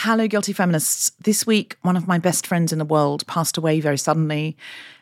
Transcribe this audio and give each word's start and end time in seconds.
Hello, 0.00 0.28
Guilty 0.28 0.52
Feminists. 0.52 1.10
This 1.20 1.46
week, 1.46 1.78
one 1.80 1.96
of 1.96 2.06
my 2.06 2.18
best 2.18 2.46
friends 2.46 2.70
in 2.70 2.78
the 2.78 2.84
world 2.84 3.26
passed 3.26 3.56
away 3.56 3.80
very 3.80 3.96
suddenly. 3.96 4.54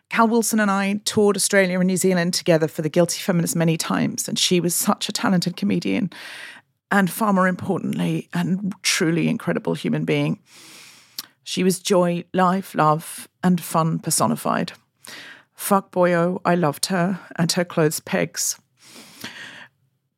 Cal 0.08 0.28
Wilson 0.28 0.60
and 0.60 0.70
I 0.70 1.00
toured 1.04 1.34
Australia 1.34 1.80
and 1.80 1.88
New 1.88 1.96
Zealand 1.96 2.32
together 2.32 2.68
for 2.68 2.80
the 2.80 2.88
Guilty 2.88 3.18
Feminist 3.18 3.56
many 3.56 3.76
times, 3.76 4.28
and 4.28 4.38
she 4.38 4.60
was 4.60 4.72
such 4.72 5.08
a 5.08 5.12
talented 5.12 5.56
comedian 5.56 6.10
and, 6.92 7.10
far 7.10 7.32
more 7.32 7.48
importantly, 7.48 8.28
a 8.34 8.56
truly 8.82 9.26
incredible 9.28 9.74
human 9.74 10.04
being. 10.04 10.38
She 11.42 11.64
was 11.64 11.80
joy, 11.80 12.22
life, 12.32 12.72
love, 12.72 13.28
and 13.42 13.60
fun 13.60 13.98
personified. 13.98 14.74
Fuck 15.54 15.90
boyo, 15.90 16.40
I 16.44 16.54
loved 16.54 16.86
her 16.86 17.18
and 17.34 17.50
her 17.50 17.64
clothes 17.64 17.98
pegs. 17.98 18.60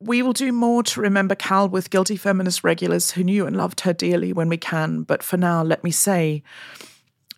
We 0.07 0.23
will 0.23 0.33
do 0.33 0.53
more 0.53 0.85
to 0.85 1.01
remember 1.01 1.35
Cal 1.35 1.69
with 1.69 1.91
guilty 1.91 2.17
feminist 2.17 2.63
regulars 2.63 3.11
who 3.11 3.25
knew 3.25 3.45
and 3.45 3.57
loved 3.57 3.81
her 3.81 3.93
dearly 3.93 4.33
when 4.33 4.49
we 4.49 4.57
can, 4.57 5.03
but 5.03 5.21
for 5.21 5.37
now, 5.37 5.65
let 5.65 5.83
me 5.83 5.91
say, 5.91 6.45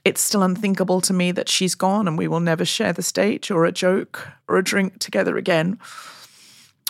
it's 0.04 0.20
still 0.20 0.42
unthinkable 0.42 1.00
to 1.00 1.14
me 1.14 1.32
that 1.32 1.48
she's 1.48 1.74
gone 1.74 2.06
and 2.06 2.18
we 2.18 2.28
will 2.28 2.40
never 2.40 2.66
share 2.66 2.92
the 2.92 3.02
stage 3.02 3.50
or 3.50 3.64
a 3.64 3.72
joke 3.72 4.28
or 4.48 4.58
a 4.58 4.62
drink 4.62 4.98
together 4.98 5.38
again. 5.38 5.78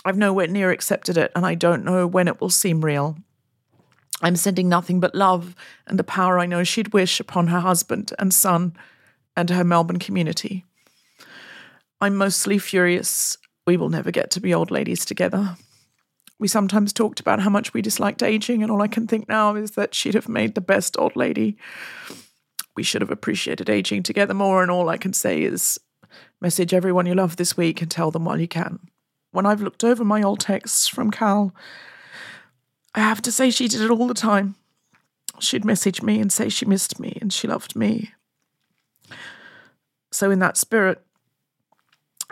I've 0.03 0.17
nowhere 0.17 0.47
near 0.47 0.69
accepted 0.69 1.17
it, 1.17 1.31
and 1.33 1.45
I 1.45 1.55
don't 1.55 1.85
know 1.85 2.05
when 2.05 2.27
it 2.27 2.41
will 2.41 2.49
seem 2.49 2.83
real. 2.83 3.17
I'm 4.21 4.35
sending 4.35 4.67
nothing 4.67 4.99
but 4.99 5.15
love 5.15 5.55
and 5.87 5.97
the 5.97 6.03
power 6.03 6.39
I 6.39 6.45
know 6.45 6.65
she'd 6.65 6.91
wish 6.91 7.21
upon 7.21 7.47
her 7.47 7.61
husband 7.61 8.11
and 8.19 8.33
son 8.33 8.75
and 9.37 9.49
her 9.49 9.63
Melbourne 9.63 9.99
community. 9.99 10.65
I'm 12.01 12.17
mostly 12.17 12.57
furious 12.57 13.37
we 13.65 13.77
will 13.77 13.89
never 13.89 14.11
get 14.11 14.29
to 14.31 14.41
be 14.41 14.53
old 14.53 14.71
ladies 14.71 15.05
together. 15.05 15.55
We 16.39 16.47
sometimes 16.47 16.93
talked 16.93 17.19
about 17.19 17.41
how 17.41 17.49
much 17.49 17.73
we 17.73 17.81
disliked 17.81 18.23
aging, 18.23 18.63
and 18.63 18.71
all 18.71 18.81
I 18.81 18.87
can 18.87 19.07
think 19.07 19.27
now 19.27 19.55
is 19.55 19.71
that 19.71 19.93
she'd 19.93 20.13
have 20.13 20.29
made 20.29 20.55
the 20.55 20.61
best 20.61 20.97
old 20.97 21.15
lady. 21.17 21.57
We 22.75 22.83
should 22.83 23.01
have 23.01 23.11
appreciated 23.11 23.69
aging 23.69 24.03
together 24.03 24.33
more, 24.33 24.61
and 24.61 24.71
all 24.71 24.87
I 24.87 24.97
can 24.97 25.11
say 25.11 25.43
is 25.43 25.77
message 26.39 26.73
everyone 26.73 27.05
you 27.05 27.13
love 27.13 27.35
this 27.35 27.57
week 27.57 27.81
and 27.81 27.91
tell 27.91 28.09
them 28.09 28.23
while 28.23 28.39
you 28.39 28.47
can. 28.47 28.79
When 29.31 29.45
I've 29.45 29.61
looked 29.61 29.83
over 29.83 30.05
my 30.05 30.23
old 30.23 30.39
texts 30.39 30.87
from 30.87 31.11
Cal, 31.11 31.53
I 32.95 33.01
have 33.01 33.21
to 33.23 33.31
say 33.31 33.51
she 33.51 33.67
did 33.67 33.81
it 33.81 33.91
all 33.91 34.07
the 34.07 34.13
time. 34.13 34.55
She'd 35.39 35.65
message 35.65 36.01
me 36.01 36.19
and 36.19 36.31
say 36.31 36.47
she 36.49 36.65
missed 36.65 36.99
me 36.99 37.17
and 37.21 37.31
she 37.31 37.47
loved 37.47 37.75
me. 37.75 38.11
So, 40.11 40.31
in 40.31 40.39
that 40.39 40.57
spirit, 40.57 41.03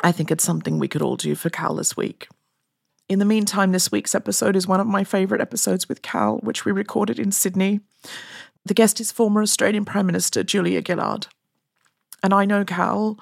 I 0.03 0.11
think 0.11 0.31
it's 0.31 0.43
something 0.43 0.79
we 0.79 0.87
could 0.87 1.01
all 1.01 1.15
do 1.15 1.35
for 1.35 1.49
Cal 1.49 1.75
this 1.75 1.95
week. 1.95 2.27
In 3.09 3.19
the 3.19 3.25
meantime, 3.25 3.71
this 3.71 3.89
week's 3.89 4.13
episode 4.13 4.57
is 4.57 4.67
one 4.67 4.81
of 4.81 4.87
my 4.87 5.05
favourite 5.05 5.41
episodes 5.41 5.87
with 5.87 6.01
Cal, 6.01 6.39
which 6.39 6.65
we 6.65 6.73
recorded 6.73 7.19
in 7.19 7.31
Sydney. 7.31 7.79
The 8.65 8.73
guest 8.73 8.99
is 8.99 9.13
former 9.13 9.41
Australian 9.41 9.85
Prime 9.85 10.05
Minister 10.05 10.43
Julia 10.43 10.81
Gillard. 10.85 11.27
And 12.21 12.33
I 12.33 12.43
know 12.43 12.65
Cal, 12.65 13.17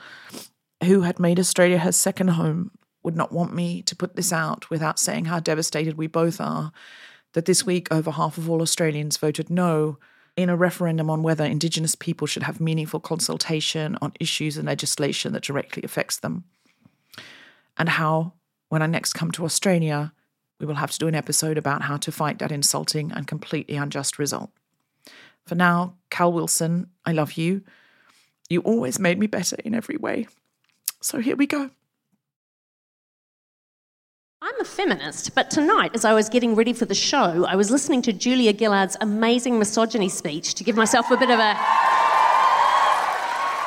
who 0.83 1.01
had 1.01 1.19
made 1.19 1.39
Australia 1.39 1.77
her 1.77 1.91
second 1.91 2.29
home, 2.29 2.71
would 3.03 3.15
not 3.15 3.31
want 3.31 3.53
me 3.53 3.83
to 3.83 3.95
put 3.95 4.15
this 4.15 4.33
out 4.33 4.71
without 4.71 4.97
saying 4.97 5.25
how 5.25 5.39
devastated 5.39 5.95
we 5.95 6.07
both 6.07 6.41
are 6.41 6.71
that 7.33 7.45
this 7.45 7.63
week 7.63 7.87
over 7.91 8.09
half 8.09 8.39
of 8.39 8.49
all 8.49 8.63
Australians 8.63 9.17
voted 9.17 9.51
no 9.51 9.99
in 10.35 10.49
a 10.49 10.55
referendum 10.55 11.11
on 11.11 11.21
whether 11.21 11.43
Indigenous 11.43 11.93
people 11.93 12.25
should 12.25 12.43
have 12.43 12.59
meaningful 12.59 12.99
consultation 12.99 13.97
on 14.01 14.13
issues 14.19 14.57
and 14.57 14.65
legislation 14.65 15.31
that 15.33 15.43
directly 15.43 15.83
affects 15.83 16.17
them 16.17 16.45
and 17.77 17.89
how, 17.89 18.33
when 18.69 18.81
I 18.81 18.87
next 18.87 19.13
come 19.13 19.31
to 19.31 19.45
Australia, 19.45 20.13
we 20.59 20.65
will 20.65 20.75
have 20.75 20.91
to 20.91 20.99
do 20.99 21.07
an 21.07 21.15
episode 21.15 21.57
about 21.57 21.83
how 21.83 21.97
to 21.97 22.11
fight 22.11 22.39
that 22.39 22.51
insulting 22.51 23.11
and 23.11 23.27
completely 23.27 23.75
unjust 23.75 24.17
result. 24.17 24.51
For 25.45 25.55
now, 25.55 25.95
Cal 26.09 26.31
Wilson, 26.31 26.87
I 27.05 27.11
love 27.11 27.33
you. 27.33 27.61
You 28.49 28.61
always 28.61 28.99
made 28.99 29.19
me 29.19 29.27
better 29.27 29.57
in 29.63 29.75
every 29.75 29.97
way. 29.97 30.27
So 31.01 31.19
here 31.19 31.35
we 31.35 31.45
go. 31.45 31.69
I'm 34.41 34.61
a 34.61 34.65
feminist, 34.65 35.33
but 35.33 35.49
tonight, 35.49 35.91
as 35.95 36.05
I 36.05 36.13
was 36.13 36.29
getting 36.29 36.53
ready 36.55 36.71
for 36.71 36.85
the 36.85 36.93
show, 36.93 37.45
I 37.45 37.55
was 37.55 37.71
listening 37.71 38.03
to 38.03 38.13
Julia 38.13 38.53
Gillard's 38.53 38.95
amazing 39.01 39.57
misogyny 39.57 40.09
speech 40.09 40.53
to 40.55 40.63
give 40.63 40.75
myself 40.75 41.09
a 41.09 41.17
bit 41.17 41.31
of 41.31 41.39
a 41.39 41.55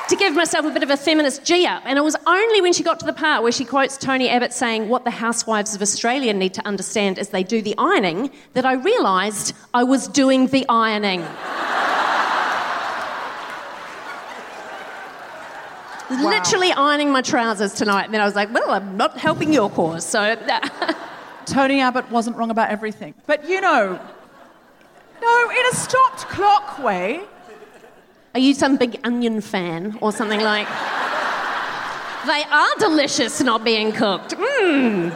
to 0.09 0.17
give 0.17 0.35
myself 0.35 0.65
a 0.67 0.71
bit 0.71 0.83
of 0.83 0.91
a 0.91 0.97
feminist 0.97 1.45
G 1.45 1.67
up. 1.67 1.83
And 1.85 1.99
it 1.99 2.03
was 2.03 2.17
only 2.27 2.61
when 2.61 2.73
she 2.73 2.83
got 2.83 2.99
to 3.01 3.07
the 3.07 3.13
part 3.13 3.43
where 3.43 3.53
she 3.53 3.65
quotes 3.65 3.97
Tony 3.97 4.29
Abbott 4.29 4.53
saying 4.53 4.89
what 4.89 5.05
the 5.05 5.11
housewives 5.11 5.75
of 5.75 5.83
Australia 5.83 6.33
need 6.33 6.55
to 6.55 6.67
understand 6.67 7.19
as 7.19 7.29
they 7.29 7.43
do 7.43 7.63
the 7.63 7.75
ironing 7.79 8.31
that 8.55 8.65
I 8.65 8.75
realised 8.75 9.55
I 9.75 9.85
was 9.85 10.09
doing 10.09 10.47
the 10.49 10.67
ironing. 10.69 11.25
Wow. 16.11 16.31
Literally 16.31 16.73
ironing 16.73 17.13
my 17.13 17.21
trousers 17.21 17.75
tonight. 17.75 18.05
And 18.05 18.15
then 18.15 18.23
I 18.23 18.25
was 18.25 18.35
like, 18.35 18.51
well, 18.55 18.71
I'm 18.71 18.97
not 18.97 19.19
helping 19.19 19.53
your 19.53 19.69
cause. 19.69 20.07
So. 20.07 20.39
Tony 21.49 21.81
Abbott 21.81 22.11
wasn't 22.11 22.37
wrong 22.37 22.51
about 22.51 22.69
everything. 22.71 23.15
But 23.27 23.49
you 23.49 23.61
know, 23.61 23.99
no, 25.21 25.51
in 25.51 25.67
a 25.73 25.75
stopped 25.75 26.29
clock 26.29 26.79
way, 26.79 27.23
are 28.39 28.41
you 28.41 28.55
some 28.55 28.77
big 28.77 29.01
onion 29.03 29.41
fan 29.41 29.99
or 30.01 30.13
something 30.13 30.41
like? 30.41 30.69
they 32.25 32.45
are 32.45 32.69
delicious 32.79 33.41
not 33.43 33.65
being 33.65 33.91
cooked. 33.91 34.37
Mmm. 34.37 35.11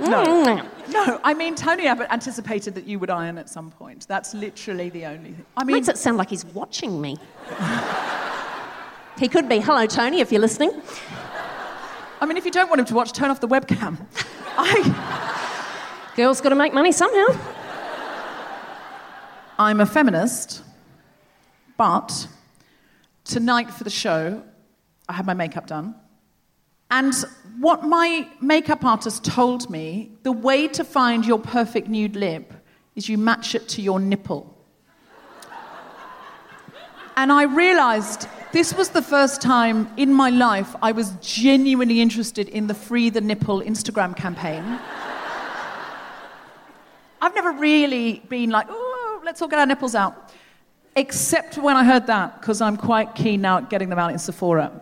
No. 0.00 0.44
Mm. 0.44 0.68
No, 0.90 1.20
I 1.24 1.32
mean, 1.32 1.54
Tony 1.54 1.86
Abbott 1.86 2.08
anticipated 2.10 2.74
that 2.74 2.86
you 2.86 2.98
would 2.98 3.08
iron 3.08 3.38
at 3.38 3.48
some 3.48 3.70
point. 3.70 4.06
That's 4.08 4.34
literally 4.34 4.90
the 4.90 5.06
only 5.06 5.32
thing. 5.32 5.46
I 5.56 5.64
mean, 5.64 5.76
Makes 5.76 5.88
it 5.88 5.96
sound 5.96 6.18
like 6.18 6.28
he's 6.28 6.44
watching 6.44 7.00
me. 7.00 7.16
he 9.18 9.28
could 9.28 9.48
be. 9.48 9.60
Hello, 9.60 9.86
Tony, 9.86 10.20
if 10.20 10.30
you're 10.30 10.40
listening. 10.40 10.70
I 12.20 12.26
mean, 12.26 12.36
if 12.36 12.44
you 12.44 12.50
don't 12.50 12.68
want 12.68 12.80
him 12.80 12.86
to 12.86 12.94
watch, 12.94 13.12
turn 13.12 13.30
off 13.30 13.40
the 13.40 13.48
webcam. 13.48 13.98
I... 14.58 16.12
Girls 16.14 16.42
got 16.42 16.50
to 16.50 16.56
make 16.56 16.74
money 16.74 16.92
somehow. 16.92 17.38
I'm 19.58 19.80
a 19.80 19.86
feminist. 19.86 20.62
But 21.78 22.26
tonight 23.24 23.70
for 23.70 23.84
the 23.84 23.90
show, 23.90 24.42
I 25.08 25.12
had 25.14 25.24
my 25.24 25.32
makeup 25.32 25.66
done. 25.66 25.94
And 26.90 27.14
what 27.60 27.84
my 27.84 28.28
makeup 28.40 28.84
artist 28.84 29.24
told 29.24 29.70
me, 29.70 30.10
the 30.24 30.32
way 30.32 30.68
to 30.68 30.84
find 30.84 31.24
your 31.24 31.38
perfect 31.38 31.88
nude 31.88 32.16
lip 32.16 32.52
is 32.96 33.08
you 33.08 33.16
match 33.16 33.54
it 33.54 33.68
to 33.68 33.80
your 33.80 34.00
nipple. 34.00 34.54
And 37.16 37.30
I 37.32 37.44
realized 37.44 38.28
this 38.52 38.74
was 38.74 38.88
the 38.88 39.02
first 39.02 39.40
time 39.40 39.88
in 39.96 40.12
my 40.12 40.30
life 40.30 40.74
I 40.82 40.92
was 40.92 41.12
genuinely 41.20 42.00
interested 42.00 42.48
in 42.48 42.66
the 42.66 42.74
Free 42.74 43.10
the 43.10 43.20
Nipple 43.20 43.60
Instagram 43.60 44.16
campaign. 44.16 44.64
I've 47.20 47.34
never 47.34 47.52
really 47.52 48.22
been 48.28 48.50
like, 48.50 48.66
oh, 48.68 49.20
let's 49.24 49.42
all 49.42 49.48
get 49.48 49.58
our 49.58 49.66
nipples 49.66 49.94
out. 49.94 50.32
Except 50.98 51.56
when 51.58 51.76
I 51.76 51.84
heard 51.84 52.08
that, 52.08 52.40
because 52.40 52.60
I'm 52.60 52.76
quite 52.76 53.14
keen 53.14 53.40
now 53.40 53.58
at 53.58 53.70
getting 53.70 53.88
them 53.88 54.00
out 54.00 54.10
in 54.10 54.18
Sephora. 54.18 54.72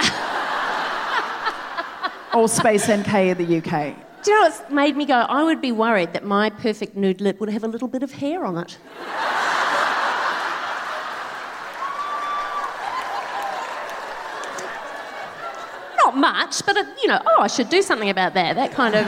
or 2.34 2.48
Space 2.48 2.90
NK 2.90 3.14
in 3.14 3.38
the 3.38 3.58
UK. 3.58 3.94
Do 4.24 4.32
you 4.32 4.40
know 4.40 4.48
what's 4.48 4.68
made 4.72 4.96
me 4.96 5.06
go? 5.06 5.14
I 5.14 5.44
would 5.44 5.60
be 5.60 5.70
worried 5.70 6.14
that 6.14 6.24
my 6.24 6.50
perfect 6.50 6.96
nude 6.96 7.20
lip 7.20 7.38
would 7.38 7.48
have 7.48 7.62
a 7.62 7.68
little 7.68 7.86
bit 7.86 8.02
of 8.02 8.10
hair 8.10 8.44
on 8.44 8.58
it. 8.58 8.76
Not 16.04 16.16
much, 16.16 16.66
but, 16.66 16.76
uh, 16.76 16.82
you 17.00 17.06
know, 17.06 17.22
oh, 17.24 17.42
I 17.42 17.46
should 17.46 17.68
do 17.68 17.82
something 17.82 18.10
about 18.10 18.34
that. 18.34 18.56
That 18.56 18.72
kind 18.72 18.96
of. 18.96 19.06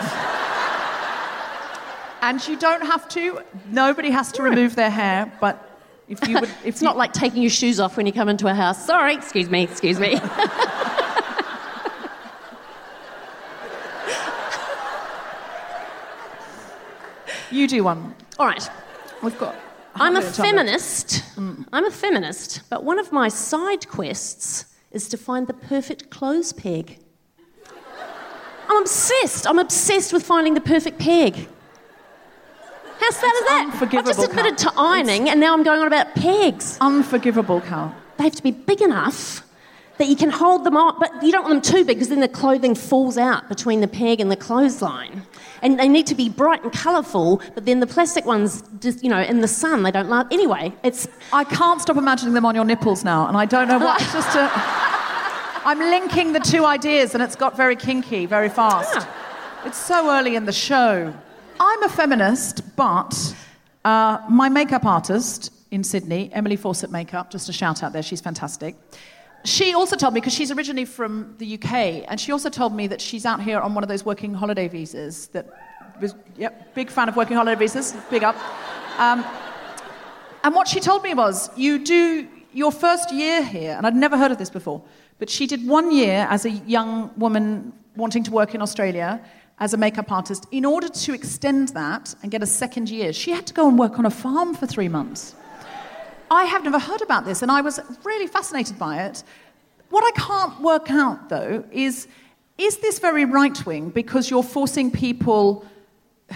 And 2.22 2.46
you 2.46 2.56
don't 2.56 2.86
have 2.86 3.08
to, 3.08 3.40
nobody 3.70 4.10
has 4.10 4.30
to 4.32 4.44
remove 4.44 4.76
their 4.76 4.90
hair, 4.90 5.32
but 5.40 5.67
if 6.08 6.26
you 6.28 6.40
would. 6.40 6.50
It's 6.64 6.82
not 6.82 6.96
like 6.96 7.12
taking 7.12 7.42
your 7.42 7.50
shoes 7.50 7.80
off 7.80 7.96
when 7.96 8.06
you 8.06 8.12
come 8.12 8.28
into 8.28 8.46
a 8.46 8.54
house. 8.54 8.84
Sorry, 8.84 9.14
excuse 9.14 9.48
me, 9.48 9.62
excuse 9.62 9.98
me. 10.00 10.18
You 17.50 17.66
do 17.66 17.84
one. 17.84 18.14
All 18.38 18.46
right. 18.46 18.68
We've 19.22 19.38
got. 19.38 19.56
I'm 19.94 20.14
a 20.14 20.20
minute 20.20 20.34
time 20.34 20.56
left. 20.56 20.56
feminist. 20.56 21.08
Mm. 21.36 21.66
I'm 21.72 21.84
a 21.86 21.90
feminist, 21.90 22.68
but 22.70 22.84
one 22.84 22.98
of 22.98 23.10
my 23.10 23.28
side 23.28 23.88
quests 23.88 24.66
is 24.92 25.08
to 25.08 25.16
find 25.16 25.46
the 25.46 25.54
perfect 25.54 26.10
clothes 26.10 26.52
peg. 26.52 26.98
I'm 28.68 28.82
obsessed. 28.82 29.46
I'm 29.46 29.58
obsessed 29.58 30.12
with 30.12 30.22
finding 30.22 30.54
the 30.54 30.60
perfect 30.60 30.98
peg. 30.98 31.48
How 33.00 33.10
sad 33.10 33.32
is 33.34 33.40
that? 33.40 33.78
I've 33.80 34.04
just 34.04 34.22
admitted 34.22 34.58
to 34.58 34.72
ironing, 34.76 35.28
and 35.28 35.40
now 35.40 35.54
I'm 35.54 35.62
going 35.62 35.80
on 35.80 35.86
about 35.86 36.14
pegs. 36.14 36.78
Unforgivable, 36.80 37.60
Cal. 37.60 37.94
They 38.16 38.24
have 38.24 38.34
to 38.34 38.42
be 38.42 38.50
big 38.50 38.82
enough 38.82 39.44
that 39.98 40.06
you 40.06 40.16
can 40.16 40.30
hold 40.30 40.64
them 40.64 40.76
on, 40.76 40.98
but 40.98 41.22
you 41.22 41.32
don't 41.32 41.42
want 41.42 41.62
them 41.62 41.74
too 41.74 41.84
big 41.84 41.96
because 41.96 42.08
then 42.08 42.20
the 42.20 42.28
clothing 42.28 42.74
falls 42.74 43.18
out 43.18 43.48
between 43.48 43.80
the 43.80 43.88
peg 43.88 44.20
and 44.20 44.30
the 44.30 44.36
clothesline. 44.36 45.22
And 45.60 45.78
they 45.78 45.88
need 45.88 46.06
to 46.06 46.14
be 46.14 46.28
bright 46.28 46.62
and 46.62 46.72
colourful, 46.72 47.42
but 47.54 47.66
then 47.66 47.80
the 47.80 47.86
plastic 47.86 48.24
ones, 48.24 48.62
just 48.80 49.02
you 49.02 49.10
know, 49.10 49.20
in 49.20 49.40
the 49.40 49.48
sun, 49.48 49.82
they 49.82 49.90
don't 49.90 50.08
last. 50.08 50.32
Anyway, 50.32 50.72
it's 50.84 51.08
I 51.32 51.44
can't 51.44 51.80
stop 51.80 51.96
imagining 51.96 52.34
them 52.34 52.46
on 52.46 52.54
your 52.54 52.64
nipples 52.64 53.04
now, 53.04 53.26
and 53.26 53.36
I 53.36 53.44
don't 53.44 53.68
know 53.68 53.78
what. 53.78 54.00
It's 54.00 54.12
just 54.12 54.36
a. 54.36 54.50
I'm 55.64 55.80
linking 55.80 56.32
the 56.32 56.40
two 56.40 56.64
ideas, 56.64 57.14
and 57.14 57.22
it's 57.22 57.36
got 57.36 57.56
very 57.56 57.74
kinky 57.76 58.24
very 58.26 58.48
fast. 58.48 58.94
Yeah. 58.94 59.06
It's 59.66 59.78
so 59.78 60.10
early 60.10 60.36
in 60.36 60.44
the 60.44 60.52
show. 60.52 61.12
I'm 61.60 61.82
a 61.82 61.88
feminist, 61.88 62.76
but 62.76 63.34
uh, 63.84 64.18
my 64.30 64.48
makeup 64.48 64.84
artist 64.84 65.52
in 65.72 65.82
Sydney, 65.82 66.30
Emily 66.32 66.54
Fawcett 66.54 66.90
Makeup, 66.92 67.30
just 67.30 67.48
a 67.48 67.52
shout 67.52 67.82
out 67.82 67.92
there, 67.92 68.02
she's 68.02 68.20
fantastic. 68.20 68.76
She 69.44 69.74
also 69.74 69.96
told 69.96 70.14
me, 70.14 70.20
because 70.20 70.32
she's 70.32 70.52
originally 70.52 70.84
from 70.84 71.34
the 71.38 71.54
UK, 71.54 72.04
and 72.08 72.20
she 72.20 72.30
also 72.30 72.48
told 72.48 72.74
me 72.74 72.86
that 72.86 73.00
she's 73.00 73.26
out 73.26 73.42
here 73.42 73.58
on 73.58 73.74
one 73.74 73.82
of 73.82 73.88
those 73.88 74.04
working 74.04 74.34
holiday 74.34 74.68
visas. 74.68 75.28
That 75.28 75.48
was, 76.00 76.14
yep, 76.36 76.74
big 76.74 76.90
fan 76.90 77.08
of 77.08 77.16
working 77.16 77.36
holiday 77.36 77.58
visas, 77.58 77.96
big 78.08 78.22
up. 78.22 78.36
Um, 79.00 79.24
and 80.44 80.54
what 80.54 80.68
she 80.68 80.78
told 80.78 81.02
me 81.02 81.14
was, 81.14 81.50
you 81.56 81.84
do 81.84 82.28
your 82.52 82.70
first 82.70 83.12
year 83.12 83.42
here, 83.42 83.74
and 83.76 83.84
I'd 83.84 83.96
never 83.96 84.16
heard 84.16 84.30
of 84.30 84.38
this 84.38 84.50
before, 84.50 84.80
but 85.18 85.28
she 85.28 85.48
did 85.48 85.66
one 85.66 85.90
year 85.90 86.26
as 86.30 86.44
a 86.44 86.50
young 86.50 87.10
woman 87.16 87.72
wanting 87.96 88.22
to 88.22 88.30
work 88.30 88.54
in 88.54 88.62
Australia 88.62 89.20
as 89.60 89.74
a 89.74 89.76
makeup 89.76 90.10
artist. 90.12 90.46
In 90.50 90.64
order 90.64 90.88
to 90.88 91.12
extend 91.12 91.68
that 91.68 92.14
and 92.22 92.30
get 92.30 92.42
a 92.42 92.46
second 92.46 92.88
year, 92.88 93.12
she 93.12 93.30
had 93.30 93.46
to 93.46 93.54
go 93.54 93.68
and 93.68 93.78
work 93.78 93.98
on 93.98 94.06
a 94.06 94.10
farm 94.10 94.54
for 94.54 94.66
three 94.66 94.88
months. 94.88 95.34
I 96.30 96.44
have 96.44 96.62
never 96.62 96.78
heard 96.78 97.02
about 97.02 97.24
this, 97.24 97.42
and 97.42 97.50
I 97.50 97.60
was 97.60 97.80
really 98.04 98.26
fascinated 98.26 98.78
by 98.78 99.02
it. 99.04 99.24
What 99.90 100.04
I 100.04 100.20
can't 100.20 100.60
work 100.60 100.90
out, 100.90 101.28
though, 101.28 101.64
is 101.72 102.06
is 102.58 102.78
this 102.78 102.98
very 102.98 103.24
right 103.24 103.64
wing 103.64 103.90
because 103.90 104.30
you're 104.30 104.42
forcing 104.42 104.90
people 104.90 105.64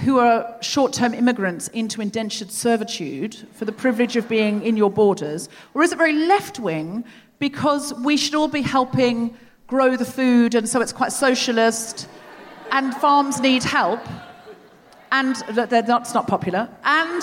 who 0.05 0.21
are 0.21 0.57
short 0.63 0.93
term 0.93 1.13
immigrants 1.13 1.69
into 1.69 2.01
indentured 2.01 2.51
servitude 2.51 3.35
for 3.53 3.65
the 3.65 3.73
privilege 3.73 4.17
of 4.17 4.29
being 4.29 4.63
in 4.63 4.77
your 4.77 4.91
borders? 4.91 5.49
Or 5.75 5.83
is 5.83 5.93
it 5.93 5.99
very 5.99 6.13
left 6.13 6.61
wing 6.61 7.05
because 7.41 7.93
we 7.95 8.17
should 8.17 8.37
all 8.37 8.49
be 8.49 8.63
helping 8.63 9.37
grow 9.67 9.97
the 9.97 10.05
food 10.05 10.55
and 10.55 10.69
so 10.69 10.81
it's 10.81 10.93
quite 10.93 11.13
socialist 11.13 12.09
and 12.73 12.95
farms 12.95 13.41
need 13.41 13.63
help 13.63 14.01
and 15.13 15.37
th- 15.55 15.69
they're 15.69 15.83
not, 15.83 16.03
it's 16.03 16.15
not 16.15 16.27
popular 16.27 16.69
and. 16.85 17.23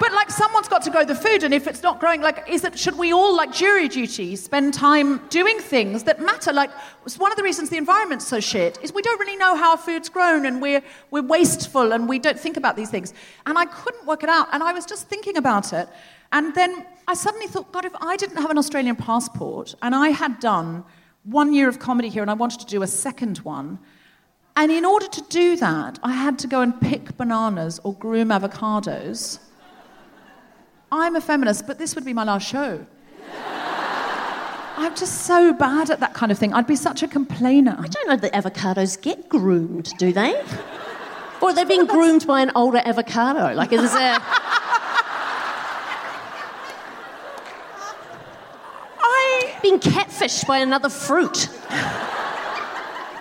But 0.00 0.12
like 0.12 0.30
someone's 0.30 0.68
got 0.68 0.82
to 0.82 0.90
grow 0.90 1.04
the 1.04 1.14
food, 1.14 1.42
and 1.42 1.52
if 1.52 1.66
it's 1.66 1.82
not 1.82 1.98
growing, 1.98 2.20
like 2.20 2.48
is 2.48 2.62
it 2.62 2.78
should 2.78 2.96
we 2.96 3.12
all 3.12 3.34
like 3.34 3.52
jury 3.52 3.88
duty 3.88 4.36
spend 4.36 4.72
time 4.72 5.26
doing 5.28 5.58
things 5.58 6.04
that 6.04 6.20
matter? 6.20 6.52
Like 6.52 6.70
one 7.16 7.32
of 7.32 7.36
the 7.36 7.42
reasons 7.42 7.68
the 7.70 7.78
environment's 7.78 8.26
so 8.26 8.38
shit 8.38 8.78
is 8.80 8.92
we 8.92 9.02
don't 9.02 9.18
really 9.18 9.36
know 9.36 9.56
how 9.56 9.72
our 9.72 9.76
food's 9.76 10.08
grown, 10.08 10.46
and 10.46 10.62
we're 10.62 10.82
we're 11.10 11.24
wasteful, 11.24 11.92
and 11.92 12.08
we 12.08 12.20
don't 12.20 12.38
think 12.38 12.56
about 12.56 12.76
these 12.76 12.90
things. 12.90 13.12
And 13.44 13.58
I 13.58 13.64
couldn't 13.66 14.06
work 14.06 14.22
it 14.22 14.28
out, 14.28 14.46
and 14.52 14.62
I 14.62 14.72
was 14.72 14.86
just 14.86 15.08
thinking 15.08 15.36
about 15.36 15.72
it, 15.72 15.88
and 16.30 16.54
then 16.54 16.86
I 17.08 17.14
suddenly 17.14 17.48
thought, 17.48 17.72
God, 17.72 17.84
if 17.84 17.94
I 18.00 18.16
didn't 18.16 18.36
have 18.36 18.52
an 18.52 18.58
Australian 18.58 18.94
passport, 18.94 19.74
and 19.82 19.96
I 19.96 20.10
had 20.10 20.38
done 20.38 20.84
one 21.24 21.52
year 21.52 21.68
of 21.68 21.80
comedy 21.80 22.08
here, 22.08 22.22
and 22.22 22.30
I 22.30 22.34
wanted 22.34 22.60
to 22.60 22.66
do 22.66 22.82
a 22.82 22.86
second 22.86 23.38
one. 23.38 23.80
And 24.58 24.72
in 24.72 24.84
order 24.84 25.06
to 25.06 25.22
do 25.28 25.54
that, 25.58 26.00
I 26.02 26.10
had 26.10 26.36
to 26.40 26.48
go 26.48 26.62
and 26.62 26.80
pick 26.80 27.16
bananas 27.16 27.78
or 27.84 27.94
groom 27.94 28.30
avocados. 28.30 29.38
I'm 30.90 31.14
a 31.14 31.20
feminist, 31.20 31.64
but 31.68 31.78
this 31.78 31.94
would 31.94 32.04
be 32.04 32.12
my 32.12 32.24
last 32.24 32.48
show. 32.48 32.84
I'm 34.76 34.96
just 34.96 35.26
so 35.26 35.52
bad 35.52 35.90
at 35.90 36.00
that 36.00 36.12
kind 36.12 36.32
of 36.32 36.38
thing. 36.38 36.52
I'd 36.54 36.66
be 36.66 36.74
such 36.74 37.04
a 37.04 37.08
complainer. 37.08 37.76
I 37.78 37.86
don't 37.86 38.08
know 38.08 38.16
that 38.16 38.32
avocados 38.32 39.00
get 39.00 39.28
groomed, 39.28 39.92
do 39.96 40.12
they? 40.12 40.42
Or 41.40 41.52
they're 41.52 41.64
being 41.64 41.86
groomed 41.86 42.26
by 42.26 42.40
an 42.40 42.50
older 42.56 42.82
avocado. 42.84 43.54
Like, 43.54 43.72
is 43.72 43.92
there. 43.92 44.16
A... 44.16 44.22
I... 48.98 49.56
being 49.62 49.78
catfished 49.78 50.48
by 50.48 50.58
another 50.58 50.88
fruit. 50.88 51.48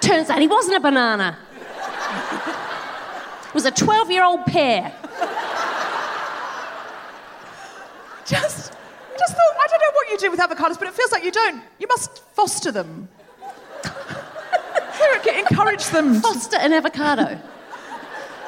Turns 0.07 0.29
out 0.29 0.39
he 0.39 0.47
wasn't 0.47 0.77
a 0.77 0.79
banana. 0.79 1.37
It 3.49 3.53
was 3.53 3.65
a 3.65 3.71
12 3.71 4.09
year 4.09 4.23
old 4.23 4.45
pear. 4.45 4.93
just, 8.25 8.71
just 9.19 9.33
thought, 9.35 9.55
I 9.59 9.67
don't 9.67 9.81
know 9.81 9.91
what 9.93 10.09
you 10.09 10.17
do 10.17 10.31
with 10.31 10.39
avocados, 10.39 10.79
but 10.79 10.87
it 10.87 10.93
feels 10.93 11.11
like 11.11 11.25
you 11.25 11.31
don't. 11.31 11.61
You 11.77 11.87
must 11.89 12.23
foster 12.35 12.71
them. 12.71 13.09
Encourage 15.37 15.87
them. 15.87 16.21
Foster 16.21 16.55
an 16.55 16.71
avocado. 16.71 17.37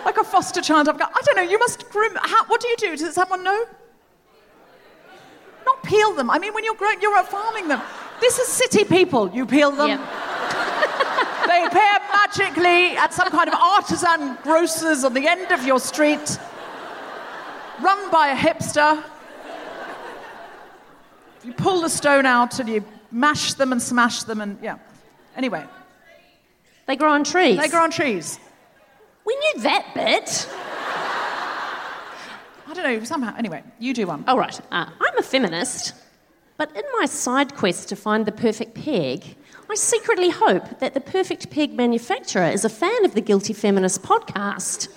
like 0.06 0.18
a 0.18 0.24
foster 0.24 0.62
child. 0.62 0.88
avocado. 0.88 1.12
I 1.14 1.22
don't 1.26 1.36
know, 1.36 1.42
you 1.42 1.60
must 1.60 1.90
groom. 1.90 2.14
How, 2.16 2.46
what 2.46 2.62
do 2.62 2.70
you 2.70 2.78
do? 2.78 2.96
Does 2.96 3.16
someone 3.16 3.44
know? 3.44 3.66
Not 5.66 5.84
peel 5.84 6.14
them. 6.14 6.30
I 6.30 6.40
mean, 6.40 6.54
when 6.54 6.64
you're 6.64 6.76
growing, 6.76 7.02
you're 7.02 7.22
farming 7.26 7.68
them. 7.68 7.82
This 8.22 8.40
is 8.40 8.48
city 8.48 8.86
people. 8.86 9.30
You 9.32 9.46
peel 9.46 9.72
them. 9.72 9.90
Yep. 9.90 10.00
They 11.50 11.64
appear 11.66 11.98
magically 12.14 12.96
at 12.96 13.12
some 13.12 13.32
kind 13.32 13.48
of 13.50 13.56
artisan 13.56 14.38
grocers 14.44 15.04
on 15.04 15.16
the 15.16 15.28
end 15.28 15.52
of 15.52 15.64
your 15.66 15.80
street, 15.80 16.38
run 17.82 18.12
by 18.12 18.28
a 18.28 18.36
hipster. 18.36 19.04
You 21.44 21.54
pull 21.54 21.82
the 21.82 21.90
stone 21.90 22.28
out 22.28 22.60
and 22.60 22.70
you 22.70 22.86
mash 23.10 23.54
them 23.56 23.72
and 23.72 23.82
smash 23.82 24.22
them 24.24 24.42
and 24.42 24.60
yeah. 24.62 24.78
Anyway, 25.36 25.66
They 26.86 26.96
grow 26.96 27.14
on 27.14 27.24
trees. 27.24 27.58
they 27.58 27.68
grow 27.68 27.82
on 27.82 27.90
trees. 27.90 28.40
We 29.26 29.36
knew 29.36 29.62
that 29.64 29.86
bit. 29.96 30.48
I 32.68 32.74
don't 32.76 32.84
know, 32.84 33.04
somehow. 33.06 33.34
Anyway, 33.36 33.64
you 33.80 33.96
do 33.96 34.06
one. 34.06 34.24
All 34.28 34.38
right, 34.38 34.60
uh, 34.72 34.86
I'm 35.02 35.18
a 35.18 35.24
feminist, 35.24 35.96
but 36.60 36.76
in 36.76 36.84
my 37.00 37.06
side 37.06 37.56
quest 37.56 37.88
to 37.88 37.96
find 37.96 38.26
the 38.26 38.34
perfect 38.34 38.76
peg, 38.76 39.38
I 39.70 39.76
secretly 39.76 40.30
hope 40.30 40.80
that 40.80 40.94
the 40.94 41.00
perfect 41.00 41.50
peg 41.50 41.74
manufacturer 41.74 42.50
is 42.50 42.66
a 42.66 42.70
fan 42.70 43.06
of 43.06 43.14
the 43.14 43.22
Guilty 43.22 43.54
Feminist 43.54 44.04
podcast 44.04 44.90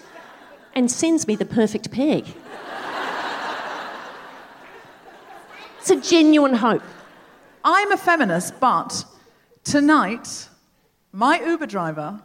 and 0.75 0.90
sends 0.90 1.28
me 1.28 1.37
the 1.37 1.45
perfect 1.45 1.92
peg. 1.92 2.26
It's 5.78 5.90
a 5.90 6.00
genuine 6.00 6.54
hope. 6.54 6.83
I'm 7.64 7.92
a 7.92 7.97
feminist, 7.97 8.59
but 8.59 9.04
tonight, 9.62 10.49
my 11.12 11.40
Uber 11.47 11.66
driver 11.66 12.21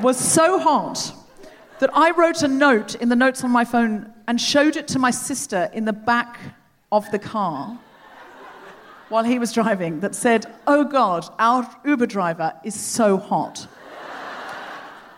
was 0.00 0.18
so 0.18 0.58
hot 0.58 1.12
that 1.78 1.90
I 1.96 2.10
wrote 2.10 2.42
a 2.42 2.48
note 2.48 2.96
in 2.96 3.10
the 3.10 3.16
notes 3.16 3.44
on 3.44 3.52
my 3.52 3.64
phone 3.64 4.12
and 4.26 4.40
showed 4.40 4.74
it 4.74 4.88
to 4.88 4.98
my 4.98 5.12
sister 5.12 5.70
in 5.72 5.84
the 5.84 5.92
back 5.92 6.40
of 6.90 7.08
the 7.12 7.18
car 7.20 7.78
while 9.12 9.24
he 9.24 9.38
was 9.38 9.52
driving 9.52 10.00
that 10.00 10.14
said, 10.14 10.46
Oh 10.66 10.84
God, 10.84 11.28
our 11.38 11.68
Uber 11.84 12.06
driver 12.06 12.52
is 12.64 12.74
so 12.74 13.18
hot. 13.18 13.66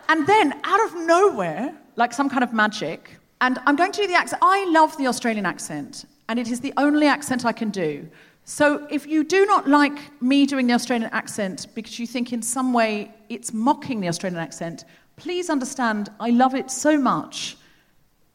and 0.09 0.27
then, 0.27 0.59
out 0.65 0.83
of 0.85 0.95
nowhere, 1.07 1.73
like 1.95 2.11
some 2.11 2.29
kind 2.29 2.43
of 2.43 2.51
magic, 2.51 3.17
and 3.39 3.57
I'm 3.65 3.77
going 3.77 3.93
to 3.93 4.01
do 4.01 4.07
the 4.07 4.15
accent. 4.15 4.41
I 4.43 4.65
love 4.69 4.97
the 4.97 5.07
Australian 5.07 5.45
accent, 5.45 6.05
and 6.27 6.37
it 6.37 6.49
is 6.49 6.59
the 6.59 6.73
only 6.75 7.07
accent 7.07 7.45
I 7.45 7.53
can 7.53 7.69
do. 7.69 8.05
So 8.43 8.85
if 8.91 9.07
you 9.07 9.23
do 9.23 9.45
not 9.45 9.67
like 9.67 9.97
me 10.21 10.45
doing 10.45 10.67
the 10.67 10.73
Australian 10.73 11.09
accent 11.11 11.67
because 11.73 11.97
you 11.97 12.05
think 12.05 12.33
in 12.33 12.41
some 12.41 12.73
way 12.73 13.11
it's 13.29 13.53
mocking 13.53 14.01
the 14.01 14.09
Australian 14.09 14.41
accent, 14.41 14.83
please 15.15 15.49
understand 15.49 16.09
I 16.19 16.31
love 16.31 16.53
it 16.53 16.69
so 16.69 16.97
much 16.97 17.57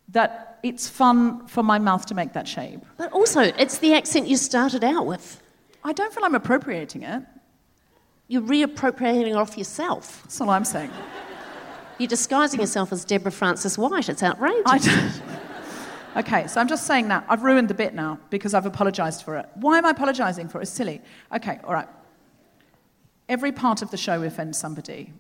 that 0.09 0.59
it's 0.63 0.89
fun 0.89 1.47
for 1.47 1.63
my 1.63 1.79
mouth 1.79 2.07
to 2.07 2.15
make 2.15 2.33
that 2.33 2.49
shape. 2.49 2.81
But 2.97 3.13
also, 3.13 3.41
it's 3.41 3.79
the 3.79 3.95
accent 3.95 4.27
you 4.27 4.39
started 4.39 4.83
out 4.83 5.07
with. 5.07 5.41
I 5.83 5.93
don't 5.93 6.13
feel 6.13 6.25
I'm 6.25 6.35
appropriating 6.35 7.03
it. 7.03 7.23
You're 8.29 8.43
reappropriating 8.43 9.29
it 9.29 9.37
off 9.37 9.57
yourself. 9.59 10.23
That's 10.23 10.41
all 10.41 10.51
I'm 10.51 10.65
saying. 10.65 10.91
You're 11.99 12.09
disguising 12.09 12.61
yourself 12.61 12.93
as 12.93 13.05
Deborah 13.05 13.33
Frances 13.33 13.77
White. 13.77 14.09
It's 14.09 14.23
outrageous. 14.23 15.21
Okay, 16.17 16.47
so 16.47 16.61
I'm 16.61 16.69
just 16.69 16.87
saying 16.87 17.09
that. 17.09 17.25
I've 17.29 17.43
ruined 17.43 17.69
the 17.69 17.75
bit 17.75 17.95
now 17.95 18.19
because 18.31 18.53
I've 18.55 18.67
apologised 18.67 19.23
for 19.23 19.37
it. 19.37 19.49
Why 19.55 19.79
am 19.79 19.87
I 19.87 19.91
apologising 19.91 20.49
for 20.49 20.59
it? 20.59 20.63
It's 20.63 20.71
silly. 20.71 21.01
Okay, 21.35 21.61
all 21.65 21.73
right. 21.73 21.89
Every 23.29 23.53
part 23.53 23.81
of 23.81 23.91
the 23.91 23.97
show 23.97 24.23
offends 24.23 24.59
somebody. 24.59 25.13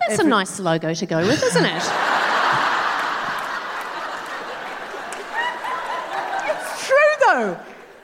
That's 0.00 0.20
a 0.20 0.24
nice 0.24 0.58
logo 0.60 0.94
to 0.94 1.06
go 1.06 1.18
with, 1.18 1.42
isn't 1.42 1.64
it? 1.64 1.82
It's 6.46 6.86
true, 6.86 6.96
though. 7.26 7.58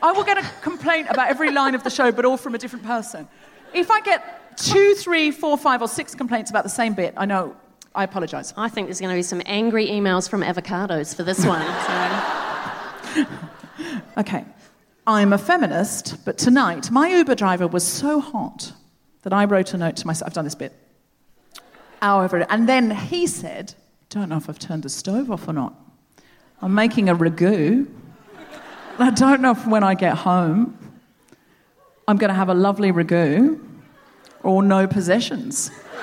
I 0.06 0.12
will 0.12 0.22
get 0.22 0.38
a 0.38 0.48
complaint 0.62 1.08
about 1.10 1.30
every 1.30 1.50
line 1.50 1.74
of 1.74 1.82
the 1.82 1.90
show, 1.90 2.12
but 2.12 2.24
all 2.24 2.36
from 2.36 2.54
a 2.54 2.58
different 2.58 2.84
person. 2.84 3.26
If 3.74 3.90
I 3.90 4.00
get 4.02 4.56
two, 4.56 4.94
three, 4.94 5.32
four, 5.32 5.58
five, 5.58 5.82
or 5.82 5.88
six 5.88 6.14
complaints 6.14 6.48
about 6.48 6.62
the 6.62 6.70
same 6.70 6.94
bit, 6.94 7.12
I 7.16 7.26
know 7.26 7.56
I 7.92 8.04
apologise. 8.04 8.54
I 8.56 8.68
think 8.68 8.86
there's 8.86 9.00
going 9.00 9.10
to 9.10 9.18
be 9.18 9.24
some 9.24 9.42
angry 9.46 9.88
emails 9.88 10.30
from 10.30 10.42
avocados 10.42 11.12
for 11.12 11.24
this 11.24 11.44
one. 11.44 11.66
So. 13.16 13.26
Okay. 14.18 14.44
I'm 15.06 15.32
a 15.34 15.38
feminist, 15.38 16.24
but 16.24 16.38
tonight 16.38 16.90
my 16.90 17.08
Uber 17.08 17.34
driver 17.34 17.66
was 17.66 17.86
so 17.86 18.18
hot 18.18 18.72
that 19.22 19.32
I 19.32 19.44
wrote 19.44 19.74
a 19.74 19.76
note 19.76 19.96
to 19.96 20.06
myself. 20.06 20.28
I've 20.28 20.34
done 20.34 20.44
this 20.44 20.54
bit. 20.54 20.72
However, 22.00 22.46
and 22.48 22.66
then 22.66 22.90
he 22.92 23.26
said, 23.26 23.74
Don't 24.08 24.30
know 24.30 24.38
if 24.38 24.48
I've 24.48 24.58
turned 24.58 24.84
the 24.84 24.88
stove 24.88 25.30
off 25.30 25.46
or 25.46 25.52
not. 25.52 25.74
I'm 26.62 26.74
making 26.74 27.10
a 27.10 27.14
ragu. 27.14 27.86
I 28.98 29.10
don't 29.10 29.40
know 29.40 29.52
if 29.52 29.66
when 29.66 29.84
I 29.84 29.94
get 29.94 30.16
home 30.16 30.78
I'm 32.08 32.18
going 32.18 32.28
to 32.28 32.34
have 32.34 32.48
a 32.48 32.54
lovely 32.54 32.92
ragu 32.92 33.60
or 34.44 34.62
no 34.62 34.86
possessions. 34.86 35.70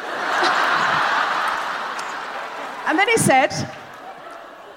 and 2.85 2.99
then 2.99 3.07
he 3.07 3.15
said, 3.15 3.53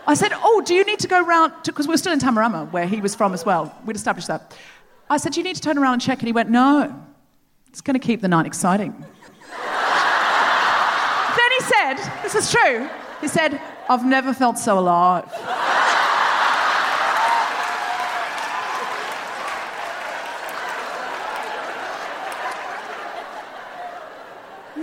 I 0.07 0.15
said, 0.15 0.31
Oh, 0.35 0.63
do 0.65 0.73
you 0.73 0.85
need 0.85 1.01
to 1.01 1.09
go 1.09 1.21
round? 1.21 1.53
Because 1.65 1.89
we're 1.89 1.97
still 1.97 2.13
in 2.13 2.21
Tamarama, 2.21 2.71
where 2.71 2.87
he 2.87 3.01
was 3.01 3.17
from 3.17 3.35
as 3.35 3.45
well. 3.45 3.77
We'd 3.85 3.97
established 3.97 4.29
that. 4.29 4.57
I 5.11 5.17
said, 5.17 5.37
you 5.37 5.43
need 5.43 5.57
to 5.57 5.63
turn 5.63 5.79
around 5.79 5.95
and 5.95 6.03
check? 6.03 6.21
And 6.21 6.29
he 6.29 6.33
went, 6.33 6.49
No, 6.49 6.95
it's 7.69 7.81
going 7.81 7.99
to 7.99 8.07
keep 8.07 8.21
the 8.21 8.29
night 8.29 8.47
exciting. 8.47 8.93
then 8.93 9.07
he 11.59 11.61
said, 11.61 11.97
This 12.23 12.37
is 12.37 12.53
true. 12.53 12.89
He 13.21 13.27
said, 13.27 13.61
I've 13.89 14.07
never 14.07 14.33
felt 14.33 14.59
so 14.59 14.79
alive. 14.79 15.25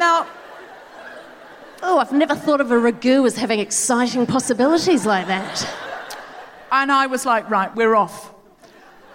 Now, 0.04 0.28
Oh, 1.86 1.98
I've 2.00 2.14
never 2.14 2.34
thought 2.34 2.62
of 2.62 2.72
a 2.72 2.76
ragu 2.76 3.26
as 3.26 3.36
having 3.36 3.60
exciting 3.60 4.26
possibilities 4.26 5.06
like 5.06 5.28
that. 5.28 5.56
And 6.72 6.90
I 6.90 7.08
was 7.08 7.26
like, 7.26 7.50
right, 7.50 7.74
we're 7.76 7.94
off. 7.94 8.34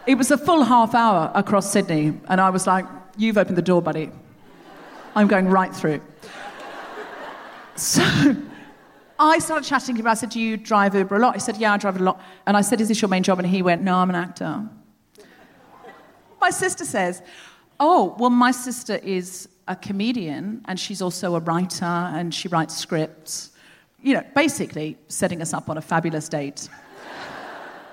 It 0.06 0.16
was 0.16 0.30
a 0.30 0.36
full 0.36 0.62
half 0.64 0.94
hour 0.94 1.30
across 1.34 1.72
Sydney, 1.72 2.06
and 2.28 2.40
I 2.40 2.50
was 2.50 2.66
like, 2.66 2.84
you've 3.16 3.38
opened 3.38 3.56
the 3.56 3.68
door, 3.70 3.80
buddy. 3.80 4.10
I'm 5.14 5.28
going 5.28 5.48
right 5.48 5.74
through. 5.74 6.00
So 7.76 8.02
I 9.18 9.38
started 9.38 9.66
chatting 9.66 9.94
to 9.96 10.00
him. 10.02 10.06
I 10.06 10.14
said, 10.14 10.30
Do 10.30 10.40
you 10.40 10.56
drive 10.56 10.94
Uber 10.94 11.16
a 11.16 11.20
lot? 11.20 11.34
He 11.34 11.40
said, 11.40 11.56
Yeah, 11.56 11.72
I 11.72 11.78
drive 11.78 11.96
it 11.96 12.02
a 12.02 12.04
lot. 12.04 12.20
And 12.46 12.56
I 12.56 12.62
said, 12.62 12.80
Is 12.80 12.88
this 12.88 13.00
your 13.00 13.08
main 13.08 13.22
job? 13.22 13.38
And 13.38 13.48
he 13.48 13.62
went, 13.62 13.82
No, 13.82 13.94
I'm 13.96 14.10
an 14.10 14.16
actor. 14.16 14.68
My 16.40 16.50
sister 16.50 16.84
says, 16.84 17.22
Oh, 17.80 18.16
well, 18.18 18.30
my 18.30 18.52
sister 18.52 18.96
is 18.96 19.48
a 19.68 19.76
comedian 19.76 20.62
and 20.66 20.78
she's 20.80 21.00
also 21.00 21.36
a 21.36 21.40
writer 21.40 21.84
and 21.84 22.34
she 22.34 22.48
writes 22.48 22.76
scripts. 22.76 23.50
You 24.02 24.14
know, 24.14 24.24
basically 24.34 24.96
setting 25.08 25.40
us 25.42 25.52
up 25.52 25.68
on 25.70 25.78
a 25.78 25.82
fabulous 25.82 26.28
date. 26.28 26.68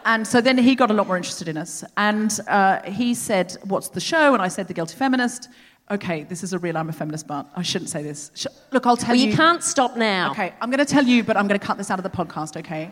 And 0.07 0.27
so 0.27 0.39
then 0.39 0.55
he 0.59 0.75
got 0.75 0.91
a 0.91 0.93
lot 0.93 1.07
more 1.07 1.17
interested 1.17 1.47
in 1.47 1.57
us. 1.57 1.83
And 1.97 2.39
uh, 2.47 2.79
he 2.83 3.15
said, 3.15 3.57
What's 3.63 3.89
the 3.89 3.99
show? 3.99 4.33
And 4.35 4.41
I 4.41 4.49
said, 4.49 4.67
The 4.67 4.73
Guilty 4.75 4.95
Feminist. 4.95 5.49
Okay, 5.89 6.23
this 6.25 6.43
is 6.43 6.53
a 6.53 6.59
real 6.59 6.77
I'm 6.77 6.89
a 6.89 6.93
feminist, 6.93 7.25
but 7.27 7.47
I 7.55 7.63
shouldn't 7.63 7.89
say 7.89 8.03
this. 8.03 8.29
Sh- 8.35 8.45
Look, 8.71 8.85
I'll 8.85 8.97
tell 8.97 9.15
Well, 9.15 9.23
you. 9.23 9.31
you 9.31 9.35
can't 9.35 9.63
stop 9.63 9.97
now. 9.97 10.29
Okay, 10.29 10.53
I'm 10.61 10.69
going 10.69 10.77
to 10.85 10.91
tell 10.93 11.03
you, 11.03 11.23
but 11.23 11.35
I'm 11.37 11.47
going 11.47 11.59
to 11.59 11.65
cut 11.65 11.77
this 11.79 11.89
out 11.89 11.97
of 11.97 12.03
the 12.03 12.09
podcast, 12.11 12.55
okay? 12.57 12.91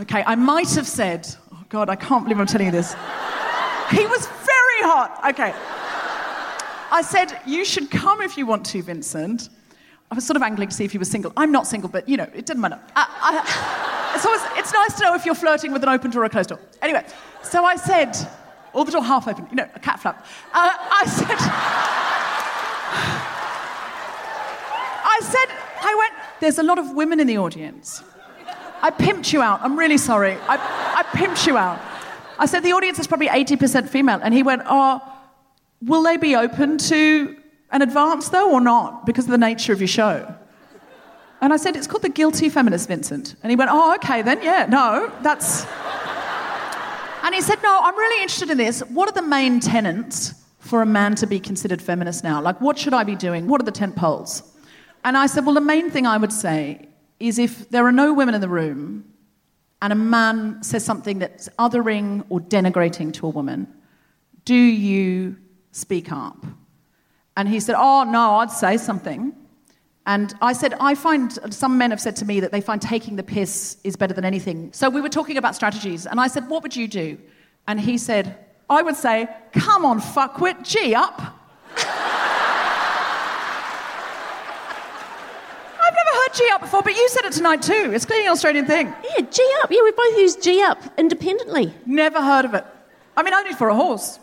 Okay, 0.00 0.22
I 0.26 0.34
might 0.34 0.70
have 0.74 0.86
said, 0.86 1.26
oh 1.52 1.64
God, 1.70 1.88
I 1.88 1.96
can't 1.96 2.24
believe 2.24 2.38
I'm 2.38 2.46
telling 2.46 2.66
you 2.66 2.72
this. 2.72 2.92
He 3.92 4.06
was 4.06 4.26
very 4.26 4.80
hot. 4.82 5.20
Okay. 5.30 5.54
I 6.94 7.02
said, 7.02 7.36
you 7.44 7.64
should 7.64 7.90
come 7.90 8.20
if 8.20 8.38
you 8.38 8.46
want 8.46 8.64
to, 8.66 8.80
Vincent. 8.80 9.48
I 10.12 10.14
was 10.14 10.24
sort 10.24 10.36
of 10.36 10.44
angling 10.44 10.68
to 10.68 10.74
see 10.76 10.84
if 10.84 10.92
he 10.92 10.98
was 10.98 11.10
single. 11.10 11.32
I'm 11.36 11.50
not 11.50 11.66
single, 11.66 11.88
but 11.88 12.08
you 12.08 12.16
know, 12.16 12.28
it 12.32 12.46
doesn't 12.46 12.60
matter. 12.60 12.78
I, 12.94 13.04
I, 13.20 14.14
it's, 14.14 14.24
it's 14.60 14.72
nice 14.72 14.94
to 14.98 15.02
know 15.02 15.14
if 15.16 15.26
you're 15.26 15.34
flirting 15.34 15.72
with 15.72 15.82
an 15.82 15.88
open 15.88 16.12
door 16.12 16.22
or 16.22 16.26
a 16.26 16.30
closed 16.30 16.50
door. 16.50 16.60
Anyway, 16.82 17.04
so 17.42 17.64
I 17.64 17.74
said, 17.74 18.16
all 18.72 18.84
the 18.84 18.92
door 18.92 19.02
half 19.02 19.26
open, 19.26 19.48
you 19.50 19.56
know, 19.56 19.68
a 19.74 19.80
cat 19.80 19.98
flap. 19.98 20.24
Uh, 20.52 20.72
I 20.72 21.04
said, 21.06 21.36
I 25.04 25.20
said, 25.20 25.56
I 25.82 25.94
went, 25.98 26.12
there's 26.38 26.58
a 26.58 26.62
lot 26.62 26.78
of 26.78 26.92
women 26.92 27.18
in 27.18 27.26
the 27.26 27.38
audience. 27.38 28.04
I 28.82 28.92
pimped 28.92 29.32
you 29.32 29.42
out. 29.42 29.60
I'm 29.62 29.76
really 29.76 29.98
sorry. 29.98 30.34
I, 30.34 30.58
I 30.98 31.02
pimped 31.18 31.44
you 31.48 31.56
out. 31.56 31.80
I 32.38 32.46
said, 32.46 32.60
the 32.60 32.72
audience 32.72 33.00
is 33.00 33.08
probably 33.08 33.26
80% 33.26 33.88
female. 33.88 34.20
And 34.22 34.32
he 34.32 34.44
went, 34.44 34.62
oh, 34.66 35.00
will 35.84 36.02
they 36.02 36.16
be 36.16 36.36
open 36.36 36.78
to 36.78 37.36
an 37.70 37.82
advance 37.82 38.28
though 38.28 38.52
or 38.52 38.60
not 38.60 39.06
because 39.06 39.24
of 39.24 39.30
the 39.30 39.38
nature 39.38 39.72
of 39.72 39.80
your 39.80 39.88
show? 39.88 40.34
And 41.40 41.52
I 41.52 41.56
said, 41.56 41.76
it's 41.76 41.86
called 41.86 42.02
The 42.02 42.08
Guilty 42.08 42.48
Feminist, 42.48 42.88
Vincent. 42.88 43.34
And 43.42 43.50
he 43.50 43.56
went, 43.56 43.70
oh, 43.70 43.94
okay 43.96 44.22
then, 44.22 44.42
yeah, 44.42 44.66
no, 44.66 45.12
that's. 45.22 45.66
And 47.22 47.34
he 47.34 47.40
said, 47.42 47.62
no, 47.62 47.80
I'm 47.82 47.96
really 47.96 48.22
interested 48.22 48.50
in 48.50 48.56
this. 48.56 48.80
What 48.80 49.08
are 49.08 49.12
the 49.12 49.26
main 49.26 49.60
tenets 49.60 50.34
for 50.58 50.80
a 50.80 50.86
man 50.86 51.14
to 51.16 51.26
be 51.26 51.38
considered 51.38 51.82
feminist 51.82 52.24
now? 52.24 52.40
Like, 52.40 52.60
what 52.60 52.78
should 52.78 52.94
I 52.94 53.04
be 53.04 53.14
doing? 53.14 53.46
What 53.46 53.60
are 53.60 53.64
the 53.64 53.72
tent 53.72 53.96
poles? 53.96 54.42
And 55.04 55.18
I 55.18 55.26
said, 55.26 55.44
well, 55.44 55.54
the 55.54 55.60
main 55.60 55.90
thing 55.90 56.06
I 56.06 56.16
would 56.16 56.32
say 56.32 56.88
is 57.20 57.38
if 57.38 57.68
there 57.68 57.86
are 57.86 57.92
no 57.92 58.14
women 58.14 58.34
in 58.34 58.40
the 58.40 58.48
room 58.48 59.04
and 59.82 59.92
a 59.92 59.96
man 59.96 60.62
says 60.62 60.82
something 60.82 61.18
that's 61.18 61.50
othering 61.58 62.24
or 62.30 62.40
denigrating 62.40 63.12
to 63.14 63.26
a 63.26 63.30
woman, 63.30 63.66
do 64.46 64.54
you 64.54 65.36
speak 65.74 66.12
up? 66.12 66.44
And 67.36 67.48
he 67.48 67.60
said, 67.60 67.74
oh, 67.76 68.04
no, 68.04 68.36
I'd 68.36 68.50
say 68.50 68.76
something. 68.76 69.34
And 70.06 70.34
I 70.42 70.52
said, 70.52 70.74
I 70.80 70.94
find 70.94 71.32
some 71.52 71.78
men 71.78 71.90
have 71.90 72.00
said 72.00 72.16
to 72.16 72.24
me 72.24 72.40
that 72.40 72.52
they 72.52 72.60
find 72.60 72.80
taking 72.80 73.16
the 73.16 73.22
piss 73.22 73.78
is 73.84 73.96
better 73.96 74.12
than 74.12 74.24
anything. 74.24 74.72
So 74.72 74.90
we 74.90 75.00
were 75.00 75.08
talking 75.08 75.38
about 75.38 75.54
strategies, 75.54 76.06
and 76.06 76.20
I 76.20 76.26
said, 76.26 76.48
What 76.48 76.62
would 76.62 76.76
you 76.76 76.86
do? 76.86 77.18
And 77.66 77.80
he 77.80 77.96
said, 77.96 78.38
I 78.68 78.82
would 78.82 78.96
say, 78.96 79.28
Come 79.52 79.86
on, 79.86 80.00
fuckwit, 80.00 80.62
G 80.62 80.94
up. 80.94 81.18
I've 85.86 85.94
never 85.94 86.10
heard 86.10 86.34
G 86.34 86.50
up 86.52 86.60
before, 86.60 86.82
but 86.82 86.94
you 86.94 87.08
said 87.08 87.24
it 87.24 87.32
tonight 87.32 87.62
too. 87.62 87.90
It's 87.94 88.04
clearly 88.04 88.26
an 88.26 88.32
Australian 88.32 88.66
thing. 88.66 88.86
Yeah, 88.88 89.24
G 89.24 89.42
up. 89.62 89.70
Yeah, 89.70 89.80
we 89.82 89.92
both 89.92 90.18
use 90.18 90.36
G 90.36 90.62
up 90.62 90.82
independently. 90.98 91.72
Never 91.86 92.20
heard 92.20 92.44
of 92.44 92.52
it. 92.52 92.66
I 93.16 93.22
mean, 93.22 93.32
only 93.32 93.54
for 93.54 93.70
a 93.70 93.74
horse. 93.74 94.18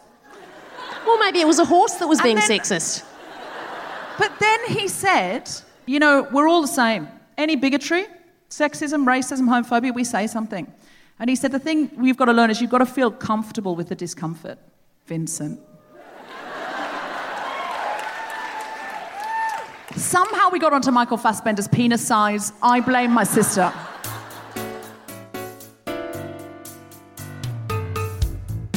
Well, 1.06 1.18
maybe 1.20 1.40
it 1.42 1.48
was 1.48 1.60
a 1.60 1.66
horse 1.66 1.94
that 1.96 2.08
was 2.08 2.20
And 2.20 2.24
being 2.26 2.36
then- 2.38 2.50
sexist. 2.50 3.04
But 4.18 4.32
then 4.40 4.60
he 4.68 4.88
said, 4.88 5.50
You 5.88 6.00
know, 6.00 6.28
we're 6.32 6.48
all 6.48 6.62
the 6.62 6.68
same. 6.68 7.08
Any 7.38 7.56
bigotry, 7.56 8.06
sexism, 8.50 9.06
racism, 9.06 9.48
homophobia, 9.48 9.94
we 9.94 10.04
say 10.04 10.28
something. 10.28 10.72
And 11.20 11.30
he 11.30 11.36
said, 11.36 11.52
The 11.52 11.60
thing 11.60 11.90
we've 11.98 12.18
got 12.18 12.26
to 12.26 12.34
learn 12.34 12.50
is 12.52 12.62
you've 12.62 12.70
got 12.72 12.80
to 12.80 12.86
feel 12.86 13.10
comfortable 13.12 13.76
with 13.76 13.90
the 13.90 13.96
discomfort, 13.96 14.60
Vincent. 15.08 15.60
Somehow 19.96 20.50
we 20.52 20.60
got 20.60 20.72
onto 20.74 20.90
Michael 20.92 21.18
Fassbender's 21.18 21.68
penis 21.68 22.06
size. 22.06 22.54
I 22.62 22.80
blame 22.80 23.12
my 23.12 23.24
sister. 23.26 23.74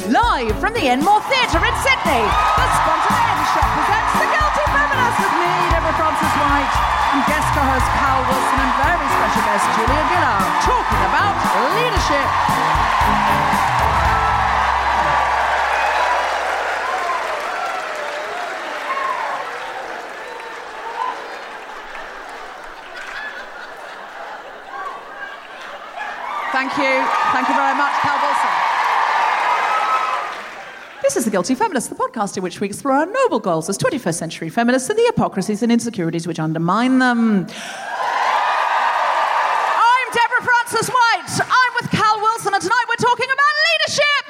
Live 0.04 0.52
from 0.60 0.76
the 0.76 0.84
Enmore 0.84 1.24
Theatre 1.32 1.64
in 1.64 1.74
Sydney, 1.80 2.24
the 2.28 2.66
Spontaneity 2.76 3.46
Shop 3.56 3.64
presents 3.72 4.12
The 4.20 4.28
Guilty 4.36 4.64
Feminist 4.68 5.16
with 5.16 5.32
me, 5.40 5.48
Deborah 5.72 5.96
Frances 5.96 6.34
White, 6.44 6.74
and 7.16 7.24
guest 7.24 7.48
co-host 7.56 7.88
Cal 7.96 8.20
Wilson 8.28 8.58
and 8.60 8.72
very 8.84 9.08
special 9.16 9.42
guest 9.48 9.64
Julia 9.72 10.04
Gillard, 10.12 10.44
talking 10.60 11.02
about 11.08 11.40
leadership. 11.72 12.28
Thank 26.52 26.76
you. 26.76 26.92
Thank 27.32 27.48
you 27.48 27.56
very 27.56 27.74
much, 27.74 27.92
Cal 28.04 28.20
Wilson. 28.20 28.63
This 31.04 31.16
is 31.18 31.26
The 31.26 31.30
Guilty 31.30 31.54
Feminist, 31.54 31.90
the 31.90 31.96
podcast 31.96 32.38
in 32.38 32.42
which 32.42 32.60
we 32.60 32.66
explore 32.66 32.94
our 32.94 33.04
noble 33.04 33.38
goals 33.38 33.68
as 33.68 33.76
21st 33.76 34.14
century 34.14 34.48
feminists 34.48 34.88
and 34.88 34.98
the 34.98 35.02
hypocrisies 35.02 35.62
and 35.62 35.70
insecurities 35.70 36.26
which 36.26 36.38
undermine 36.38 36.98
them. 36.98 37.40
I'm 37.40 37.46
Deborah 40.14 40.42
Frances 40.42 40.88
White. 40.88 41.40
I'm 41.44 41.72
with 41.78 41.90
Cal 41.90 42.18
Wilson, 42.22 42.54
and 42.54 42.62
tonight 42.62 42.84
we're 42.88 42.96
talking 42.96 43.28
about 43.28 43.52
leadership. 43.68 44.24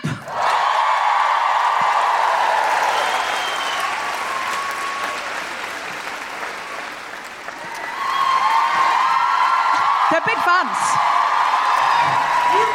They're 10.10 10.26
big 10.26 10.42
fans. 10.42 10.78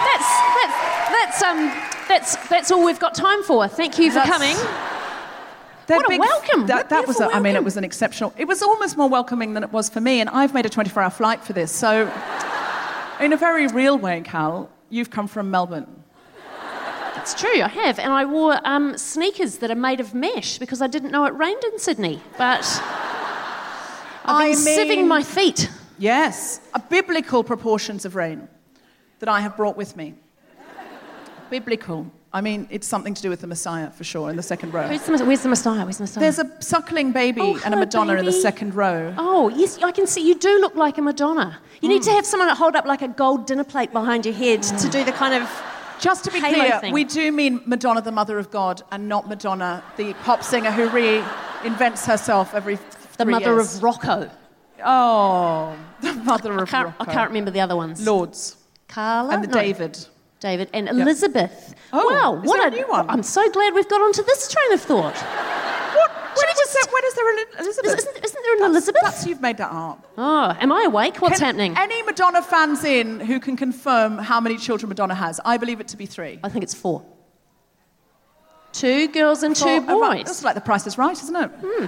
That's, 0.07 0.29
that's, 0.55 0.77
that's, 1.11 1.43
um, 1.43 1.67
that's, 2.07 2.38
that's 2.49 2.71
all 2.71 2.83
we've 2.85 2.99
got 2.99 3.13
time 3.15 3.43
for. 3.43 3.67
Thank 3.67 3.97
you 3.99 4.09
for 4.11 4.15
That's- 4.15 4.37
coming. 4.37 4.57
What 5.87 6.05
a 6.05 6.09
big- 6.09 6.19
welcome. 6.19 6.67
That, 6.67 6.75
What 6.77 6.89
that 6.89 7.07
was, 7.07 7.15
a, 7.17 7.19
beautiful 7.23 7.39
I 7.39 7.41
mean, 7.41 7.55
it 7.55 7.63
was 7.63 7.75
an 7.75 7.83
exceptional. 7.83 8.31
It 8.37 8.45
was 8.47 8.61
almost 8.61 8.95
more 8.95 9.09
welcoming 9.09 9.53
than 9.55 9.63
it 9.63 9.71
was 9.71 9.89
for 9.89 9.99
me, 9.99 10.19
and 10.21 10.29
I've 10.29 10.53
made 10.53 10.67
a 10.67 10.69
24 10.69 11.01
hour 11.01 11.09
flight 11.09 11.43
for 11.43 11.53
this. 11.53 11.71
So, 11.71 12.01
in 13.19 13.33
a 13.33 13.37
very 13.37 13.65
real 13.67 13.97
way, 13.97 14.21
Cal, 14.21 14.69
you've 14.89 15.09
come 15.09 15.27
from 15.27 15.49
Melbourne. 15.49 15.87
It's 17.15 17.33
true, 17.33 17.61
I 17.63 17.67
have. 17.69 17.97
And 17.99 18.13
I 18.13 18.23
wore 18.25 18.59
um, 18.65 18.97
sneakers 18.97 19.57
that 19.57 19.71
are 19.71 19.75
made 19.75 19.99
of 19.99 20.13
mesh 20.13 20.57
because 20.59 20.79
I 20.81 20.87
didn't 20.87 21.11
know 21.11 21.25
it 21.25 21.33
rained 21.33 21.63
in 21.63 21.79
Sydney. 21.79 22.21
But 22.37 22.61
I've 24.25 24.39
been 24.39 24.51
I 24.51 24.51
sieving 24.55 24.87
mean- 24.97 25.07
my 25.07 25.23
feet. 25.23 25.69
Yes, 25.97 26.61
a 26.75 26.79
biblical 26.79 27.43
proportions 27.43 28.05
of 28.05 28.15
rain 28.15 28.47
that 29.19 29.27
I 29.27 29.41
have 29.41 29.57
brought 29.57 29.75
with 29.75 29.97
me. 29.97 30.13
biblical. 31.49 32.05
I 32.31 32.41
mean, 32.41 32.67
it's 32.69 32.85
something 32.85 33.15
to 33.15 33.21
do 33.21 33.29
with 33.29 33.41
the 33.41 33.47
Messiah 33.47 33.89
for 33.89 34.03
sure 34.03 34.29
in 34.29 34.35
the 34.35 34.43
second 34.43 34.71
row. 34.71 34.87
Who's 34.87 35.01
the, 35.01 35.25
where's 35.25 35.41
the 35.41 35.49
Messiah? 35.49 35.83
Where's 35.83 35.97
the 35.97 36.03
Messiah? 36.03 36.21
There's 36.21 36.37
a 36.37 36.61
suckling 36.61 37.11
baby 37.11 37.41
Oh, 37.41 37.59
and 37.65 37.73
a 37.73 37.77
Madonna 37.77 38.13
in 38.13 38.25
the 38.25 38.31
second 38.31 38.75
row. 38.75 39.15
Oh, 39.17 39.49
yes, 39.49 39.79
I 39.81 39.91
can 39.91 40.05
see 40.05 40.27
you 40.27 40.35
do 40.35 40.59
look 40.59 40.75
like 40.75 40.99
a 40.99 41.01
Madonna. 41.01 41.59
You 41.81 41.89
need 41.89 42.03
to 42.03 42.11
hmm. 42.11 42.17
have 42.17 42.25
someone 42.27 42.55
hold 42.55 42.75
up 42.75 42.85
like 42.85 43.01
a 43.01 43.07
gold 43.07 43.47
dinner 43.47 43.63
plate 43.63 43.91
behind 43.91 44.25
your 44.25 44.35
head 44.35 44.61
to 44.61 44.89
do 44.89 45.03
the 45.03 45.11
kind 45.11 45.41
of. 45.41 45.49
Just 45.99 46.23
to 46.23 46.31
be 46.31 46.39
clear, 46.39 46.79
thing. 46.79 46.93
we 46.93 47.03
do 47.03 47.29
mean 47.29 47.61
Madonna, 47.65 48.01
the 48.01 48.11
mother 48.11 48.39
of 48.39 48.49
God, 48.49 48.81
and 48.89 49.09
not 49.09 49.27
Madonna, 49.27 49.83
the 49.97 50.13
pop 50.23 50.43
singer 50.43 50.71
who 50.71 50.87
reinvents 50.87 52.05
herself 52.05 52.53
every 52.55 52.77
The 53.17 53.25
mother 53.25 53.55
years. 53.55 53.75
of 53.75 53.83
Rocco. 53.83 54.29
Oh, 54.81 55.75
the 56.01 56.13
mother 56.13 56.57
I 56.57 56.61
of 56.61 56.69
can't, 56.69 56.93
I 57.01 57.05
can't 57.05 57.29
remember 57.29 57.51
the 57.51 57.59
other 57.59 57.75
ones. 57.75 58.05
Lourdes 58.05 58.55
Carla? 58.87 59.33
and 59.33 59.43
the 59.43 59.47
No. 59.47 59.53
David. 59.53 60.07
David 60.39 60.69
and 60.73 60.87
Elizabeth. 60.87 61.75
Oh, 61.91 62.07
wow, 62.13 62.41
is 62.41 62.47
what 62.47 62.71
a 62.71 62.75
new 62.75 62.87
one? 62.87 63.09
I'm 63.09 63.23
so 63.23 63.49
glad 63.51 63.73
we've 63.73 63.89
got 63.89 64.01
onto 64.01 64.23
this 64.23 64.51
train 64.51 64.73
of 64.73 64.81
thought. 64.81 65.15
What? 65.89 66.11
When, 66.11 66.45
we 66.47 66.53
just- 66.53 66.73
there, 66.73 66.93
when 66.93 67.03
is 67.03 67.13
there 67.15 67.29
an 67.31 67.45
Elizabeth? 67.59 67.97
Isn't, 67.97 68.23
isn't 68.23 68.43
there 68.43 68.55
an 68.57 68.63
Elizabeth? 68.71 69.01
That's 69.03 69.25
you've 69.25 69.41
made 69.41 69.57
that 69.57 69.71
up. 69.71 70.07
Oh, 70.17 70.55
am 70.59 70.71
I 70.71 70.83
awake? 70.83 71.17
What's 71.17 71.39
Can 71.39 71.47
happening? 71.47 71.75
Any 71.77 72.03
Madonna 72.03 72.41
fans 72.43 72.83
in 72.83 73.19
who 73.19 73.39
can 73.39 73.57
confirm 73.57 74.19
how 74.19 74.39
many 74.39 74.55
children 74.57 74.87
Madonna 74.87 75.15
has? 75.15 75.41
I 75.43 75.57
believe 75.57 75.81
it 75.81 75.87
to 75.89 75.97
be 75.97 76.05
three. 76.05 76.39
I 76.43 76.49
think 76.49 76.63
it's 76.63 76.75
four. 76.75 77.03
Two 78.71 79.07
girls 79.09 79.41
and 79.43 79.55
two 79.55 79.65
Oh, 79.65 79.85
oh, 79.89 79.99
right. 79.99 80.17
boys. 80.19 80.27
That's 80.27 80.43
like 80.43 80.55
the 80.55 80.61
price 80.61 80.85
is 80.85 80.97
right, 80.97 81.11
isn't 81.21 81.35
it? 81.35 81.47
Hmm. 81.61 81.85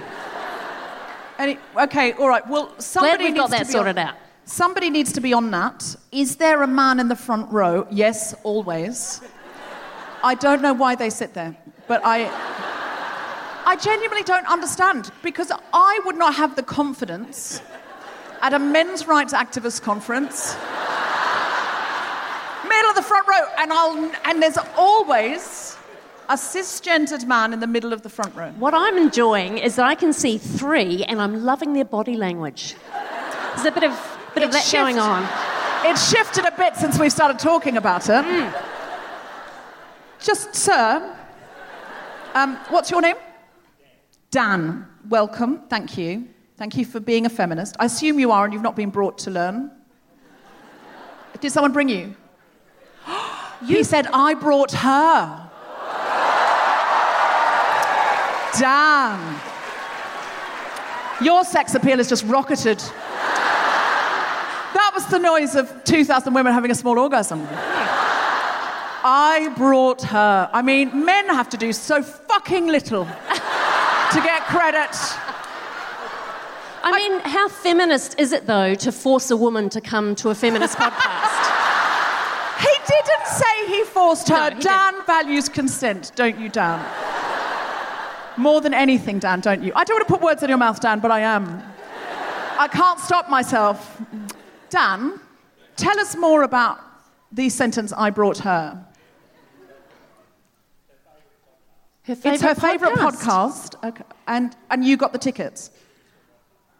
Any, 1.40 1.58
okay, 1.76 2.12
all 2.14 2.28
right. 2.28 2.46
Well, 2.46 2.66
Glad 2.66 2.82
somebody 2.82 3.24
we've 3.26 3.36
got 3.36 3.50
that 3.50 3.68
sorted 3.68 3.96
on, 3.96 4.08
out. 4.08 4.14
Somebody 4.44 4.90
needs 4.90 5.12
to 5.12 5.20
be 5.20 5.32
on 5.32 5.50
that. 5.52 5.96
Is 6.10 6.36
there 6.36 6.62
a 6.62 6.66
man 6.66 7.00
in 7.00 7.08
the 7.08 7.16
front 7.16 7.50
row? 7.52 7.86
Yes, 7.90 8.34
always. 8.42 9.20
I 10.22 10.34
don't 10.34 10.62
know 10.62 10.72
why 10.72 10.94
they 10.94 11.10
sit 11.10 11.34
there, 11.34 11.56
but 11.88 12.02
I. 12.04 12.30
I 13.64 13.76
genuinely 13.76 14.24
don't 14.24 14.46
understand 14.46 15.12
because 15.22 15.52
I 15.72 16.00
would 16.04 16.16
not 16.16 16.34
have 16.34 16.56
the 16.56 16.64
confidence 16.64 17.62
at 18.40 18.52
a 18.52 18.58
men's 18.58 19.06
rights 19.06 19.32
activist 19.32 19.82
conference, 19.82 20.56
middle 22.68 22.90
of 22.90 22.96
the 22.96 23.02
front 23.02 23.28
row, 23.28 23.46
and 23.58 23.72
I'll 23.72 24.10
and 24.24 24.42
there's 24.42 24.58
always 24.76 25.76
a 26.28 26.34
cisgendered 26.34 27.26
man 27.26 27.52
in 27.52 27.60
the 27.60 27.66
middle 27.66 27.92
of 27.92 28.02
the 28.02 28.08
front 28.08 28.34
row. 28.34 28.50
What 28.58 28.74
I'm 28.74 28.96
enjoying 28.96 29.58
is 29.58 29.76
that 29.76 29.86
I 29.86 29.94
can 29.94 30.12
see 30.12 30.38
three 30.38 31.04
and 31.04 31.20
I'm 31.20 31.44
loving 31.44 31.72
their 31.72 31.84
body 31.84 32.16
language. 32.16 32.74
There's 33.54 33.66
a 33.66 33.70
bit 33.70 33.84
of, 33.84 33.92
of 34.36 34.54
It's 34.54 34.72
going 34.72 34.98
on. 34.98 35.28
It's 35.84 36.10
shifted 36.10 36.44
a 36.44 36.52
bit 36.52 36.76
since 36.76 36.98
we 36.98 37.10
started 37.10 37.38
talking 37.38 37.76
about 37.76 38.08
it. 38.08 38.54
Just, 40.20 40.54
sir, 40.54 41.16
um, 42.34 42.56
what's 42.68 42.90
your 42.90 43.00
name? 43.00 43.16
Dan. 44.30 44.86
Welcome. 45.08 45.62
Thank 45.68 45.98
you. 45.98 46.28
Thank 46.56 46.76
you 46.76 46.84
for 46.84 47.00
being 47.00 47.26
a 47.26 47.28
feminist. 47.28 47.76
I 47.80 47.86
assume 47.86 48.18
you 48.18 48.30
are 48.30 48.44
and 48.44 48.54
you've 48.54 48.62
not 48.62 48.76
been 48.76 48.90
brought 48.90 49.18
to 49.18 49.30
learn. 49.30 49.70
Did 51.40 51.50
someone 51.50 51.72
bring 51.72 51.88
you? 51.88 52.14
He 53.64 53.84
said, 53.84 54.08
I 54.12 54.34
brought 54.34 54.72
her. 54.72 55.50
Dan. 58.58 59.40
Your 61.20 61.44
sex 61.44 61.74
appeal 61.76 61.98
has 61.98 62.08
just 62.08 62.24
rocketed. 62.24 62.82
That 64.92 64.96
was 64.96 65.06
the 65.06 65.18
noise 65.20 65.54
of 65.54 65.84
2,000 65.84 66.34
women 66.34 66.52
having 66.52 66.70
a 66.70 66.74
small 66.74 66.98
orgasm. 66.98 67.48
I 69.02 69.50
brought 69.56 70.02
her. 70.02 70.50
I 70.52 70.60
mean, 70.60 71.06
men 71.06 71.28
have 71.28 71.48
to 71.48 71.56
do 71.56 71.72
so 71.72 72.02
fucking 72.02 72.66
little 72.66 73.06
to 73.06 74.20
get 74.20 74.42
credit. 74.42 74.90
I 76.84 76.92
mean, 76.94 77.20
how 77.20 77.48
feminist 77.48 78.20
is 78.20 78.32
it 78.32 78.46
though 78.46 78.74
to 78.74 78.92
force 78.92 79.30
a 79.30 79.36
woman 79.36 79.70
to 79.70 79.80
come 79.80 80.14
to 80.16 80.28
a 80.28 80.34
feminist 80.34 80.76
podcast? 80.78 81.40
He 82.60 82.74
didn't 82.86 83.26
say 83.28 83.66
he 83.68 83.84
forced 83.84 84.28
her. 84.28 84.50
No, 84.50 84.56
he 84.56 84.62
Dan 84.62 85.06
values 85.06 85.48
consent, 85.48 86.12
don't 86.16 86.38
you, 86.38 86.50
Dan? 86.50 86.84
More 88.36 88.60
than 88.60 88.74
anything, 88.74 89.20
Dan, 89.20 89.40
don't 89.40 89.62
you? 89.62 89.72
I 89.74 89.84
don't 89.84 89.94
want 89.94 90.06
to 90.06 90.12
put 90.12 90.22
words 90.22 90.42
in 90.42 90.50
your 90.50 90.58
mouth, 90.58 90.80
Dan, 90.80 91.00
but 91.00 91.10
I 91.10 91.20
am. 91.20 91.62
I 92.58 92.68
can't 92.68 93.00
stop 93.00 93.30
myself. 93.30 93.98
Dan, 94.72 95.20
tell 95.76 96.00
us 96.00 96.16
more 96.16 96.44
about 96.44 96.80
the 97.30 97.50
sentence 97.50 97.92
I 97.92 98.08
brought 98.08 98.38
her. 98.38 98.82
Her 102.04 102.16
It's 102.24 102.40
her 102.40 102.54
favourite 102.54 102.94
podcast. 102.94 103.74
Okay. 103.84 104.02
And, 104.26 104.56
and 104.70 104.82
you 104.82 104.96
got 104.96 105.12
the 105.12 105.18
tickets. 105.18 105.70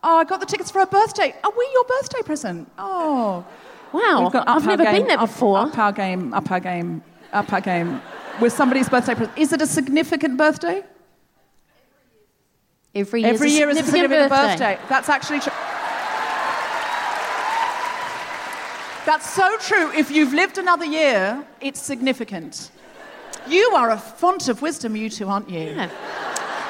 Oh, 0.03 0.17
I 0.17 0.25
got 0.25 0.41
the 0.41 0.47
tickets 0.47 0.71
for 0.71 0.79
her 0.79 0.87
birthday. 0.87 1.35
Are 1.45 1.53
we 1.57 1.69
your 1.75 1.85
birthday 1.85 2.23
present? 2.23 2.73
Oh. 2.79 3.45
Wow, 3.93 4.31
up 4.33 4.45
I've 4.49 4.65
never 4.67 4.85
game, 4.85 4.95
been 4.95 5.07
there 5.09 5.19
before. 5.19 5.59
Up 5.59 5.77
our 5.77 5.93
game, 5.93 6.33
up 6.33 6.51
our 6.51 6.61
game, 6.61 7.03
up 7.35 7.53
our 7.53 7.61
game. 7.61 8.01
With 8.41 8.55
somebody's 8.55 8.89
birthday 8.89 9.15
present. 9.15 9.37
Is 9.37 9.53
it 9.53 9.61
a 9.61 9.67
significant 9.67 10.39
birthday? 10.39 10.83
Every 12.95 13.21
year, 13.21 13.35
Every 13.35 13.49
is 13.49 13.55
a 13.55 13.59
year 13.59 13.69
is 13.69 13.77
a 13.77 13.83
significant 13.85 14.11
significant 14.13 14.31
birthday. 14.31 14.77
birthday. 14.77 14.89
That's 14.89 15.09
actually 15.11 15.41
true. 15.41 15.53
That's 19.05 19.29
so 19.29 19.57
true. 19.59 19.91
If 19.93 20.11
you've 20.13 20.33
lived 20.33 20.59
another 20.59 20.85
year, 20.85 21.45
it's 21.61 21.83
significant. 21.83 22.71
You 23.49 23.73
are 23.75 23.91
a 23.91 23.99
font 23.99 24.49
of 24.49 24.63
wisdom, 24.63 24.95
you 24.95 25.11
two, 25.11 25.29
aren't 25.29 25.51
you? 25.51 25.71
Yeah. 25.71 25.91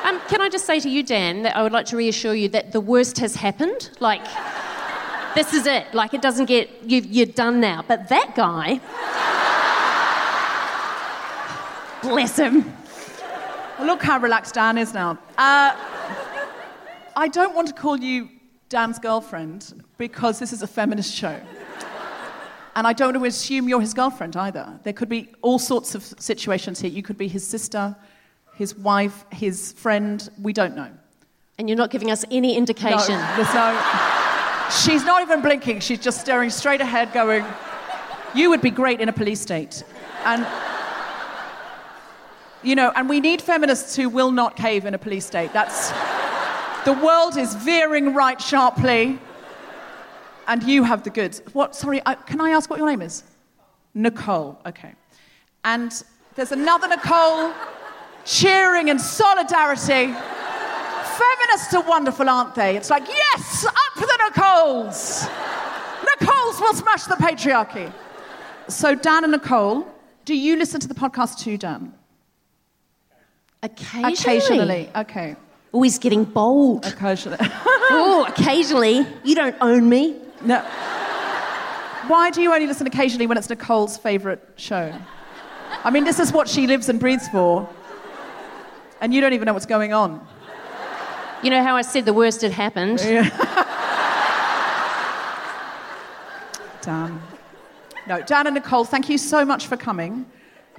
Um, 0.04 0.18
can 0.28 0.40
I 0.40 0.48
just 0.48 0.64
say 0.64 0.80
to 0.80 0.88
you, 0.88 1.02
Dan, 1.02 1.42
that 1.42 1.54
I 1.56 1.62
would 1.62 1.72
like 1.72 1.86
to 1.86 1.96
reassure 1.96 2.34
you 2.34 2.48
that 2.48 2.72
the 2.72 2.80
worst 2.80 3.18
has 3.18 3.36
happened. 3.36 3.90
Like, 4.00 4.24
this 5.34 5.52
is 5.52 5.66
it. 5.66 5.92
Like, 5.92 6.14
it 6.14 6.22
doesn't 6.22 6.46
get 6.46 6.70
you, 6.84 7.02
you're 7.02 7.26
done 7.26 7.60
now. 7.60 7.84
But 7.86 8.08
that 8.08 8.34
guy, 8.34 8.80
bless 12.02 12.38
him. 12.38 12.72
Look 13.80 14.02
how 14.02 14.18
relaxed 14.18 14.54
Dan 14.54 14.78
is 14.78 14.94
now. 14.94 15.18
Uh, 15.36 15.76
I 17.14 17.28
don't 17.30 17.54
want 17.54 17.68
to 17.68 17.74
call 17.74 17.98
you 17.98 18.30
Dan's 18.70 18.98
girlfriend 18.98 19.84
because 19.98 20.38
this 20.38 20.52
is 20.52 20.62
a 20.62 20.66
feminist 20.66 21.14
show. 21.14 21.38
And 22.74 22.86
I 22.86 22.92
don't 22.92 23.12
want 23.12 23.24
to 23.24 23.28
assume 23.28 23.68
you're 23.68 23.80
his 23.80 23.92
girlfriend 23.92 24.36
either. 24.36 24.78
There 24.82 24.92
could 24.92 25.08
be 25.08 25.30
all 25.42 25.58
sorts 25.58 25.94
of 25.94 26.02
situations 26.02 26.80
here. 26.80 26.90
You 26.90 27.02
could 27.02 27.18
be 27.18 27.28
his 27.28 27.46
sister, 27.46 27.94
his 28.54 28.74
wife, 28.76 29.26
his 29.30 29.72
friend. 29.72 30.28
We 30.40 30.52
don't 30.52 30.74
know. 30.74 30.90
And 31.58 31.68
you're 31.68 31.76
not 31.76 31.90
giving 31.90 32.10
us 32.10 32.24
any 32.30 32.56
indication. 32.56 33.14
No, 33.14 33.36
there's 33.36 33.54
no. 33.54 33.78
She's 34.70 35.04
not 35.04 35.20
even 35.20 35.42
blinking. 35.42 35.80
She's 35.80 35.98
just 35.98 36.20
staring 36.20 36.48
straight 36.48 36.80
ahead, 36.80 37.12
going, 37.12 37.44
You 38.34 38.48
would 38.48 38.62
be 38.62 38.70
great 38.70 39.00
in 39.00 39.08
a 39.10 39.12
police 39.12 39.40
state. 39.40 39.84
And, 40.24 40.46
you 42.62 42.74
know, 42.74 42.90
and 42.96 43.06
we 43.06 43.20
need 43.20 43.42
feminists 43.42 43.94
who 43.96 44.08
will 44.08 44.32
not 44.32 44.56
cave 44.56 44.86
in 44.86 44.94
a 44.94 44.98
police 44.98 45.26
state. 45.26 45.52
That's. 45.52 45.92
The 46.84 46.94
world 46.94 47.36
is 47.36 47.54
veering 47.54 48.12
right 48.12 48.40
sharply, 48.40 49.20
and 50.52 50.62
you 50.64 50.82
have 50.82 51.02
the 51.02 51.08
goods. 51.08 51.40
What? 51.54 51.74
Sorry, 51.74 52.02
I, 52.04 52.14
can 52.14 52.38
I 52.38 52.50
ask 52.50 52.68
what 52.68 52.78
your 52.78 52.86
name 52.86 53.00
is? 53.00 53.24
Nicole. 53.94 54.60
Okay. 54.66 54.92
And 55.64 55.90
there's 56.34 56.52
another 56.52 56.88
Nicole 56.88 57.54
cheering 58.26 58.88
in 58.88 58.98
solidarity. 58.98 60.12
Feminists 61.20 61.74
are 61.74 61.88
wonderful, 61.88 62.28
aren't 62.28 62.54
they? 62.54 62.76
It's 62.76 62.90
like, 62.90 63.08
yes, 63.08 63.64
up 63.64 63.94
the 63.96 64.18
Nicoles. 64.24 65.26
Nicoles 66.04 66.60
will 66.60 66.74
smash 66.74 67.04
the 67.04 67.14
patriarchy. 67.14 67.90
So, 68.68 68.94
Dan 68.94 69.24
and 69.24 69.32
Nicole, 69.32 69.86
do 70.26 70.36
you 70.36 70.56
listen 70.56 70.80
to 70.80 70.88
the 70.88 70.94
podcast 70.94 71.38
too, 71.38 71.56
Dan? 71.56 71.94
Occasionally. 73.62 74.12
Occasionally. 74.12 74.90
Okay. 74.96 75.36
Always 75.72 75.98
getting 75.98 76.24
bold. 76.24 76.84
Occasionally. 76.84 77.38
oh, 77.40 78.26
occasionally. 78.28 79.06
You 79.24 79.34
don't 79.34 79.56
own 79.62 79.88
me. 79.88 80.21
No. 80.44 80.60
Why 82.08 82.30
do 82.30 82.42
you 82.42 82.52
only 82.52 82.66
listen 82.66 82.86
occasionally 82.86 83.26
when 83.26 83.38
it's 83.38 83.48
Nicole's 83.48 83.96
favourite 83.96 84.40
show? 84.56 84.92
I 85.84 85.90
mean, 85.90 86.04
this 86.04 86.18
is 86.18 86.32
what 86.32 86.48
she 86.48 86.66
lives 86.66 86.88
and 86.88 86.98
breathes 86.98 87.28
for, 87.28 87.68
and 89.00 89.14
you 89.14 89.20
don't 89.20 89.32
even 89.32 89.46
know 89.46 89.52
what's 89.52 89.66
going 89.66 89.92
on. 89.92 90.26
You 91.42 91.50
know 91.50 91.62
how 91.62 91.76
I 91.76 91.82
said 91.82 92.04
the 92.04 92.12
worst 92.12 92.42
had 92.42 92.52
happened? 92.52 93.00
Yeah. 93.00 93.28
Dan. 96.82 97.22
No, 98.08 98.20
Dan 98.22 98.48
and 98.48 98.54
Nicole, 98.54 98.84
thank 98.84 99.08
you 99.08 99.16
so 99.16 99.44
much 99.44 99.66
for 99.68 99.76
coming. 99.76 100.26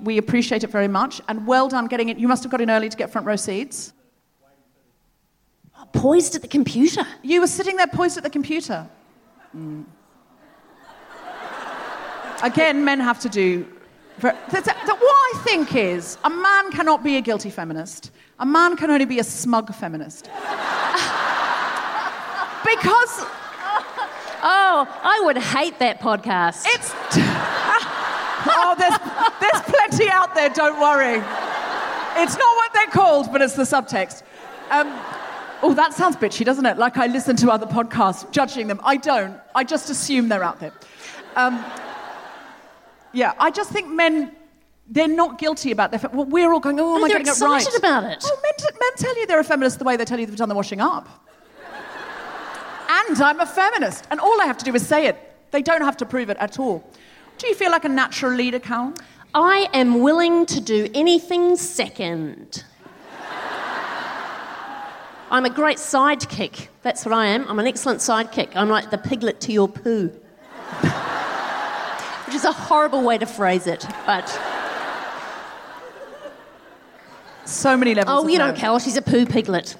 We 0.01 0.17
appreciate 0.17 0.63
it 0.63 0.69
very 0.69 0.89
much, 0.89 1.21
and 1.29 1.47
well 1.47 1.69
done 1.69 1.87
getting 1.87 2.09
it. 2.09 2.17
You 2.17 2.27
must 2.27 2.43
have 2.43 2.51
got 2.51 2.61
in 2.61 2.69
early 2.69 2.89
to 2.89 2.97
get 2.97 3.09
front 3.09 3.25
row 3.25 3.37
seats. 3.37 3.93
Oh, 5.77 5.85
poised 5.93 6.35
at 6.35 6.41
the 6.41 6.47
computer. 6.47 7.05
You 7.21 7.39
were 7.41 7.47
sitting 7.47 7.77
there 7.77 7.87
poised 7.87 8.17
at 8.17 8.23
the 8.23 8.29
computer. 8.29 8.87
Mm. 9.55 9.85
Again, 12.41 12.83
men 12.83 12.99
have 12.99 13.19
to 13.21 13.29
do. 13.29 13.65
ver- 14.17 14.37
That's- 14.49 14.65
that- 14.65 14.99
What 14.99 15.35
I 15.35 15.39
think 15.43 15.75
is, 15.75 16.17
a 16.23 16.29
man 16.29 16.71
cannot 16.71 17.03
be 17.03 17.17
a 17.17 17.21
guilty 17.21 17.49
feminist. 17.49 18.11
A 18.39 18.45
man 18.45 18.75
can 18.75 18.89
only 18.91 19.05
be 19.05 19.19
a 19.19 19.23
smug 19.23 19.73
feminist. 19.73 20.25
because 22.65 23.25
Oh, 24.45 24.85
I 25.03 25.21
would 25.23 25.37
hate 25.37 25.79
that 25.79 26.01
podcast. 26.01 26.65
it's. 26.67 26.91
oh, 28.45 28.75
there's, 28.77 28.97
there's 29.39 29.61
plenty 29.63 30.09
out 30.11 30.35
there, 30.35 30.49
don't 30.49 30.77
worry. 30.81 31.23
It's 32.21 32.37
not 32.37 32.55
what 32.57 32.73
they're 32.73 32.87
called, 32.87 33.31
but 33.31 33.41
it's 33.41 33.53
the 33.55 33.63
subtext. 33.63 34.21
Um, 34.69 34.87
oh, 35.63 35.73
that 35.73 35.93
sounds 35.93 36.15
bitchy, 36.17 36.45
doesn't 36.45 36.65
it? 36.65 36.77
Like 36.77 36.97
I 36.97 37.07
listen 37.07 37.35
to 37.37 37.49
other 37.49 37.65
podcasts 37.65 38.29
judging 38.31 38.67
them. 38.67 38.79
I 38.83 38.97
don't. 38.97 39.39
I 39.55 39.63
just 39.63 39.89
assume 39.89 40.29
they're 40.29 40.43
out 40.43 40.59
there. 40.59 40.73
Um, 41.35 41.63
yeah, 43.13 43.33
I 43.39 43.49
just 43.49 43.71
think 43.71 43.89
men, 43.89 44.35
they're 44.87 45.07
not 45.07 45.39
guilty 45.39 45.71
about 45.71 45.91
their. 45.91 45.99
Fe- 45.99 46.09
well, 46.13 46.25
we're 46.25 46.51
all 46.51 46.59
going, 46.59 46.79
oh, 46.79 46.97
am 46.97 47.03
I 47.03 47.07
they're 47.07 47.19
getting 47.19 47.33
it 47.33 47.45
right? 47.45 47.61
excited 47.61 47.79
about 47.79 48.03
it. 48.03 48.23
Oh, 48.23 48.39
men, 48.43 48.53
t- 48.57 48.77
men 48.79 48.91
tell 48.97 49.17
you 49.17 49.25
they're 49.25 49.39
a 49.39 49.43
feminist 49.43 49.79
the 49.79 49.85
way 49.85 49.95
they 49.95 50.05
tell 50.05 50.19
you 50.19 50.25
they've 50.25 50.35
done 50.35 50.49
the 50.49 50.55
washing 50.55 50.81
up. 50.81 51.07
and 52.89 53.21
I'm 53.21 53.39
a 53.39 53.45
feminist. 53.45 54.05
And 54.11 54.19
all 54.19 54.41
I 54.41 54.45
have 54.45 54.57
to 54.59 54.65
do 54.65 54.75
is 54.75 54.85
say 54.85 55.07
it. 55.07 55.17
They 55.51 55.61
don't 55.61 55.81
have 55.81 55.97
to 55.97 56.05
prove 56.05 56.29
it 56.29 56.37
at 56.37 56.59
all. 56.59 56.83
Do 57.37 57.47
you 57.47 57.55
feel 57.55 57.71
like 57.71 57.85
a 57.85 57.89
natural 57.89 58.33
leader, 58.33 58.59
Cal? 58.59 58.93
I 59.33 59.67
am 59.73 60.01
willing 60.01 60.45
to 60.47 60.59
do 60.59 60.89
anything 60.93 61.55
second. 61.55 62.63
I'm 65.33 65.45
a 65.45 65.49
great 65.49 65.77
sidekick. 65.77 66.67
That's 66.83 67.03
what 67.05 67.11
I 67.11 67.25
am. 67.25 67.47
I'm 67.49 67.57
an 67.57 67.65
excellent 67.65 68.01
sidekick. 68.01 68.55
I'm 68.55 68.69
like 68.69 68.91
the 68.91 68.99
piglet 68.99 69.41
to 69.41 69.51
your 69.51 69.67
poo. 69.67 70.09
Which 72.27 72.35
is 72.35 72.45
a 72.45 72.51
horrible 72.51 73.01
way 73.01 73.17
to 73.17 73.25
phrase 73.25 73.65
it, 73.65 73.83
but. 74.05 74.29
So 77.45 77.75
many 77.75 77.95
levels. 77.95 78.25
Oh, 78.25 78.27
you 78.27 78.37
don't 78.37 78.55
care. 78.55 78.79
She's 78.79 78.95
a 78.95 79.01
poo 79.01 79.25
piglet. 79.25 79.75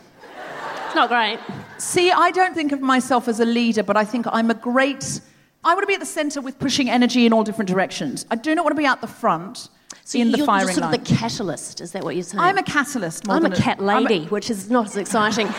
It's 0.87 0.95
not 0.95 1.09
great. 1.09 1.37
See, 1.77 2.11
I 2.11 2.31
don't 2.31 2.55
think 2.55 2.71
of 2.71 2.81
myself 2.81 3.27
as 3.27 3.39
a 3.39 3.45
leader, 3.45 3.83
but 3.83 3.95
I 3.95 4.05
think 4.05 4.25
I'm 4.31 4.49
a 4.49 4.55
great. 4.55 5.21
I 5.65 5.73
want 5.73 5.83
to 5.83 5.87
be 5.87 5.93
at 5.93 5.99
the 5.99 6.05
centre 6.05 6.41
with 6.41 6.59
pushing 6.59 6.89
energy 6.89 7.25
in 7.25 7.33
all 7.33 7.43
different 7.43 7.69
directions. 7.69 8.25
I 8.29 8.35
do 8.35 8.53
not 8.53 8.65
want 8.65 8.75
to 8.75 8.81
be 8.81 8.85
out 8.85 8.99
the 9.01 9.07
front 9.07 9.69
So 10.03 10.19
in 10.19 10.31
the 10.31 10.39
you're, 10.39 10.45
firing 10.45 10.67
you're 10.67 10.73
sort 10.73 10.85
line. 10.91 10.95
of 10.95 11.05
the 11.07 11.15
catalyst, 11.15 11.79
is 11.79 11.91
that 11.93 12.03
what 12.03 12.15
you're 12.15 12.23
saying? 12.23 12.41
I'm 12.41 12.57
a 12.57 12.63
catalyst. 12.63 13.27
More 13.27 13.37
I'm 13.37 13.45
a 13.45 13.55
cat 13.55 13.77
I'm 13.79 13.87
a- 13.87 14.01
lady, 14.01 14.25
which 14.25 14.49
is 14.49 14.69
not 14.69 14.87
as 14.87 14.97
exciting. 14.97 15.47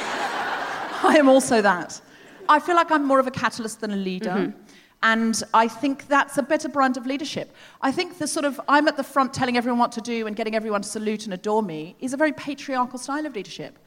I 1.02 1.16
am 1.18 1.28
also 1.28 1.62
that. 1.62 2.00
I 2.48 2.60
feel 2.60 2.74
like 2.76 2.90
I'm 2.90 3.04
more 3.04 3.18
of 3.18 3.26
a 3.26 3.30
catalyst 3.30 3.80
than 3.80 3.92
a 3.92 3.96
leader. 3.96 4.30
Mm-hmm. 4.30 4.60
And 5.02 5.42
I 5.52 5.68
think 5.68 6.06
that's 6.08 6.38
a 6.38 6.42
better 6.42 6.68
brand 6.68 6.96
of 6.96 7.04
leadership. 7.06 7.54
I 7.82 7.92
think 7.92 8.18
the 8.18 8.26
sort 8.26 8.46
of 8.46 8.58
I'm 8.68 8.88
at 8.88 8.96
the 8.96 9.04
front 9.04 9.34
telling 9.34 9.56
everyone 9.56 9.78
what 9.78 9.92
to 9.92 10.00
do 10.00 10.26
and 10.26 10.34
getting 10.34 10.54
everyone 10.54 10.80
to 10.80 10.88
salute 10.88 11.24
and 11.26 11.34
adore 11.34 11.62
me 11.62 11.94
is 12.00 12.14
a 12.14 12.16
very 12.16 12.32
patriarchal 12.32 12.98
style 12.98 13.26
of 13.26 13.34
leadership. 13.34 13.78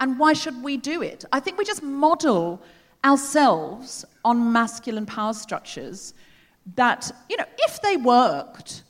And 0.00 0.18
why 0.18 0.32
should 0.32 0.62
we 0.64 0.76
do 0.76 1.00
it? 1.02 1.24
I 1.32 1.38
think 1.38 1.58
we 1.58 1.64
just 1.64 1.82
model 1.82 2.60
ourselves 3.04 4.04
on 4.24 4.52
masculine 4.52 5.06
power 5.06 5.32
structures 5.34 6.14
that, 6.74 7.10
you 7.28 7.36
know, 7.36 7.44
if 7.58 7.82
they 7.82 7.96
worked, 7.96 8.82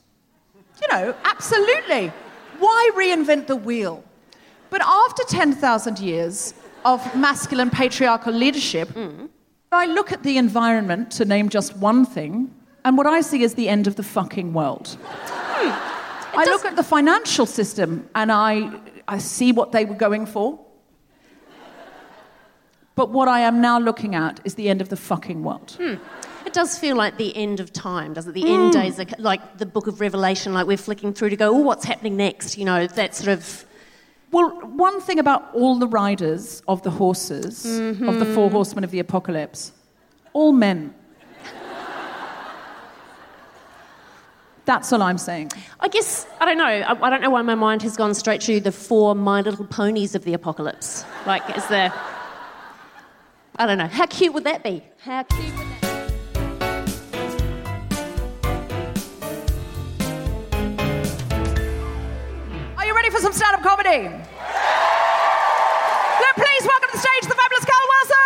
you 0.81 0.89
know, 0.89 1.15
absolutely. 1.25 2.13
Why 2.59 2.91
reinvent 2.97 3.49
the 3.49 3.57
wheel? 3.57 4.05
But 4.71 4.83
after 4.83 5.25
10,000 5.25 5.99
years 5.99 6.55
of 6.85 7.01
masculine 7.17 7.71
patriarchal 7.71 8.33
leadership, 8.33 8.89
I 9.73 9.87
look 9.87 10.13
at 10.13 10.23
the 10.23 10.39
environment, 10.39 11.11
to 11.13 11.25
name 11.25 11.49
just 11.49 11.77
one 11.77 12.07
thing, 12.07 12.55
and 12.85 12.97
what 12.97 13.07
I 13.07 13.23
see 13.23 13.43
is 13.43 13.55
the 13.55 13.69
end 13.69 13.87
of 13.87 13.97
the 13.97 14.03
fucking 14.03 14.53
world. 14.53 14.97
Hmm. 15.03 16.39
I 16.39 16.45
look 16.45 16.65
at 16.65 16.77
the 16.77 16.83
financial 16.83 17.47
system 17.47 18.09
and 18.15 18.31
I, 18.31 18.71
I 19.09 19.19
see 19.19 19.53
what 19.53 19.73
they 19.73 19.85
were 19.85 19.95
going 19.95 20.27
for. 20.27 20.64
But 22.95 23.11
what 23.11 23.29
I 23.29 23.41
am 23.41 23.61
now 23.61 23.79
looking 23.79 24.15
at 24.15 24.41
is 24.45 24.55
the 24.55 24.69
end 24.69 24.81
of 24.81 24.89
the 24.89 24.97
fucking 24.97 25.43
world. 25.43 25.77
Hmm. 25.79 25.95
It 26.47 26.53
does 26.53 26.79
feel 26.79 26.97
like 26.97 27.17
the 27.17 27.35
end 27.37 27.59
of 27.59 27.73
time, 27.73 28.13
doesn't 28.13 28.31
it? 28.37 28.41
The 28.41 28.53
end 28.53 28.75
hmm. 28.75 28.81
days 28.81 29.01
are 29.01 29.07
like 29.19 29.59
the 29.59 29.67
book 29.67 29.87
of 29.87 30.01
Revelation, 30.01 30.55
like 30.55 30.67
we're 30.67 30.77
flicking 30.77 31.13
through 31.13 31.31
to 31.31 31.37
go, 31.37 31.55
oh, 31.55 31.59
what's 31.59 31.85
happening 31.85 32.17
next? 32.17 32.59
You 32.59 32.65
know, 32.65 32.87
that 32.87 33.15
sort 33.15 33.29
of. 33.29 33.65
Well, 34.31 34.51
one 34.63 35.01
thing 35.01 35.21
about 35.21 35.55
all 35.55 35.79
the 35.79 35.87
riders 35.87 36.61
of 36.67 36.83
the 36.83 36.91
horses, 36.91 37.65
of 37.65 38.19
the 38.19 38.27
four 38.27 38.47
mm-hmm. 38.47 38.55
horsemen 38.55 38.83
of 38.83 38.91
the 38.91 38.99
apocalypse, 38.99 39.71
all 40.33 40.53
men. 40.53 40.93
That's 44.65 44.93
all 44.93 45.03
I'm 45.03 45.19
saying. 45.19 45.53
I 45.81 45.89
guess, 45.89 46.27
I 46.41 46.47
don't 46.47 46.57
know. 46.57 46.65
I, 46.65 47.07
I 47.07 47.11
don't 47.11 47.21
know 47.21 47.31
why 47.31 47.43
my 47.43 47.55
mind 47.55 47.83
has 47.83 47.97
gone 47.97 48.15
straight 48.15 48.41
to 48.43 48.61
the 48.61 48.73
four 48.73 49.15
My 49.15 49.43
Little 49.43 49.67
Ponies 49.67 50.15
of 50.15 50.25
the 50.25 50.33
apocalypse. 50.33 51.05
Like, 51.27 51.57
is 51.57 51.67
there. 51.69 51.93
I 53.57 53.67
don't 53.67 53.79
know. 53.79 53.87
How 53.87 54.07
cute 54.07 54.35
would 54.35 54.43
that 54.45 54.65
be? 54.65 54.83
How 54.99 55.23
cute 55.23 55.57
would 55.57 55.67
that 55.69 55.81
be? 55.81 55.87
Are 62.77 62.85
you 62.85 62.97
ready 62.97 63.11
for 63.11 63.21
some 63.21 63.33
stand 63.33 63.55
up 63.55 63.63
comedy? 63.63 64.09
Then 64.09 64.25
please 66.35 66.67
welcome 66.67 66.89
to 66.91 66.97
the 66.97 66.99
stage 66.99 67.29
the 67.29 67.37
fabulous 67.37 67.65
Cal 67.65 67.79
Wilson! 67.91 68.19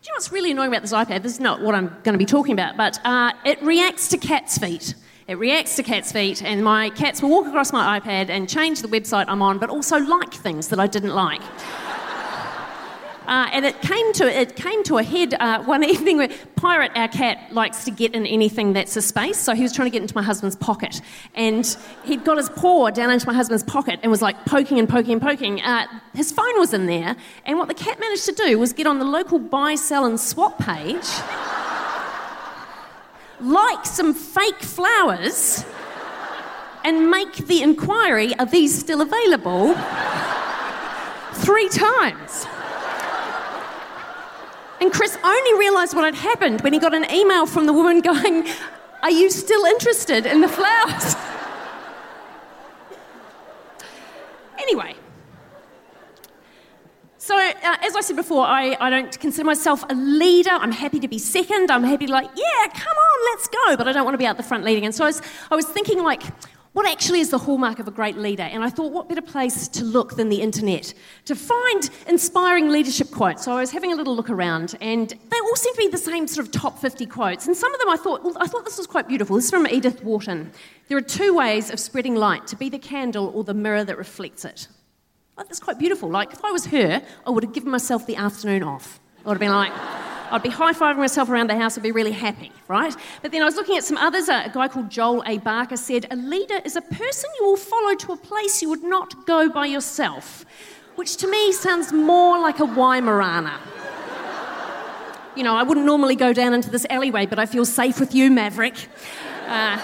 Do 0.00 0.06
you 0.06 0.08
know 0.08 0.14
what's 0.14 0.32
really 0.32 0.50
annoying 0.52 0.70
about 0.70 0.80
this 0.80 0.94
iPad? 0.94 1.22
This 1.22 1.32
is 1.34 1.40
not 1.40 1.60
what 1.60 1.74
I'm 1.74 1.88
going 1.88 2.14
to 2.14 2.18
be 2.18 2.24
talking 2.24 2.54
about, 2.54 2.78
but 2.78 2.98
uh, 3.04 3.32
it 3.44 3.62
reacts 3.62 4.08
to 4.08 4.16
cat's 4.16 4.56
feet. 4.56 4.94
It 5.30 5.38
reacts 5.38 5.76
to 5.76 5.84
cat's 5.84 6.10
feet, 6.10 6.42
and 6.42 6.64
my 6.64 6.90
cats 6.90 7.22
will 7.22 7.30
walk 7.30 7.46
across 7.46 7.72
my 7.72 8.00
iPad 8.00 8.30
and 8.30 8.48
change 8.48 8.82
the 8.82 8.88
website 8.88 9.26
I'm 9.28 9.42
on, 9.42 9.58
but 9.58 9.70
also 9.70 9.96
like 9.96 10.34
things 10.34 10.66
that 10.70 10.80
I 10.80 10.88
didn't 10.88 11.14
like. 11.14 11.40
Uh, 13.28 13.48
and 13.52 13.64
it 13.64 13.80
came 13.80 14.12
to 14.12 14.26
it 14.26 14.56
came 14.56 14.82
to 14.82 14.98
a 14.98 15.04
head 15.04 15.34
uh, 15.34 15.62
one 15.62 15.84
evening 15.94 16.16
where 16.16 16.30
Pirate, 16.56 16.90
our 16.96 17.06
cat, 17.06 17.52
likes 17.52 17.84
to 17.84 17.92
get 17.92 18.12
in 18.12 18.26
anything 18.26 18.72
that's 18.72 18.96
a 18.96 19.02
space. 19.02 19.38
So 19.38 19.54
he 19.54 19.62
was 19.62 19.72
trying 19.72 19.86
to 19.86 19.92
get 19.92 20.02
into 20.02 20.16
my 20.16 20.22
husband's 20.22 20.56
pocket, 20.56 21.00
and 21.36 21.64
he'd 22.02 22.24
got 22.24 22.38
his 22.38 22.48
paw 22.48 22.90
down 22.90 23.08
into 23.08 23.28
my 23.28 23.34
husband's 23.34 23.62
pocket 23.62 24.00
and 24.02 24.10
was 24.10 24.20
like 24.20 24.46
poking 24.46 24.80
and 24.80 24.88
poking 24.88 25.12
and 25.12 25.22
poking. 25.22 25.62
Uh, 25.62 25.86
his 26.12 26.32
phone 26.32 26.58
was 26.58 26.74
in 26.74 26.86
there, 26.86 27.14
and 27.44 27.56
what 27.56 27.68
the 27.68 27.74
cat 27.74 28.00
managed 28.00 28.24
to 28.24 28.32
do 28.32 28.58
was 28.58 28.72
get 28.72 28.88
on 28.88 28.98
the 28.98 29.04
local 29.04 29.38
buy, 29.38 29.76
sell, 29.76 30.06
and 30.06 30.18
swap 30.18 30.58
page, 30.58 31.06
like 33.40 33.84
some 33.84 34.14
fake 34.14 34.60
flowers 34.60 35.64
and 36.84 37.10
make 37.10 37.36
the 37.46 37.62
inquiry 37.62 38.34
are 38.38 38.46
these 38.46 38.78
still 38.78 39.00
available 39.00 39.74
three 41.34 41.68
times. 41.68 42.46
And 44.80 44.92
Chris 44.92 45.18
only 45.22 45.58
realised 45.58 45.94
what 45.94 46.04
had 46.04 46.14
happened 46.14 46.62
when 46.62 46.72
he 46.72 46.78
got 46.78 46.94
an 46.94 47.10
email 47.10 47.46
from 47.46 47.66
the 47.66 47.72
woman 47.72 48.00
going, 48.00 48.48
Are 49.02 49.10
you 49.10 49.30
still 49.30 49.64
interested 49.64 50.26
in 50.26 50.40
the 50.40 50.48
flowers? 50.48 51.16
anyway, 54.58 54.94
so, 57.30 57.38
uh, 57.38 57.76
as 57.86 57.94
I 57.94 58.00
said 58.00 58.16
before, 58.16 58.44
I, 58.44 58.76
I 58.80 58.90
don't 58.90 59.16
consider 59.20 59.46
myself 59.46 59.84
a 59.88 59.94
leader. 59.94 60.50
I'm 60.50 60.72
happy 60.72 60.98
to 60.98 61.06
be 61.06 61.16
second. 61.16 61.70
I'm 61.70 61.84
happy 61.84 62.06
to, 62.06 62.12
like, 62.12 62.28
yeah, 62.34 62.66
come 62.74 62.96
on, 62.96 63.18
let's 63.30 63.46
go. 63.46 63.76
But 63.76 63.86
I 63.86 63.92
don't 63.92 64.04
want 64.04 64.14
to 64.14 64.18
be 64.18 64.26
out 64.26 64.36
the 64.36 64.42
front 64.42 64.64
leading. 64.64 64.84
And 64.84 64.92
so 64.92 65.04
I 65.04 65.06
was, 65.06 65.22
I 65.48 65.54
was 65.54 65.64
thinking, 65.66 66.02
like, 66.02 66.24
what 66.72 66.90
actually 66.90 67.20
is 67.20 67.30
the 67.30 67.38
hallmark 67.38 67.78
of 67.78 67.86
a 67.86 67.92
great 67.92 68.16
leader? 68.16 68.42
And 68.42 68.64
I 68.64 68.68
thought, 68.68 68.90
what 68.90 69.08
better 69.08 69.22
place 69.22 69.68
to 69.68 69.84
look 69.84 70.16
than 70.16 70.28
the 70.28 70.40
internet 70.42 70.92
to 71.26 71.36
find 71.36 71.88
inspiring 72.08 72.68
leadership 72.68 73.12
quotes? 73.12 73.44
So 73.44 73.52
I 73.52 73.60
was 73.60 73.70
having 73.70 73.92
a 73.92 73.94
little 73.94 74.16
look 74.16 74.28
around, 74.28 74.76
and 74.80 75.08
they 75.08 75.38
all 75.38 75.54
seem 75.54 75.72
to 75.74 75.78
be 75.78 75.86
the 75.86 75.98
same 75.98 76.26
sort 76.26 76.48
of 76.48 76.52
top 76.52 76.80
50 76.80 77.06
quotes. 77.06 77.46
And 77.46 77.56
some 77.56 77.72
of 77.72 77.78
them 77.78 77.90
I 77.90 77.96
thought, 77.96 78.24
well, 78.24 78.36
I 78.40 78.48
thought 78.48 78.64
this 78.64 78.76
was 78.76 78.88
quite 78.88 79.06
beautiful. 79.06 79.36
This 79.36 79.44
is 79.44 79.50
from 79.52 79.68
Edith 79.68 80.02
Wharton. 80.02 80.50
There 80.88 80.98
are 80.98 81.00
two 81.00 81.32
ways 81.32 81.70
of 81.70 81.78
spreading 81.78 82.16
light 82.16 82.48
to 82.48 82.56
be 82.56 82.68
the 82.68 82.80
candle 82.80 83.30
or 83.32 83.44
the 83.44 83.54
mirror 83.54 83.84
that 83.84 83.96
reflects 83.96 84.44
it. 84.44 84.66
Oh, 85.40 85.44
that's 85.48 85.58
quite 85.58 85.78
beautiful. 85.78 86.10
Like, 86.10 86.34
if 86.34 86.44
I 86.44 86.52
was 86.52 86.66
her, 86.66 87.02
I 87.26 87.30
would 87.30 87.42
have 87.44 87.54
given 87.54 87.70
myself 87.70 88.06
the 88.06 88.16
afternoon 88.16 88.62
off. 88.62 89.00
I 89.24 89.28
would 89.30 89.36
have 89.36 89.40
been 89.40 89.50
like, 89.50 89.72
I'd 90.30 90.42
be 90.42 90.50
high 90.50 90.74
fiving 90.74 90.98
myself 90.98 91.30
around 91.30 91.48
the 91.48 91.56
house, 91.56 91.78
I'd 91.78 91.82
be 91.82 91.92
really 91.92 92.12
happy, 92.12 92.52
right? 92.68 92.94
But 93.22 93.32
then 93.32 93.40
I 93.40 93.46
was 93.46 93.54
looking 93.56 93.78
at 93.78 93.82
some 93.82 93.96
others. 93.96 94.28
A 94.28 94.50
guy 94.52 94.68
called 94.68 94.90
Joel 94.90 95.24
A. 95.26 95.38
Barker 95.38 95.78
said, 95.78 96.06
A 96.10 96.16
leader 96.16 96.60
is 96.66 96.76
a 96.76 96.82
person 96.82 97.30
you 97.40 97.46
will 97.46 97.56
follow 97.56 97.94
to 97.94 98.12
a 98.12 98.18
place 98.18 98.60
you 98.60 98.68
would 98.68 98.82
not 98.82 99.26
go 99.26 99.48
by 99.48 99.64
yourself, 99.64 100.44
which 100.96 101.16
to 101.16 101.26
me 101.26 101.52
sounds 101.52 101.90
more 101.90 102.38
like 102.38 102.60
a 102.60 102.66
Weimaraner. 102.66 103.58
You 105.36 105.42
know, 105.42 105.54
I 105.54 105.62
wouldn't 105.62 105.86
normally 105.86 106.16
go 106.16 106.34
down 106.34 106.52
into 106.52 106.68
this 106.68 106.84
alleyway, 106.90 107.24
but 107.24 107.38
I 107.38 107.46
feel 107.46 107.64
safe 107.64 107.98
with 107.98 108.14
you, 108.14 108.30
Maverick. 108.30 108.74
Uh, 109.46 109.80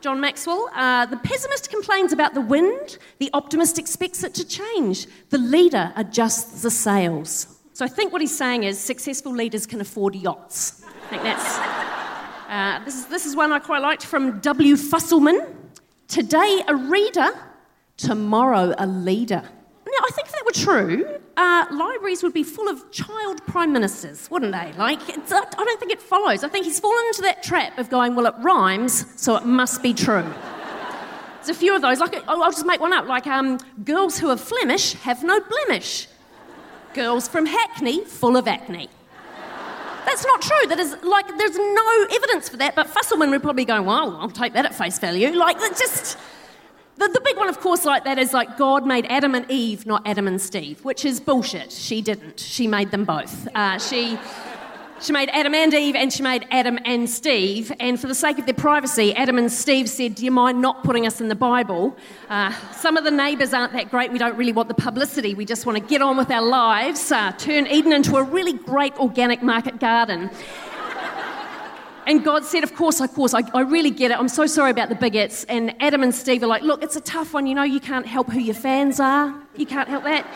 John 0.00 0.18
Maxwell, 0.18 0.70
uh, 0.74 1.04
the 1.06 1.18
pessimist 1.18 1.70
complains 1.70 2.12
about 2.12 2.32
the 2.32 2.40
wind, 2.40 2.96
the 3.18 3.28
optimist 3.34 3.78
expects 3.78 4.24
it 4.24 4.32
to 4.34 4.46
change. 4.46 5.06
The 5.28 5.36
leader 5.36 5.92
adjusts 5.94 6.62
the 6.62 6.70
sails. 6.70 7.58
So 7.74 7.84
I 7.84 7.88
think 7.88 8.10
what 8.10 8.22
he's 8.22 8.36
saying 8.36 8.64
is 8.64 8.78
successful 8.78 9.32
leaders 9.32 9.66
can 9.66 9.80
afford 9.80 10.14
yachts. 10.14 10.82
I 10.86 11.08
think 11.10 11.22
that's. 11.22 11.58
Uh, 12.48 12.84
this, 12.84 12.94
is, 12.94 13.06
this 13.06 13.26
is 13.26 13.36
one 13.36 13.52
I 13.52 13.58
quite 13.58 13.82
liked 13.82 14.06
from 14.06 14.40
W. 14.40 14.76
Fusselman. 14.76 15.54
Today 16.08 16.62
a 16.66 16.74
reader, 16.74 17.30
tomorrow 17.96 18.74
a 18.78 18.86
leader. 18.86 19.42
Now, 19.42 20.04
I 20.06 20.10
think 20.12 20.28
if 20.28 20.32
that 20.32 20.44
were 20.46 20.52
true, 20.52 21.20
uh, 21.40 21.66
libraries 21.70 22.22
would 22.22 22.34
be 22.34 22.42
full 22.42 22.68
of 22.68 22.90
child 22.90 23.44
prime 23.46 23.72
ministers, 23.72 24.30
wouldn't 24.30 24.52
they? 24.52 24.74
Like, 24.76 25.00
I 25.08 25.64
don't 25.64 25.80
think 25.80 25.90
it 25.90 26.02
follows. 26.02 26.44
I 26.44 26.48
think 26.48 26.66
he's 26.66 26.78
fallen 26.78 27.02
into 27.06 27.22
that 27.22 27.42
trap 27.42 27.78
of 27.78 27.88
going, 27.88 28.14
well, 28.14 28.26
it 28.26 28.34
rhymes, 28.42 29.06
so 29.18 29.36
it 29.36 29.46
must 29.46 29.82
be 29.82 29.94
true. 29.94 30.30
There's 31.36 31.48
a 31.48 31.54
few 31.54 31.74
of 31.74 31.80
those. 31.80 31.98
Like, 31.98 32.22
I'll 32.28 32.50
just 32.50 32.66
make 32.66 32.80
one 32.80 32.92
up. 32.92 33.06
Like, 33.06 33.26
um, 33.26 33.58
girls 33.84 34.18
who 34.18 34.28
are 34.28 34.36
Flemish 34.36 34.92
have 34.92 35.24
no 35.24 35.40
blemish. 35.40 36.08
Girls 36.92 37.26
from 37.26 37.46
Hackney, 37.46 38.04
full 38.04 38.36
of 38.36 38.46
acne. 38.46 38.90
That's 40.04 40.26
not 40.26 40.42
true. 40.42 40.66
That 40.68 40.78
is 40.78 40.96
like 41.02 41.26
there's 41.38 41.56
no 41.56 42.06
evidence 42.10 42.48
for 42.48 42.56
that. 42.56 42.74
But 42.74 42.88
Fusselman 42.88 43.30
would 43.30 43.42
probably 43.42 43.64
go, 43.64 43.80
"Well, 43.80 44.16
I'll 44.16 44.30
take 44.30 44.54
that 44.54 44.64
at 44.64 44.74
face 44.74 44.98
value." 44.98 45.30
Like 45.30 45.60
that 45.60 45.76
just. 45.78 46.18
The, 47.00 47.08
the 47.08 47.20
big 47.22 47.38
one, 47.38 47.48
of 47.48 47.58
course, 47.60 47.86
like 47.86 48.04
that 48.04 48.18
is 48.18 48.34
like 48.34 48.58
God 48.58 48.86
made 48.86 49.06
Adam 49.06 49.34
and 49.34 49.50
Eve, 49.50 49.86
not 49.86 50.06
Adam 50.06 50.28
and 50.28 50.38
Steve, 50.38 50.84
which 50.84 51.06
is 51.06 51.18
bullshit. 51.18 51.72
She 51.72 52.02
didn't. 52.02 52.38
She 52.38 52.66
made 52.66 52.90
them 52.90 53.06
both. 53.06 53.48
Uh, 53.54 53.78
she 53.78 54.18
she 55.00 55.14
made 55.14 55.30
Adam 55.30 55.54
and 55.54 55.72
Eve, 55.72 55.94
and 55.96 56.12
she 56.12 56.22
made 56.22 56.46
Adam 56.50 56.78
and 56.84 57.08
Steve. 57.08 57.72
And 57.80 57.98
for 57.98 58.06
the 58.06 58.14
sake 58.14 58.38
of 58.38 58.44
their 58.44 58.54
privacy, 58.54 59.14
Adam 59.16 59.38
and 59.38 59.50
Steve 59.50 59.88
said, 59.88 60.14
Do 60.14 60.26
you 60.26 60.30
mind 60.30 60.60
not 60.60 60.84
putting 60.84 61.06
us 61.06 61.22
in 61.22 61.28
the 61.28 61.34
Bible? 61.34 61.96
Uh, 62.28 62.52
some 62.72 62.98
of 62.98 63.04
the 63.04 63.10
neighbours 63.10 63.54
aren't 63.54 63.72
that 63.72 63.90
great. 63.90 64.12
We 64.12 64.18
don't 64.18 64.36
really 64.36 64.52
want 64.52 64.68
the 64.68 64.74
publicity. 64.74 65.32
We 65.32 65.46
just 65.46 65.64
want 65.64 65.78
to 65.78 65.84
get 65.84 66.02
on 66.02 66.18
with 66.18 66.30
our 66.30 66.42
lives, 66.42 67.10
uh, 67.10 67.32
turn 67.32 67.66
Eden 67.66 67.94
into 67.94 68.16
a 68.16 68.22
really 68.22 68.52
great 68.52 68.94
organic 68.98 69.42
market 69.42 69.80
garden. 69.80 70.28
And 72.06 72.24
God 72.24 72.44
said, 72.44 72.64
Of 72.64 72.74
course, 72.74 73.00
of 73.00 73.12
course, 73.12 73.34
I, 73.34 73.42
I, 73.54 73.60
really 73.60 73.90
get 73.90 74.10
it. 74.10 74.18
I'm 74.18 74.28
so 74.28 74.46
sorry 74.46 74.70
about 74.70 74.88
the 74.88 74.94
bigots. 74.94 75.44
And 75.44 75.74
Adam 75.80 76.02
and 76.02 76.14
Steve 76.14 76.42
are 76.42 76.46
like, 76.46 76.62
Look, 76.62 76.82
it's 76.82 76.96
a 76.96 77.00
tough 77.00 77.34
one. 77.34 77.46
You 77.46 77.54
know, 77.54 77.62
you 77.62 77.80
can't 77.80 78.06
help 78.06 78.30
who 78.30 78.40
your 78.40 78.54
fans 78.54 79.00
are. 79.00 79.34
You 79.56 79.66
can't 79.66 79.88
help 79.88 80.04
that. 80.04 80.26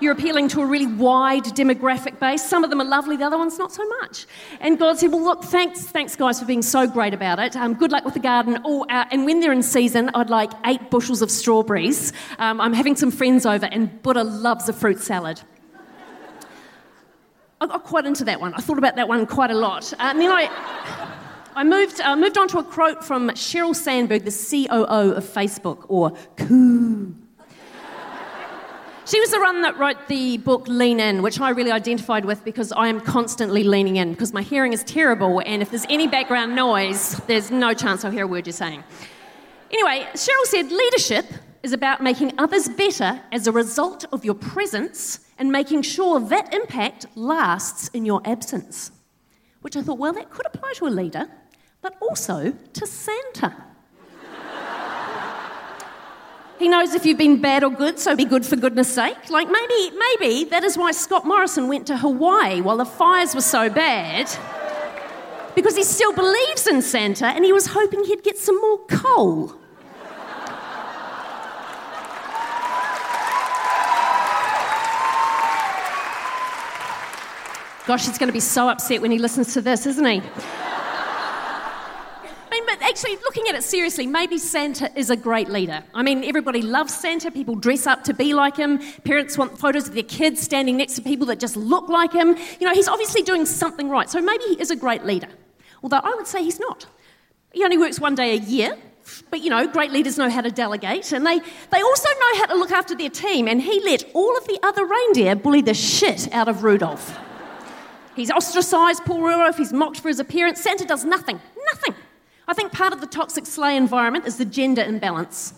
You're 0.00 0.12
appealing 0.12 0.48
to 0.48 0.60
a 0.60 0.66
really 0.66 0.86
wide 0.86 1.44
demographic 1.44 2.18
base. 2.18 2.44
Some 2.44 2.64
of 2.64 2.70
them 2.70 2.80
are 2.80 2.84
lovely, 2.84 3.16
the 3.16 3.24
other 3.24 3.38
ones 3.38 3.58
not 3.58 3.72
so 3.72 3.86
much. 4.00 4.26
And 4.60 4.78
God 4.78 4.98
said, 4.98 5.12
Well, 5.12 5.22
look, 5.22 5.44
thanks, 5.44 5.82
thanks, 5.82 6.14
guys, 6.16 6.38
for 6.40 6.46
being 6.46 6.62
so 6.62 6.86
great 6.86 7.14
about 7.14 7.38
it. 7.38 7.56
Um, 7.56 7.74
good 7.74 7.92
luck 7.92 8.04
with 8.04 8.14
the 8.14 8.20
garden. 8.20 8.58
Oh, 8.64 8.84
uh, 8.88 9.06
and 9.10 9.24
when 9.24 9.40
they're 9.40 9.52
in 9.52 9.62
season, 9.62 10.10
I'd 10.14 10.30
like 10.30 10.50
eight 10.66 10.90
bushels 10.90 11.22
of 11.22 11.30
strawberries. 11.30 12.12
Um, 12.38 12.60
I'm 12.60 12.72
having 12.72 12.96
some 12.96 13.10
friends 13.10 13.46
over, 13.46 13.66
and 13.66 14.02
Buddha 14.02 14.24
loves 14.24 14.68
a 14.68 14.72
fruit 14.72 15.00
salad. 15.00 15.40
I 17.60 17.66
got 17.66 17.84
quite 17.84 18.04
into 18.04 18.24
that 18.24 18.40
one. 18.40 18.52
I 18.52 18.58
thought 18.58 18.78
about 18.78 18.96
that 18.96 19.08
one 19.08 19.26
quite 19.26 19.50
a 19.50 19.54
lot. 19.54 19.92
Uh, 19.94 19.96
and 20.00 20.20
then 20.20 20.30
I. 20.30 21.12
I 21.56 21.62
moved, 21.62 22.00
uh, 22.00 22.16
moved 22.16 22.36
on 22.36 22.48
to 22.48 22.58
a 22.58 22.64
quote 22.64 23.04
from 23.04 23.30
Sheryl 23.30 23.76
Sandberg, 23.76 24.24
the 24.24 24.32
COO 24.32 25.12
of 25.12 25.24
Facebook, 25.24 25.84
or 25.88 26.10
Coo. 26.36 27.14
She 29.06 29.20
was 29.20 29.30
the 29.30 29.38
one 29.38 29.62
that 29.62 29.78
wrote 29.78 30.08
the 30.08 30.38
book 30.38 30.66
Lean 30.66 30.98
In, 30.98 31.22
which 31.22 31.38
I 31.38 31.50
really 31.50 31.70
identified 31.70 32.24
with 32.24 32.42
because 32.42 32.72
I 32.72 32.88
am 32.88 33.00
constantly 33.00 33.62
leaning 33.62 33.96
in 33.96 34.12
because 34.12 34.32
my 34.32 34.42
hearing 34.42 34.72
is 34.72 34.82
terrible, 34.82 35.42
and 35.46 35.62
if 35.62 35.70
there's 35.70 35.86
any 35.88 36.08
background 36.08 36.56
noise, 36.56 37.20
there's 37.28 37.52
no 37.52 37.72
chance 37.72 38.04
I'll 38.04 38.10
hear 38.10 38.24
a 38.24 38.26
word 38.26 38.46
you're 38.46 38.52
saying. 38.52 38.82
Anyway, 39.70 40.08
Sheryl 40.14 40.44
said 40.46 40.72
leadership 40.72 41.26
is 41.62 41.72
about 41.72 42.02
making 42.02 42.32
others 42.38 42.68
better 42.68 43.20
as 43.30 43.46
a 43.46 43.52
result 43.52 44.06
of 44.10 44.24
your 44.24 44.34
presence 44.34 45.20
and 45.38 45.52
making 45.52 45.82
sure 45.82 46.18
that 46.18 46.52
impact 46.52 47.06
lasts 47.14 47.88
in 47.88 48.04
your 48.04 48.22
absence. 48.24 48.90
Which 49.60 49.76
I 49.76 49.82
thought, 49.82 49.98
well, 49.98 50.12
that 50.14 50.30
could 50.30 50.46
apply 50.46 50.72
to 50.76 50.86
a 50.86 50.88
leader, 50.88 51.28
but 51.84 51.94
also 52.00 52.50
to 52.72 52.86
Santa. 52.86 53.54
He 56.58 56.66
knows 56.66 56.94
if 56.94 57.04
you've 57.04 57.18
been 57.18 57.42
bad 57.42 57.62
or 57.62 57.70
good, 57.70 57.98
so 57.98 58.16
be 58.16 58.24
good 58.24 58.46
for 58.46 58.56
goodness 58.56 58.90
sake. 58.90 59.28
Like 59.28 59.50
maybe, 59.50 59.90
maybe 59.94 60.44
that 60.44 60.64
is 60.64 60.78
why 60.78 60.92
Scott 60.92 61.26
Morrison 61.26 61.68
went 61.68 61.86
to 61.88 61.98
Hawaii 61.98 62.62
while 62.62 62.78
the 62.78 62.86
fires 62.86 63.34
were 63.34 63.42
so 63.42 63.68
bad. 63.68 64.30
Because 65.54 65.76
he 65.76 65.82
still 65.82 66.14
believes 66.14 66.66
in 66.66 66.80
Santa 66.80 67.26
and 67.26 67.44
he 67.44 67.52
was 67.52 67.66
hoping 67.66 68.02
he'd 68.04 68.22
get 68.22 68.38
some 68.38 68.58
more 68.62 68.78
coal. 68.86 69.54
Gosh, 77.86 78.06
he's 78.06 78.16
going 78.16 78.28
to 78.28 78.32
be 78.32 78.40
so 78.40 78.70
upset 78.70 79.02
when 79.02 79.10
he 79.10 79.18
listens 79.18 79.52
to 79.52 79.60
this, 79.60 79.84
isn't 79.84 80.06
he? 80.06 80.22
Actually, 82.80 83.16
looking 83.16 83.48
at 83.48 83.54
it 83.54 83.62
seriously, 83.62 84.06
maybe 84.06 84.38
Santa 84.38 84.90
is 84.98 85.10
a 85.10 85.16
great 85.16 85.48
leader. 85.48 85.82
I 85.94 86.02
mean, 86.02 86.24
everybody 86.24 86.62
loves 86.62 86.94
Santa. 86.94 87.30
People 87.30 87.54
dress 87.54 87.86
up 87.86 88.04
to 88.04 88.14
be 88.14 88.34
like 88.34 88.56
him. 88.56 88.78
Parents 89.04 89.38
want 89.38 89.58
photos 89.58 89.88
of 89.88 89.94
their 89.94 90.02
kids 90.04 90.40
standing 90.40 90.76
next 90.76 90.94
to 90.94 91.02
people 91.02 91.26
that 91.26 91.40
just 91.40 91.56
look 91.56 91.88
like 91.88 92.12
him. 92.12 92.36
You 92.60 92.66
know, 92.66 92.74
he's 92.74 92.88
obviously 92.88 93.22
doing 93.22 93.46
something 93.46 93.88
right. 93.88 94.08
So 94.10 94.20
maybe 94.20 94.44
he 94.44 94.60
is 94.60 94.70
a 94.70 94.76
great 94.76 95.04
leader. 95.04 95.28
Although 95.82 95.98
I 95.98 96.14
would 96.14 96.26
say 96.26 96.42
he's 96.42 96.60
not. 96.60 96.86
He 97.52 97.64
only 97.64 97.78
works 97.78 98.00
one 98.00 98.14
day 98.14 98.32
a 98.32 98.40
year. 98.40 98.76
But 99.30 99.40
you 99.40 99.50
know, 99.50 99.66
great 99.66 99.92
leaders 99.92 100.16
know 100.16 100.30
how 100.30 100.40
to 100.40 100.50
delegate, 100.50 101.12
and 101.12 101.26
they, 101.26 101.38
they 101.38 101.82
also 101.82 102.08
know 102.08 102.38
how 102.38 102.46
to 102.46 102.54
look 102.54 102.70
after 102.70 102.94
their 102.94 103.10
team. 103.10 103.48
And 103.48 103.60
he 103.60 103.80
let 103.84 104.02
all 104.14 104.36
of 104.38 104.46
the 104.46 104.58
other 104.62 104.86
reindeer 104.86 105.36
bully 105.36 105.60
the 105.60 105.74
shit 105.74 106.32
out 106.32 106.48
of 106.48 106.64
Rudolph. 106.64 107.18
He's 108.16 108.30
ostracised 108.30 109.04
poor 109.04 109.28
Rudolph, 109.28 109.58
he's 109.58 109.72
mocked 109.72 110.00
for 110.00 110.08
his 110.08 110.20
appearance. 110.20 110.60
Santa 110.60 110.86
does 110.86 111.04
nothing, 111.04 111.40
nothing. 111.72 111.94
I 112.46 112.54
think 112.54 112.72
part 112.72 112.92
of 112.92 113.00
the 113.00 113.06
toxic 113.06 113.46
sleigh 113.46 113.76
environment 113.76 114.26
is 114.26 114.36
the 114.36 114.44
gender 114.44 114.82
imbalance. 114.82 115.54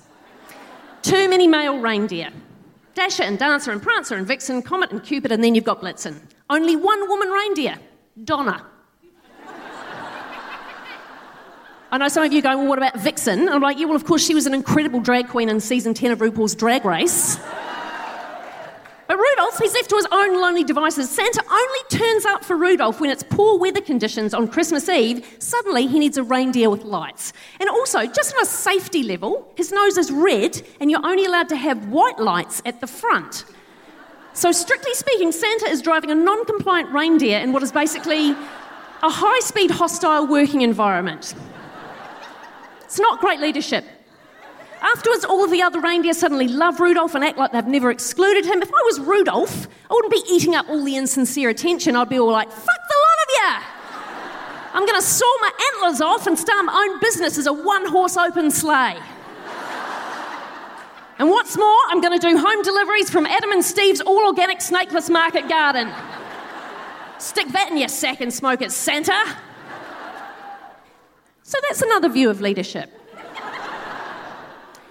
Too 1.02 1.28
many 1.28 1.46
male 1.46 1.78
reindeer. 1.78 2.30
Dasher 2.94 3.24
and 3.24 3.38
Dancer 3.38 3.72
and 3.72 3.82
Prancer 3.82 4.16
and 4.16 4.26
Vixen, 4.26 4.62
Comet 4.62 4.90
and 4.90 5.02
Cupid, 5.02 5.32
and 5.32 5.44
then 5.44 5.54
you've 5.54 5.64
got 5.64 5.80
Blitzen. 5.80 6.20
Only 6.48 6.76
one 6.76 7.08
woman 7.08 7.28
reindeer, 7.28 7.76
Donna. 8.24 8.64
I 11.92 11.98
know 11.98 12.08
some 12.08 12.24
of 12.24 12.32
you 12.32 12.42
going, 12.42 12.58
well, 12.58 12.68
what 12.68 12.78
about 12.78 12.98
Vixen? 12.98 13.48
I'm 13.48 13.62
like, 13.62 13.78
yeah, 13.78 13.86
well, 13.86 13.96
of 13.96 14.04
course, 14.04 14.24
she 14.24 14.34
was 14.34 14.46
an 14.46 14.54
incredible 14.54 15.00
drag 15.00 15.28
queen 15.28 15.48
in 15.48 15.60
season 15.60 15.94
10 15.94 16.12
of 16.12 16.18
RuPaul's 16.18 16.54
Drag 16.54 16.84
Race. 16.84 17.38
But 19.08 19.18
Rudolph, 19.18 19.58
he's 19.58 19.74
left 19.74 19.88
to 19.90 19.96
his 19.96 20.06
own 20.10 20.40
lonely 20.40 20.64
devices. 20.64 21.08
Santa 21.08 21.42
only 21.48 21.78
turns 21.90 22.24
up 22.24 22.44
for 22.44 22.56
Rudolph 22.56 23.00
when 23.00 23.10
it's 23.10 23.22
poor 23.22 23.58
weather 23.58 23.80
conditions 23.80 24.34
on 24.34 24.48
Christmas 24.48 24.88
Eve. 24.88 25.36
Suddenly, 25.38 25.86
he 25.86 25.98
needs 25.98 26.16
a 26.16 26.24
reindeer 26.24 26.70
with 26.70 26.82
lights. 26.82 27.32
And 27.60 27.68
also, 27.68 28.06
just 28.06 28.34
on 28.34 28.42
a 28.42 28.46
safety 28.46 29.04
level, 29.04 29.52
his 29.56 29.70
nose 29.70 29.96
is 29.96 30.10
red, 30.10 30.60
and 30.80 30.90
you're 30.90 31.06
only 31.06 31.24
allowed 31.24 31.48
to 31.50 31.56
have 31.56 31.88
white 31.88 32.18
lights 32.18 32.62
at 32.66 32.80
the 32.80 32.86
front. 32.88 33.44
So, 34.32 34.50
strictly 34.50 34.92
speaking, 34.94 35.30
Santa 35.30 35.66
is 35.66 35.80
driving 35.82 36.10
a 36.10 36.14
non 36.14 36.44
compliant 36.44 36.90
reindeer 36.90 37.38
in 37.38 37.52
what 37.52 37.62
is 37.62 37.70
basically 37.70 38.30
a 38.30 39.10
high 39.10 39.40
speed, 39.40 39.70
hostile 39.70 40.26
working 40.26 40.62
environment. 40.62 41.34
It's 42.84 42.98
not 42.98 43.20
great 43.20 43.40
leadership. 43.40 43.84
Afterwards, 44.80 45.24
all 45.24 45.44
of 45.44 45.50
the 45.50 45.62
other 45.62 45.80
reindeer 45.80 46.12
suddenly 46.12 46.48
love 46.48 46.80
Rudolph 46.80 47.14
and 47.14 47.24
act 47.24 47.38
like 47.38 47.52
they've 47.52 47.66
never 47.66 47.90
excluded 47.90 48.44
him. 48.44 48.62
If 48.62 48.68
I 48.68 48.82
was 48.84 49.00
Rudolph, 49.00 49.66
I 49.90 49.94
wouldn't 49.94 50.12
be 50.12 50.22
eating 50.30 50.54
up 50.54 50.68
all 50.68 50.84
the 50.84 50.96
insincere 50.96 51.48
attention. 51.48 51.96
I'd 51.96 52.08
be 52.08 52.18
all 52.18 52.30
like, 52.30 52.50
fuck 52.50 52.64
the 52.64 52.96
lot 53.06 53.18
of 53.22 53.62
you! 53.62 53.76
I'm 54.74 54.84
going 54.84 55.00
to 55.00 55.06
saw 55.06 55.32
my 55.40 55.50
antlers 55.72 56.00
off 56.02 56.26
and 56.26 56.38
start 56.38 56.66
my 56.66 56.74
own 56.74 57.00
business 57.00 57.38
as 57.38 57.46
a 57.46 57.52
one 57.52 57.86
horse 57.86 58.16
open 58.16 58.50
sleigh. 58.50 58.98
And 61.18 61.30
what's 61.30 61.56
more, 61.56 61.78
I'm 61.88 62.02
going 62.02 62.18
to 62.18 62.28
do 62.28 62.36
home 62.36 62.62
deliveries 62.62 63.08
from 63.08 63.24
Adam 63.24 63.52
and 63.52 63.64
Steve's 63.64 64.02
all 64.02 64.26
organic 64.26 64.58
snakeless 64.58 65.08
market 65.08 65.48
garden. 65.48 65.90
Stick 67.18 67.48
that 67.48 67.70
in 67.70 67.78
your 67.78 67.88
sack 67.88 68.20
and 68.20 68.32
smoke 68.32 68.60
it, 68.60 68.70
Santa. 68.70 69.18
So 71.42 71.58
that's 71.68 71.80
another 71.80 72.10
view 72.10 72.28
of 72.28 72.42
leadership. 72.42 72.90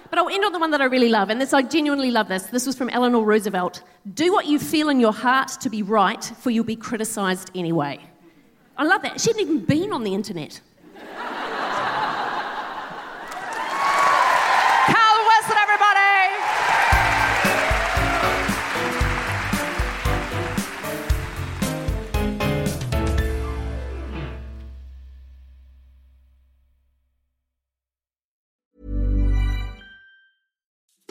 But 0.10 0.20
I'll 0.20 0.30
end 0.30 0.46
on 0.46 0.52
the 0.52 0.60
one 0.60 0.72
that 0.72 0.82
I 0.82 0.86
really 0.86 1.10
love, 1.10 1.30
and 1.30 1.42
this 1.42 1.54
I 1.54 1.62
genuinely 1.62 2.12
love 2.12 2.28
this. 2.28 2.44
This 2.44 2.66
was 2.66 2.76
from 2.76 2.90
Eleanor 2.90 3.24
Roosevelt. 3.24 3.84
Do 4.14 4.32
what 4.32 4.46
you 4.46 4.60
feel 4.60 4.90
in 4.90 5.00
your 5.00 5.14
heart 5.14 5.50
to 5.62 5.70
be 5.70 5.82
right, 5.82 6.24
for 6.24 6.52
you'll 6.52 6.64
be 6.64 6.76
criticised 6.76 7.52
anyway. 7.56 8.00
I 8.78 8.84
love 8.84 9.02
that. 9.04 9.20
She 9.20 9.30
hadn't 9.30 9.42
even 9.42 9.66
been 9.66 9.92
on 9.92 10.04
the 10.04 10.14
internet. 10.14 10.62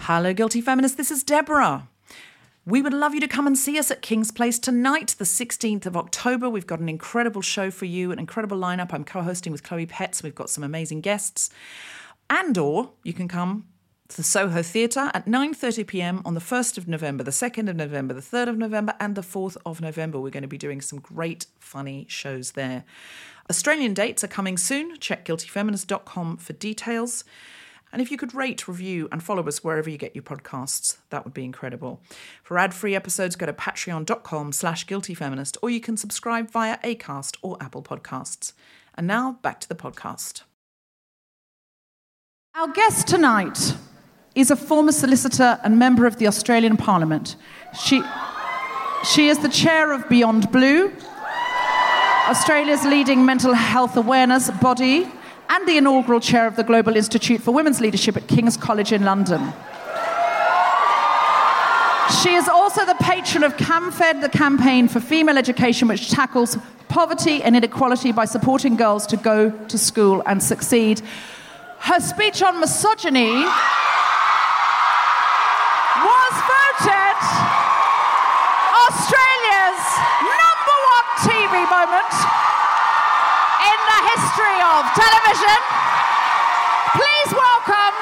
Hello, 0.00 0.32
Guilty 0.32 0.60
Feminists. 0.60 0.96
This 0.96 1.10
is 1.10 1.24
Deborah. 1.24 1.88
We 2.64 2.80
would 2.80 2.94
love 2.94 3.12
you 3.12 3.20
to 3.20 3.26
come 3.26 3.46
and 3.48 3.58
see 3.58 3.76
us 3.76 3.90
at 3.90 4.02
King's 4.02 4.30
Place 4.30 4.56
tonight, 4.56 5.16
the 5.18 5.24
16th 5.24 5.84
of 5.84 5.96
October. 5.96 6.48
We've 6.48 6.66
got 6.66 6.78
an 6.78 6.88
incredible 6.88 7.42
show 7.42 7.72
for 7.72 7.86
you, 7.86 8.12
an 8.12 8.20
incredible 8.20 8.56
lineup. 8.56 8.92
I'm 8.92 9.02
co-hosting 9.02 9.50
with 9.50 9.64
Chloe 9.64 9.84
Petts. 9.84 10.22
We've 10.22 10.32
got 10.32 10.48
some 10.48 10.62
amazing 10.62 11.00
guests. 11.00 11.50
And 12.30 12.56
or 12.56 12.90
you 13.02 13.12
can 13.12 13.26
come 13.26 13.66
to 14.06 14.16
the 14.16 14.22
Soho 14.22 14.62
Theatre 14.62 15.10
at 15.12 15.26
9:30 15.26 15.84
p.m. 15.88 16.22
on 16.24 16.34
the 16.34 16.40
1st 16.40 16.78
of 16.78 16.86
November, 16.86 17.24
the 17.24 17.32
2nd 17.32 17.68
of 17.68 17.74
November, 17.74 18.14
the 18.14 18.20
3rd 18.20 18.50
of 18.50 18.58
November, 18.58 18.94
and 19.00 19.16
the 19.16 19.22
4th 19.22 19.56
of 19.66 19.80
November. 19.80 20.20
We're 20.20 20.30
going 20.30 20.42
to 20.42 20.48
be 20.48 20.56
doing 20.56 20.80
some 20.80 21.00
great, 21.00 21.46
funny 21.58 22.06
shows 22.08 22.52
there. 22.52 22.84
Australian 23.50 23.92
dates 23.92 24.22
are 24.22 24.28
coming 24.28 24.56
soon. 24.56 24.98
Check 24.98 25.24
guiltyfeminist.com 25.24 26.36
for 26.36 26.52
details. 26.52 27.24
And 27.96 28.02
if 28.02 28.10
you 28.10 28.18
could 28.18 28.34
rate, 28.34 28.68
review, 28.68 29.08
and 29.10 29.22
follow 29.22 29.42
us 29.48 29.64
wherever 29.64 29.88
you 29.88 29.96
get 29.96 30.14
your 30.14 30.22
podcasts, 30.22 30.98
that 31.08 31.24
would 31.24 31.32
be 31.32 31.46
incredible. 31.46 32.02
For 32.42 32.58
ad-free 32.58 32.94
episodes, 32.94 33.36
go 33.36 33.46
to 33.46 33.54
patreon.com 33.54 34.52
slash 34.52 34.84
guiltyfeminist, 34.84 35.56
or 35.62 35.70
you 35.70 35.80
can 35.80 35.96
subscribe 35.96 36.50
via 36.50 36.76
Acast 36.80 37.38
or 37.40 37.56
Apple 37.58 37.82
Podcasts. 37.82 38.52
And 38.96 39.06
now, 39.06 39.38
back 39.40 39.60
to 39.60 39.68
the 39.70 39.74
podcast. 39.74 40.42
Our 42.54 42.68
guest 42.68 43.08
tonight 43.08 43.74
is 44.34 44.50
a 44.50 44.56
former 44.56 44.92
solicitor 44.92 45.58
and 45.64 45.78
member 45.78 46.04
of 46.04 46.18
the 46.18 46.26
Australian 46.26 46.76
Parliament. 46.76 47.36
She, 47.82 48.02
she 49.06 49.28
is 49.28 49.38
the 49.38 49.48
chair 49.48 49.92
of 49.92 50.06
Beyond 50.10 50.52
Blue, 50.52 50.92
Australia's 52.28 52.84
leading 52.84 53.24
mental 53.24 53.54
health 53.54 53.96
awareness 53.96 54.50
body, 54.50 55.10
and 55.48 55.66
the 55.68 55.76
inaugural 55.76 56.20
chair 56.20 56.46
of 56.46 56.56
the 56.56 56.64
Global 56.64 56.96
Institute 56.96 57.40
for 57.40 57.52
Women's 57.52 57.80
Leadership 57.80 58.16
at 58.16 58.26
King's 58.26 58.56
College 58.56 58.92
in 58.92 59.04
London. 59.04 59.52
She 62.22 62.34
is 62.34 62.48
also 62.48 62.84
the 62.84 62.96
patron 63.00 63.42
of 63.42 63.56
CamFed, 63.56 64.20
the 64.20 64.28
campaign 64.28 64.88
for 64.88 65.00
female 65.00 65.38
education, 65.38 65.88
which 65.88 66.10
tackles 66.10 66.56
poverty 66.88 67.42
and 67.42 67.56
inequality 67.56 68.12
by 68.12 68.24
supporting 68.24 68.76
girls 68.76 69.06
to 69.08 69.16
go 69.16 69.50
to 69.50 69.78
school 69.78 70.22
and 70.26 70.42
succeed. 70.42 71.02
Her 71.78 72.00
speech 72.00 72.42
on 72.42 72.60
misogyny 72.60 73.32
was 76.02 76.34
voted 76.50 77.18
Australia's 78.86 79.82
number 80.22 80.76
one 80.94 81.08
TV 81.26 81.68
moment 81.70 82.25
of 84.76 84.84
television. 84.92 85.60
Please 86.92 87.30
welcome 87.32 87.96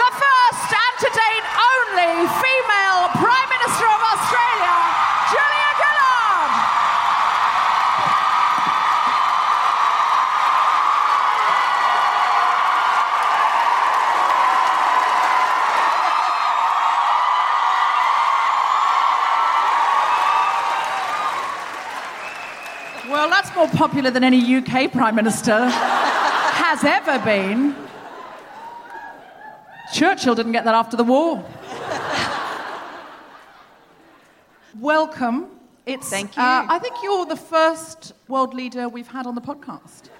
the 0.00 0.08
first 0.16 0.72
and 0.72 0.94
to 1.04 1.08
date 1.12 1.44
only 1.60 2.24
female 2.40 3.12
Prime 3.20 3.48
Minister 3.52 3.84
of 3.84 4.00
Australia, 4.00 4.76
Julia 5.28 5.70
Gillard. 5.76 6.52
Well, 23.10 23.28
that's 23.28 23.54
more 23.54 23.68
popular 23.68 24.10
than 24.10 24.24
any 24.24 24.56
UK 24.56 24.90
Prime 24.90 25.14
Minister 25.14 25.70
has 26.68 26.82
ever 26.82 27.24
been. 27.24 27.76
Churchill 29.94 30.34
didn't 30.34 30.50
get 30.50 30.64
that 30.64 30.74
after 30.74 30.96
the 30.96 31.04
war. 31.04 31.44
Welcome. 34.80 35.46
It's, 35.86 36.10
Thank 36.10 36.36
you. 36.36 36.42
Uh, 36.42 36.66
I 36.68 36.80
think 36.80 36.96
you're 37.04 37.24
the 37.24 37.36
first 37.36 38.14
world 38.26 38.52
leader 38.52 38.88
we've 38.88 39.06
had 39.06 39.28
on 39.28 39.36
the 39.36 39.40
podcast. 39.40 40.10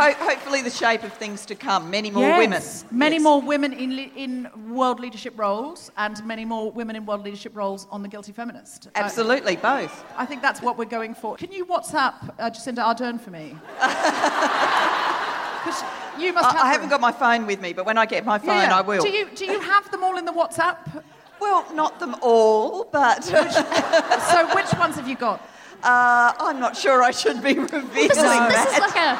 Ho- 0.00 0.14
hopefully, 0.24 0.62
the 0.62 0.70
shape 0.70 1.02
of 1.02 1.12
things 1.12 1.44
to 1.46 1.54
come. 1.54 1.90
Many 1.90 2.10
more 2.10 2.22
Yes. 2.22 2.38
women. 2.38 2.62
Many 2.98 3.16
Yes. 3.16 3.22
more 3.22 3.40
women 3.42 3.72
in, 3.74 3.96
le- 3.96 4.10
in 4.16 4.48
world 4.70 4.98
leadership 4.98 5.34
roles, 5.38 5.90
and 5.98 6.24
many 6.24 6.44
more 6.44 6.70
women 6.72 6.96
in 6.96 7.04
world 7.04 7.22
leadership 7.24 7.52
roles 7.54 7.86
on 7.90 8.02
The 8.02 8.08
Guilty 8.08 8.32
Feminist. 8.32 8.88
I- 8.96 9.00
Absolutely, 9.00 9.56
both. 9.56 10.04
I 10.16 10.24
think 10.26 10.40
that's 10.42 10.62
what 10.62 10.78
we're 10.78 10.86
going 10.98 11.14
for. 11.14 11.36
Can 11.36 11.52
you 11.52 11.66
WhatsApp 11.66 12.14
uh, 12.38 12.50
Jacinda 12.50 12.82
Ardern 12.82 13.20
for 13.20 13.30
me? 13.30 13.56
you 16.18 16.32
must 16.32 16.46
have 16.52 16.56
I, 16.56 16.68
I 16.68 16.72
haven't 16.72 16.88
got 16.88 17.00
my 17.00 17.12
phone 17.12 17.46
with 17.46 17.60
me, 17.60 17.72
but 17.72 17.84
when 17.86 17.98
I 17.98 18.06
get 18.06 18.24
my 18.24 18.38
phone, 18.38 18.48
Yeah, 18.56 18.68
yeah. 18.68 18.78
I 18.78 18.80
will. 18.80 19.02
Do 19.02 19.10
you, 19.10 19.28
do 19.34 19.44
you 19.44 19.60
have 19.60 19.90
them 19.90 20.02
all 20.02 20.16
in 20.16 20.24
the 20.24 20.32
WhatsApp? 20.32 21.02
Well, 21.40 21.64
not 21.74 21.98
them 22.00 22.16
all, 22.22 22.84
but 22.84 23.24
So 23.24 24.48
which 24.54 24.72
ones 24.78 24.96
have 24.96 25.08
you 25.08 25.16
got? 25.16 25.40
uh, 25.82 26.32
I'm 26.38 26.58
not 26.60 26.76
sure 26.76 27.02
I 27.02 27.10
should 27.10 27.42
be 27.42 27.54
revealing 27.58 27.88
This 27.92 28.10
is, 28.10 28.16
this 28.16 28.16
that. 28.22 28.68
is 28.72 28.78
like 28.80 28.96
a 28.96 29.18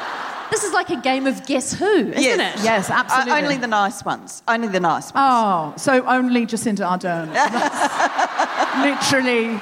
this 0.51 0.63
is 0.63 0.73
like 0.73 0.89
a 0.91 0.97
game 1.01 1.25
of 1.25 1.45
guess 1.47 1.73
who, 1.73 1.85
isn't 2.11 2.21
Yes. 2.21 2.59
it? 2.59 2.63
Yes, 2.63 2.89
Uh, 2.89 2.93
absolutely. 2.93 3.33
only 3.43 3.57
the 3.57 3.67
nice 3.67 4.03
ones. 4.05 4.43
Only 4.47 4.67
the 4.67 4.79
nice 4.79 5.11
ones. 5.13 5.15
Oh, 5.15 5.73
so 5.77 6.05
only 6.05 6.45
Jacinda 6.45 6.85
Ardern. 6.87 7.29
Literally 8.83 9.59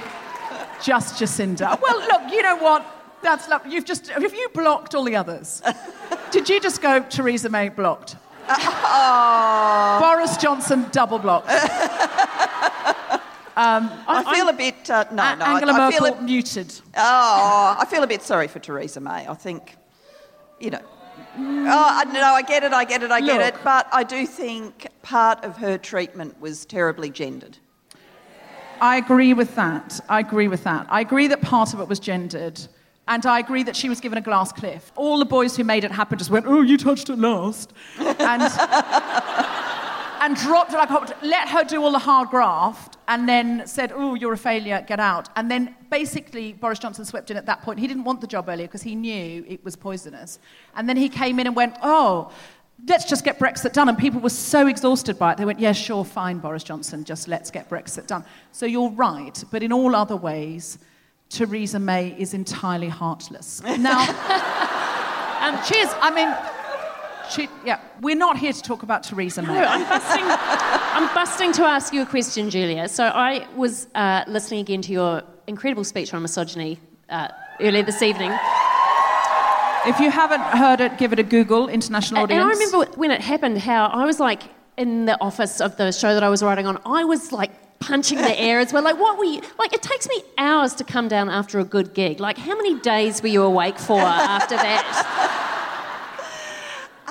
just 0.83 1.15
Jacinda. 1.15 1.79
Well, 1.81 1.97
look, 1.99 2.31
you 2.31 2.41
know 2.41 2.57
what? 2.57 2.85
That's 3.21 3.47
lovely. 3.49 3.71
You've 3.73 3.85
just 3.85 4.07
have 4.09 4.33
you 4.33 4.49
blocked 4.53 4.95
all 4.95 5.03
the 5.03 5.15
others? 5.15 5.61
Did 6.31 6.47
you 6.49 6.59
just 6.59 6.81
go 6.81 7.01
Theresa 7.01 7.49
May 7.49 7.69
blocked? 7.69 8.15
Oh. 8.51 9.97
Boris 10.01 10.37
Johnson 10.37 10.85
double 10.91 11.19
blocked. 11.19 11.49
I 13.61 14.33
feel 14.33 14.47
a 14.49 14.53
bit. 14.53 14.89
Uh, 14.89 15.05
no, 15.11 15.23
A- 15.23 15.35
no. 15.35 15.45
Angela 15.45 15.73
I, 15.73 15.87
I 15.87 15.91
feel 15.91 16.01
Merkel 16.01 16.19
a, 16.19 16.21
muted. 16.23 16.73
oh, 16.95 17.75
I 17.79 17.85
feel 17.85 18.03
a 18.03 18.07
bit 18.07 18.21
sorry 18.21 18.47
for 18.47 18.59
Theresa 18.59 18.99
May. 19.01 19.27
I 19.27 19.33
think, 19.33 19.75
you 20.59 20.69
know. 20.71 20.81
Oh, 21.37 21.87
I, 21.89 22.03
no, 22.05 22.21
I 22.21 22.41
get 22.41 22.63
it, 22.63 22.73
I 22.73 22.83
get 22.83 23.03
it, 23.03 23.11
I 23.11 23.21
get 23.21 23.39
Look. 23.39 23.55
it. 23.55 23.63
But 23.63 23.87
I 23.91 24.03
do 24.03 24.25
think 24.25 24.87
part 25.01 25.43
of 25.43 25.57
her 25.57 25.77
treatment 25.77 26.39
was 26.41 26.65
terribly 26.65 27.09
gendered. 27.09 27.57
I 28.81 28.97
agree 28.97 29.33
with 29.33 29.55
that. 29.55 29.99
I 30.09 30.19
agree 30.19 30.47
with 30.47 30.63
that. 30.63 30.87
I 30.89 31.01
agree 31.01 31.27
that 31.27 31.41
part 31.41 31.73
of 31.73 31.79
it 31.79 31.87
was 31.87 31.99
gendered. 31.99 32.59
And 33.07 33.25
I 33.25 33.39
agree 33.39 33.63
that 33.63 33.75
she 33.75 33.89
was 33.89 33.99
given 33.99 34.17
a 34.17 34.21
glass 34.21 34.51
cliff. 34.51 34.91
All 34.95 35.17
the 35.17 35.25
boys 35.25 35.57
who 35.57 35.63
made 35.63 35.83
it 35.83 35.91
happen 35.91 36.17
just 36.17 36.29
went, 36.29 36.45
oh, 36.45 36.61
you 36.61 36.77
touched 36.77 37.09
it 37.09 37.17
last. 37.17 37.73
And, 37.97 38.43
and 40.19 40.35
dropped 40.35 40.73
it 40.73 40.77
like 40.77 40.89
hot. 40.89 41.23
Let 41.23 41.49
her 41.49 41.63
do 41.63 41.83
all 41.83 41.91
the 41.91 41.99
hard 41.99 42.29
graft 42.29 42.97
and 43.07 43.27
then 43.27 43.65
said, 43.65 43.91
oh, 43.93 44.15
you're 44.15 44.33
a 44.33 44.37
failure, 44.37 44.83
get 44.87 44.99
out. 44.99 45.29
And 45.35 45.49
then 45.49 45.75
basically 45.89 46.53
Boris 46.53 46.79
Johnson 46.79 47.05
swept 47.05 47.31
in 47.31 47.37
at 47.37 47.45
that 47.45 47.61
point. 47.61 47.79
He 47.79 47.87
didn't 47.87 48.03
want 48.03 48.21
the 48.21 48.27
job 48.27 48.49
earlier 48.49 48.67
because 48.67 48.83
he 48.83 48.95
knew 48.95 49.45
it 49.47 49.63
was 49.63 49.75
poisonous. 49.75 50.39
And 50.75 50.87
then 50.87 50.97
he 50.97 51.09
came 51.09 51.39
in 51.39 51.47
and 51.47 51.55
went, 51.55 51.75
oh, 51.81 52.31
let's 52.87 53.05
just 53.05 53.23
get 53.23 53.39
Brexit 53.39 53.73
done. 53.73 53.89
And 53.89 53.97
people 53.97 54.19
were 54.19 54.29
so 54.29 54.67
exhausted 54.67 55.17
by 55.17 55.33
it, 55.33 55.37
they 55.37 55.45
went, 55.45 55.59
yeah, 55.59 55.71
sure, 55.71 56.05
fine, 56.05 56.39
Boris 56.39 56.63
Johnson, 56.63 57.03
just 57.03 57.27
let's 57.27 57.51
get 57.51 57.69
Brexit 57.69 58.07
done. 58.07 58.23
So 58.51 58.65
you're 58.65 58.91
right, 58.91 59.43
but 59.51 59.63
in 59.63 59.73
all 59.73 59.95
other 59.95 60.15
ways, 60.15 60.79
Theresa 61.29 61.79
May 61.79 62.15
is 62.17 62.33
entirely 62.33 62.89
heartless. 62.89 63.61
Now, 63.63 64.01
and 65.41 65.65
she 65.65 65.77
is, 65.77 65.89
I 66.01 66.11
mean, 66.11 66.58
she, 67.29 67.47
yeah, 67.65 67.79
we're 68.01 68.15
not 68.15 68.37
here 68.37 68.53
to 68.53 68.61
talk 68.61 68.83
about 68.83 69.03
Theresa 69.03 69.41
May. 69.41 69.53
No, 69.53 69.63
I'm 69.63 69.83
busting. 69.87 70.23
I'm 70.25 71.13
busting 71.13 71.51
to 71.53 71.63
ask 71.63 71.93
you 71.93 72.01
a 72.01 72.05
question, 72.05 72.49
Julia. 72.49 72.87
So 72.89 73.05
I 73.05 73.47
was 73.55 73.87
uh, 73.95 74.23
listening 74.27 74.61
again 74.61 74.81
to 74.83 74.91
your 74.91 75.23
incredible 75.47 75.83
speech 75.83 76.13
on 76.13 76.21
misogyny 76.21 76.79
uh, 77.09 77.27
earlier 77.59 77.83
this 77.83 78.01
evening, 78.01 78.31
If 79.85 79.99
you 79.99 80.11
haven't 80.11 80.41
heard 80.41 80.81
it, 80.81 80.97
give 80.97 81.13
it 81.13 81.19
a 81.19 81.23
Google, 81.23 81.67
international 81.69 82.23
audience. 82.23 82.41
and. 82.41 82.49
I 82.49 82.53
remember 82.53 82.91
when 82.99 83.11
it 83.11 83.21
happened 83.21 83.57
how 83.59 83.85
I 83.87 84.05
was 84.05 84.19
like 84.19 84.43
in 84.77 85.05
the 85.05 85.19
office 85.21 85.61
of 85.61 85.77
the 85.77 85.91
show 85.91 86.13
that 86.13 86.23
I 86.23 86.29
was 86.29 86.43
writing 86.43 86.67
on. 86.67 86.79
I 86.85 87.03
was 87.05 87.31
like 87.31 87.51
punching 87.79 88.17
the 88.17 88.37
air 88.39 88.59
as 88.59 88.73
well. 88.73 88.83
Like, 88.83 88.99
what 88.99 89.17
were 89.17 89.23
you? 89.25 89.41
Like, 89.57 89.73
it 89.73 89.81
takes 89.81 90.07
me 90.07 90.21
hours 90.37 90.73
to 90.75 90.83
come 90.83 91.07
down 91.07 91.29
after 91.29 91.59
a 91.59 91.63
good 91.63 91.93
gig. 91.93 92.19
Like, 92.19 92.37
how 92.37 92.55
many 92.55 92.79
days 92.81 93.21
were 93.21 93.29
you 93.29 93.41
awake 93.41 93.79
for 93.79 93.99
after 93.99 94.55
that? 94.57 95.55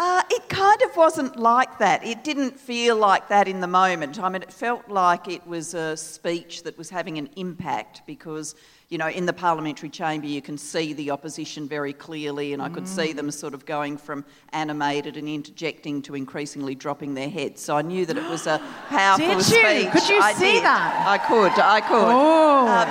Uh, 0.01 0.23
it 0.31 0.49
kind 0.49 0.81
of 0.83 0.97
wasn't 0.97 1.35
like 1.37 1.79
that. 1.81 2.07
It 2.07 2.23
didn't 2.23 2.57
feel 2.57 2.95
like 2.95 3.27
that 3.31 3.49
in 3.49 3.61
the 3.61 3.67
moment. 3.67 4.23
I 4.23 4.29
mean, 4.29 4.43
it 4.43 4.53
felt 4.53 4.89
like 4.89 5.27
it 5.27 5.45
was 5.45 5.75
a 5.75 5.97
speech 5.97 6.63
that 6.63 6.79
was 6.79 6.89
having 6.89 7.19
an 7.19 7.29
impact 7.35 8.03
because, 8.07 8.55
you 8.91 8.99
know, 8.99 9.09
in 9.09 9.27
the 9.27 9.33
parliamentary 9.33 9.89
chamber 9.89 10.29
you 10.29 10.41
can 10.41 10.57
see 10.57 10.93
the 10.93 11.11
opposition 11.11 11.67
very 11.67 11.93
clearly, 11.93 12.53
and 12.53 12.63
I 12.63 12.69
could 12.69 12.87
see 12.87 13.13
them 13.13 13.29
sort 13.33 13.55
of 13.55 13.67
going 13.67 13.97
from 13.97 14.25
animated 14.53 15.17
and 15.17 15.29
interjecting 15.29 16.01
to 16.03 16.15
increasingly 16.15 16.77
dropping 16.77 17.15
their 17.15 17.29
heads. 17.29 17.61
So 17.61 17.77
I 17.77 17.83
knew 17.83 18.07
that 18.07 18.17
it 18.17 18.31
was 18.31 18.47
a 18.47 18.61
powerful 18.89 19.27
Did 19.27 19.37
you? 19.37 19.43
speech. 19.43 19.91
Could 19.91 20.09
you 20.09 20.21
I 20.21 20.33
see 20.35 20.53
did. 20.53 20.63
that? 20.63 21.07
I 21.09 21.19
could. 21.19 21.61
I 21.61 21.81
could. 21.81 22.15
Oh. 22.15 22.69
Um, 22.69 22.89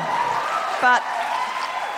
but 0.81 1.01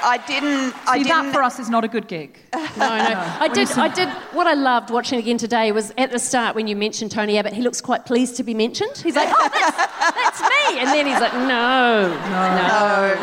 I 0.03 0.17
didn't. 0.25 0.73
I 0.87 0.97
didn't. 0.97 1.07
that 1.09 1.33
for 1.33 1.43
us 1.43 1.59
is 1.59 1.69
not 1.69 1.83
a 1.83 1.87
good 1.87 2.07
gig. 2.07 2.39
No, 2.77 2.87
no. 2.87 2.95
I 3.39 3.49
did. 3.53 3.69
I 3.71 3.87
did. 3.87 4.07
What 4.33 4.47
I 4.47 4.53
loved 4.53 4.89
watching 4.89 5.19
again 5.19 5.37
today 5.37 5.71
was 5.71 5.91
at 5.97 6.11
the 6.11 6.19
start 6.19 6.55
when 6.55 6.67
you 6.67 6.75
mentioned 6.75 7.11
Tony 7.11 7.37
Abbott. 7.37 7.53
He 7.53 7.61
looks 7.61 7.81
quite 7.81 8.05
pleased 8.05 8.35
to 8.37 8.43
be 8.43 8.53
mentioned. 8.53 8.97
He's 8.97 9.15
like, 9.15 9.29
"Oh, 9.31 9.49
that's, 9.51 9.77
that's 9.77 10.41
me," 10.41 10.79
and 10.79 10.87
then 10.89 11.05
he's 11.07 11.19
like, 11.19 11.33
"No, 11.33 12.07
no, 12.29 13.15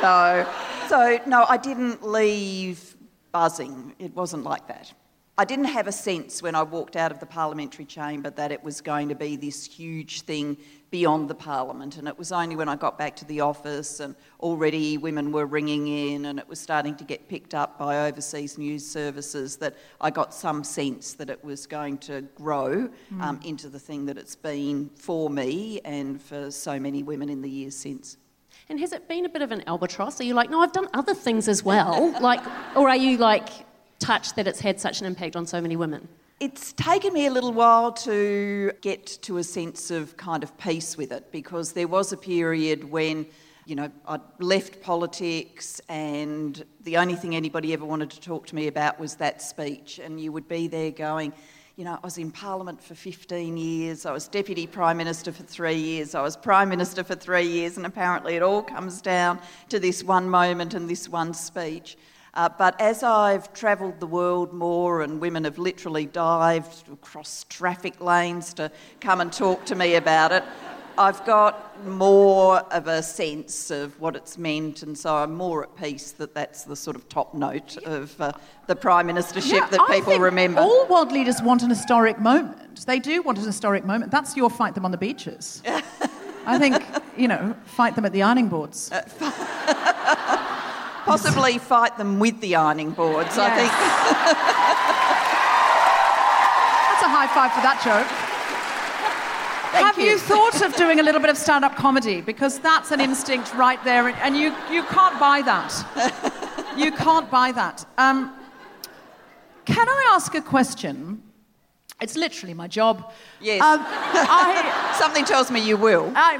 No, 0.00 0.02
no. 0.02 0.88
So, 0.88 1.18
no, 1.26 1.44
I 1.48 1.56
didn't 1.56 2.02
leave 2.06 2.96
buzzing. 3.32 3.94
It 3.98 4.14
wasn't 4.14 4.44
like 4.44 4.66
that. 4.68 4.92
I 5.38 5.46
didn't 5.46 5.64
have 5.64 5.86
a 5.86 5.92
sense 5.92 6.42
when 6.42 6.54
I 6.54 6.62
walked 6.62 6.94
out 6.94 7.10
of 7.10 7.18
the 7.18 7.24
parliamentary 7.24 7.86
chamber 7.86 8.28
that 8.28 8.52
it 8.52 8.62
was 8.62 8.82
going 8.82 9.08
to 9.08 9.14
be 9.14 9.36
this 9.36 9.64
huge 9.64 10.20
thing 10.22 10.58
beyond 10.90 11.30
the 11.30 11.34
parliament. 11.34 11.96
And 11.96 12.06
it 12.06 12.18
was 12.18 12.32
only 12.32 12.54
when 12.54 12.68
I 12.68 12.76
got 12.76 12.98
back 12.98 13.16
to 13.16 13.24
the 13.24 13.40
office 13.40 14.00
and 14.00 14.14
already 14.40 14.98
women 14.98 15.32
were 15.32 15.46
ringing 15.46 15.88
in 15.88 16.26
and 16.26 16.38
it 16.38 16.46
was 16.46 16.60
starting 16.60 16.94
to 16.96 17.04
get 17.04 17.30
picked 17.30 17.54
up 17.54 17.78
by 17.78 18.08
overseas 18.08 18.58
news 18.58 18.86
services 18.86 19.56
that 19.56 19.74
I 20.02 20.10
got 20.10 20.34
some 20.34 20.62
sense 20.62 21.14
that 21.14 21.30
it 21.30 21.42
was 21.42 21.66
going 21.66 21.96
to 21.98 22.20
grow 22.34 22.90
um, 23.18 23.40
into 23.42 23.70
the 23.70 23.78
thing 23.78 24.04
that 24.06 24.18
it's 24.18 24.36
been 24.36 24.90
for 24.96 25.30
me 25.30 25.80
and 25.86 26.20
for 26.20 26.50
so 26.50 26.78
many 26.78 27.02
women 27.02 27.30
in 27.30 27.40
the 27.40 27.50
years 27.50 27.74
since. 27.74 28.18
And 28.68 28.78
has 28.80 28.92
it 28.92 29.08
been 29.08 29.24
a 29.24 29.30
bit 29.30 29.40
of 29.40 29.50
an 29.50 29.64
albatross? 29.66 30.20
Are 30.20 30.24
you 30.24 30.34
like, 30.34 30.50
no, 30.50 30.60
I've 30.60 30.72
done 30.72 30.88
other 30.92 31.14
things 31.14 31.48
as 31.48 31.64
well? 31.64 32.14
Like, 32.20 32.44
or 32.76 32.90
are 32.90 32.96
you 32.96 33.16
like 33.16 33.48
touched 34.02 34.36
that 34.36 34.46
it's 34.46 34.60
had 34.60 34.80
such 34.80 35.00
an 35.00 35.06
impact 35.06 35.36
on 35.36 35.46
so 35.46 35.60
many 35.60 35.76
women? 35.76 36.08
It's 36.40 36.72
taken 36.72 37.12
me 37.12 37.26
a 37.26 37.30
little 37.30 37.52
while 37.52 37.92
to 37.92 38.72
get 38.80 39.06
to 39.22 39.38
a 39.38 39.44
sense 39.44 39.90
of 39.92 40.16
kind 40.16 40.42
of 40.42 40.56
peace 40.58 40.96
with 40.96 41.12
it 41.12 41.30
because 41.30 41.72
there 41.72 41.86
was 41.86 42.12
a 42.12 42.16
period 42.16 42.82
when, 42.90 43.26
you 43.64 43.76
know, 43.76 43.88
I'd 44.08 44.20
left 44.40 44.82
politics 44.82 45.80
and 45.88 46.64
the 46.80 46.96
only 46.96 47.14
thing 47.14 47.36
anybody 47.36 47.72
ever 47.72 47.84
wanted 47.84 48.10
to 48.10 48.20
talk 48.20 48.46
to 48.48 48.56
me 48.56 48.66
about 48.66 48.98
was 48.98 49.14
that 49.16 49.40
speech. 49.40 50.00
And 50.02 50.20
you 50.20 50.32
would 50.32 50.48
be 50.48 50.66
there 50.66 50.90
going, 50.90 51.32
you 51.76 51.84
know, 51.84 51.94
I 51.94 52.00
was 52.04 52.18
in 52.18 52.30
Parliament 52.32 52.82
for 52.82 52.94
15 52.94 53.56
years, 53.56 54.04
I 54.04 54.12
was 54.12 54.28
Deputy 54.28 54.66
Prime 54.66 54.96
Minister 54.96 55.32
for 55.32 55.44
three 55.44 55.76
years, 55.76 56.14
I 56.14 56.22
was 56.22 56.36
Prime 56.36 56.68
Minister 56.68 57.02
for 57.02 57.14
three 57.14 57.46
years, 57.46 57.76
and 57.76 57.86
apparently 57.86 58.34
it 58.34 58.42
all 58.42 58.62
comes 58.62 59.00
down 59.00 59.40
to 59.70 59.78
this 59.78 60.04
one 60.04 60.28
moment 60.28 60.74
and 60.74 60.90
this 60.90 61.08
one 61.08 61.32
speech. 61.32 61.96
Uh, 62.34 62.48
but 62.48 62.80
as 62.80 63.02
I've 63.02 63.52
travelled 63.52 64.00
the 64.00 64.06
world 64.06 64.54
more 64.54 65.02
and 65.02 65.20
women 65.20 65.44
have 65.44 65.58
literally 65.58 66.06
dived 66.06 66.88
across 66.90 67.44
traffic 67.50 68.00
lanes 68.00 68.54
to 68.54 68.72
come 69.00 69.20
and 69.20 69.30
talk 69.30 69.66
to 69.66 69.74
me 69.74 69.96
about 69.96 70.32
it, 70.32 70.42
I've 70.96 71.24
got 71.24 71.86
more 71.86 72.58
of 72.72 72.86
a 72.86 73.02
sense 73.02 73.70
of 73.70 73.98
what 74.00 74.14
it's 74.14 74.36
meant, 74.36 74.82
and 74.82 74.96
so 74.96 75.16
I'm 75.16 75.34
more 75.34 75.62
at 75.62 75.74
peace 75.76 76.12
that 76.12 76.34
that's 76.34 76.64
the 76.64 76.76
sort 76.76 76.96
of 76.96 77.08
top 77.08 77.34
note 77.34 77.78
of 77.84 78.18
uh, 78.20 78.32
the 78.66 78.76
Prime 78.76 79.08
Ministership 79.08 79.52
Yeah, 79.52 79.66
that 79.68 79.80
I 79.80 80.00
people 80.00 80.18
remember. 80.18 80.60
All 80.60 80.86
world 80.86 81.10
leaders 81.10 81.40
want 81.42 81.62
an 81.62 81.70
historic 81.70 82.18
moment. 82.18 82.86
They 82.86 82.98
do 82.98 83.22
want 83.22 83.38
an 83.38 83.44
historic 83.44 83.84
moment. 83.84 84.10
That's 84.10 84.36
your 84.36 84.50
fight 84.50 84.74
them 84.74 84.84
on 84.84 84.90
the 84.90 84.98
beaches. 84.98 85.62
I 86.46 86.58
think, 86.58 86.84
you 87.16 87.28
know, 87.28 87.56
fight 87.64 87.94
them 87.94 88.04
at 88.04 88.12
the 88.12 88.22
ironing 88.22 88.48
boards. 88.48 88.90
Possibly 91.04 91.58
fight 91.58 91.96
them 91.98 92.18
with 92.18 92.40
the 92.40 92.54
ironing 92.56 92.90
boards, 92.92 93.36
I 93.38 93.50
think. 93.56 93.72
That's 96.88 97.02
a 97.02 97.08
high 97.08 97.26
five 97.34 97.52
for 97.52 97.60
that 97.62 97.80
joke. 97.82 98.06
Thank 99.72 99.86
Have 99.86 99.98
you. 99.98 100.12
you. 100.12 100.18
thought 100.18 100.60
of 100.62 100.76
doing 100.76 101.00
a 101.00 101.02
little 101.02 101.20
bit 101.20 101.30
of 101.30 101.36
stand-up 101.38 101.76
comedy? 101.76 102.20
Because 102.20 102.58
that's 102.60 102.90
an 102.92 103.00
instinct 103.00 103.54
right 103.54 103.82
there, 103.84 104.06
and- 104.08 104.18
and 104.18 104.36
you, 104.36 104.54
you 104.70 104.82
can't 104.84 105.18
buy 105.18 105.40
that. 105.42 105.72
You 106.76 106.92
can't 106.92 107.30
buy 107.30 107.52
that. 107.52 107.84
Um, 107.98 108.32
can 109.64 109.88
I 109.88 110.10
ask 110.14 110.34
a 110.34 110.40
question? 110.42 111.22
It's 112.02 112.16
literally 112.16 112.52
my 112.52 112.66
job. 112.66 113.12
Yes. 113.40 113.62
Um, 113.62 113.80
I, 113.84 114.94
Something 114.98 115.24
tells 115.24 115.50
me 115.50 115.64
you 115.64 115.76
will. 115.76 116.12
I, 116.16 116.36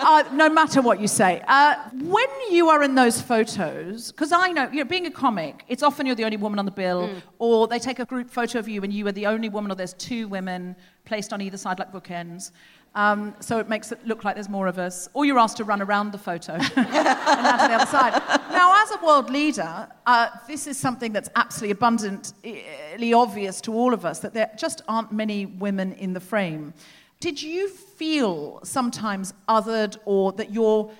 uh, 0.00 0.34
no 0.34 0.48
matter 0.48 0.82
what 0.82 1.00
you 1.00 1.08
say, 1.08 1.42
uh, 1.46 1.76
when 1.92 2.26
you 2.50 2.68
are 2.68 2.82
in 2.82 2.94
those 2.94 3.20
photos, 3.20 4.10
because 4.10 4.32
I 4.32 4.48
know, 4.48 4.68
you 4.70 4.78
know, 4.78 4.84
being 4.84 5.06
a 5.06 5.10
comic, 5.10 5.64
it's 5.68 5.82
often 5.82 6.06
you're 6.06 6.16
the 6.16 6.24
only 6.24 6.36
woman 6.36 6.58
on 6.58 6.64
the 6.64 6.70
bill, 6.72 7.08
or 7.38 7.68
they 7.68 7.78
take 7.78 8.00
a 8.00 8.04
group 8.04 8.28
photo 8.28 8.58
of 8.58 8.68
you 8.68 8.82
and 8.82 8.92
you 8.92 9.06
are 9.06 9.12
the 9.12 9.26
only 9.26 9.48
woman, 9.48 9.70
or 9.70 9.76
there's 9.76 9.94
two 9.94 10.26
women 10.28 10.74
placed 11.04 11.32
on 11.32 11.40
either 11.40 11.56
side 11.56 11.78
like 11.78 11.92
bookends. 11.92 12.50
Um, 12.94 13.34
so 13.40 13.58
it 13.58 13.68
makes 13.68 13.90
it 13.90 14.06
look 14.06 14.24
like 14.24 14.36
there's 14.36 14.48
more 14.48 14.68
of 14.68 14.78
us, 14.78 15.08
or 15.14 15.24
you're 15.24 15.38
asked 15.38 15.56
to 15.56 15.64
run 15.64 15.82
around 15.82 16.12
the 16.12 16.18
photo 16.18 16.52
and 16.76 16.96
out 16.96 17.60
to 17.60 17.68
the 17.68 17.74
other 17.74 17.86
side. 17.86 18.12
Now, 18.50 18.82
as 18.82 18.90
a 18.92 19.04
world 19.04 19.30
leader, 19.30 19.88
uh, 20.06 20.28
this 20.46 20.66
is 20.66 20.78
something 20.78 21.12
that's 21.12 21.28
absolutely 21.34 21.72
abundantly 21.72 23.12
obvious 23.12 23.60
to 23.62 23.74
all 23.74 23.92
of 23.92 24.04
us 24.04 24.20
that 24.20 24.32
there 24.32 24.50
just 24.56 24.82
aren't 24.86 25.12
many 25.12 25.46
women 25.46 25.92
in 25.94 26.12
the 26.12 26.20
frame. 26.20 26.72
Did 27.18 27.42
you 27.42 27.68
feel 27.68 28.60
sometimes 28.62 29.34
othered 29.48 29.96
or 30.04 30.32
that 30.32 30.52
your 30.52 30.92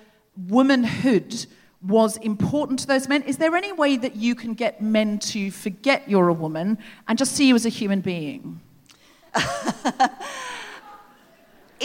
womanhood 0.47 1.45
was 1.81 2.17
important 2.17 2.79
to 2.79 2.87
those 2.87 3.07
men. 3.07 3.21
Is 3.23 3.37
there 3.37 3.55
any 3.55 3.71
way 3.71 3.95
that 3.97 4.15
you 4.15 4.33
can 4.35 4.53
get 4.53 4.81
men 4.81 5.19
to 5.19 5.51
forget 5.51 6.09
you're 6.09 6.29
a 6.29 6.33
woman 6.33 6.77
and 7.07 7.17
just 7.17 7.35
see 7.35 7.47
you 7.47 7.55
as 7.55 7.65
a 7.65 7.69
human 7.69 8.01
being? 8.01 8.59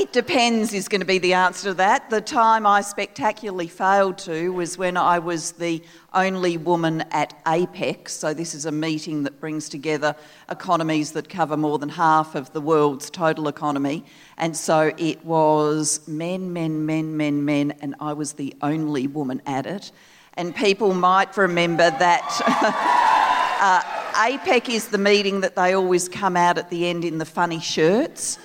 It 0.01 0.15
depends, 0.15 0.73
is 0.73 0.89
going 0.89 1.03
to 1.03 1.07
be 1.07 1.19
the 1.19 1.35
answer 1.35 1.69
to 1.69 1.75
that. 1.75 2.09
The 2.09 2.23
time 2.23 2.67
I 2.67 2.81
spectacularly 2.81 3.69
failed 3.69 4.17
to 4.21 4.51
was 4.51 4.79
when 4.79 4.97
I 4.97 5.19
was 5.19 5.53
the 5.53 5.83
only 6.15 6.57
woman 6.57 7.03
at 7.11 7.35
APEC. 7.45 8.09
So, 8.09 8.33
this 8.33 8.55
is 8.55 8.65
a 8.65 8.73
meeting 8.73 9.25
that 9.25 9.39
brings 9.41 9.69
together 9.69 10.17
economies 10.49 11.13
that 11.13 11.29
cover 11.29 11.55
more 11.55 11.79
than 11.79 11.91
half 11.91 12.35
of 12.35 12.51
the 12.55 12.63
world's 12.63 13.11
total 13.11 13.47
economy. 13.47 14.07
And 14.39 14.57
so 14.57 14.91
it 14.97 15.23
was 15.23 16.01
men, 16.09 16.55
men, 16.55 16.87
men, 16.87 17.19
men, 17.19 17.45
men, 17.45 17.75
and 17.83 17.95
I 18.01 18.15
was 18.15 18.33
the 18.33 18.57
only 18.63 19.07
woman 19.07 19.43
at 19.45 19.67
it. 19.67 19.93
And 20.33 20.57
people 20.57 20.95
might 20.95 21.37
remember 21.37 21.91
that 21.91 22.41
uh, 23.61 23.83
APEC 24.15 24.71
is 24.71 24.89
the 24.89 24.97
meeting 24.97 25.43
that 25.43 25.57
they 25.57 25.75
always 25.75 26.09
come 26.09 26.39
out 26.39 26.57
at 26.57 26.71
the 26.71 26.89
end 26.89 27.05
in 27.05 27.19
the 27.19 27.27
funny 27.27 27.61
shirts 27.61 28.39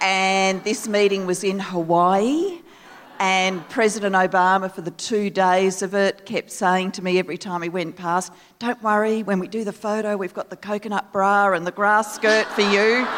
and 0.00 0.62
this 0.64 0.88
meeting 0.88 1.26
was 1.26 1.44
in 1.44 1.58
Hawaii. 1.58 2.60
And 3.18 3.68
President 3.68 4.14
Obama, 4.14 4.72
for 4.72 4.80
the 4.80 4.92
two 4.92 5.28
days 5.28 5.82
of 5.82 5.94
it, 5.94 6.24
kept 6.24 6.50
saying 6.50 6.92
to 6.92 7.02
me 7.02 7.18
every 7.18 7.36
time 7.36 7.60
he 7.60 7.68
went 7.68 7.96
past, 7.96 8.32
Don't 8.58 8.82
worry, 8.82 9.22
when 9.22 9.38
we 9.38 9.46
do 9.46 9.62
the 9.62 9.74
photo, 9.74 10.16
we've 10.16 10.32
got 10.32 10.48
the 10.48 10.56
coconut 10.56 11.12
bra 11.12 11.52
and 11.52 11.66
the 11.66 11.72
grass 11.72 12.14
skirt 12.14 12.46
for 12.48 12.62
you. 12.62 13.06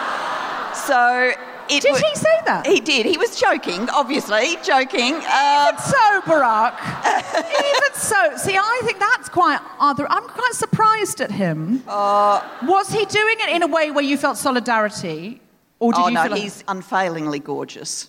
So 0.75 1.35
it 1.69 1.83
did 1.83 1.97
he 1.97 2.15
say 2.17 2.41
that? 2.47 2.67
He 2.67 2.81
did. 2.81 3.05
He 3.05 3.19
was 3.19 3.39
joking, 3.39 3.89
obviously, 3.91 4.57
joking. 4.65 5.15
Um, 5.15 5.69
Even 5.69 5.79
so, 5.79 6.21
Barack. 6.23 6.75
Even 7.37 7.95
so. 7.95 8.37
See, 8.39 8.57
I 8.57 8.81
think 8.85 8.99
that's 8.99 9.29
quite 9.29 9.61
other. 9.79 10.07
I'm 10.11 10.25
quite 10.25 10.55
surprised 10.55 11.21
at 11.21 11.31
him. 11.31 11.83
Uh, 11.87 12.43
was 12.63 12.91
he 12.91 13.05
doing 13.05 13.37
it 13.41 13.51
in 13.55 13.63
a 13.63 13.67
way 13.67 13.91
where 13.91 14.03
you 14.03 14.17
felt 14.17 14.39
solidarity? 14.39 15.42
Or 15.83 15.93
did 15.93 16.01
oh, 16.01 16.07
you 16.07 16.15
no, 16.15 16.23
feel 16.23 16.37
he's 16.37 16.59
like... 16.59 16.77
unfailingly 16.77 17.41
gorgeous. 17.41 18.09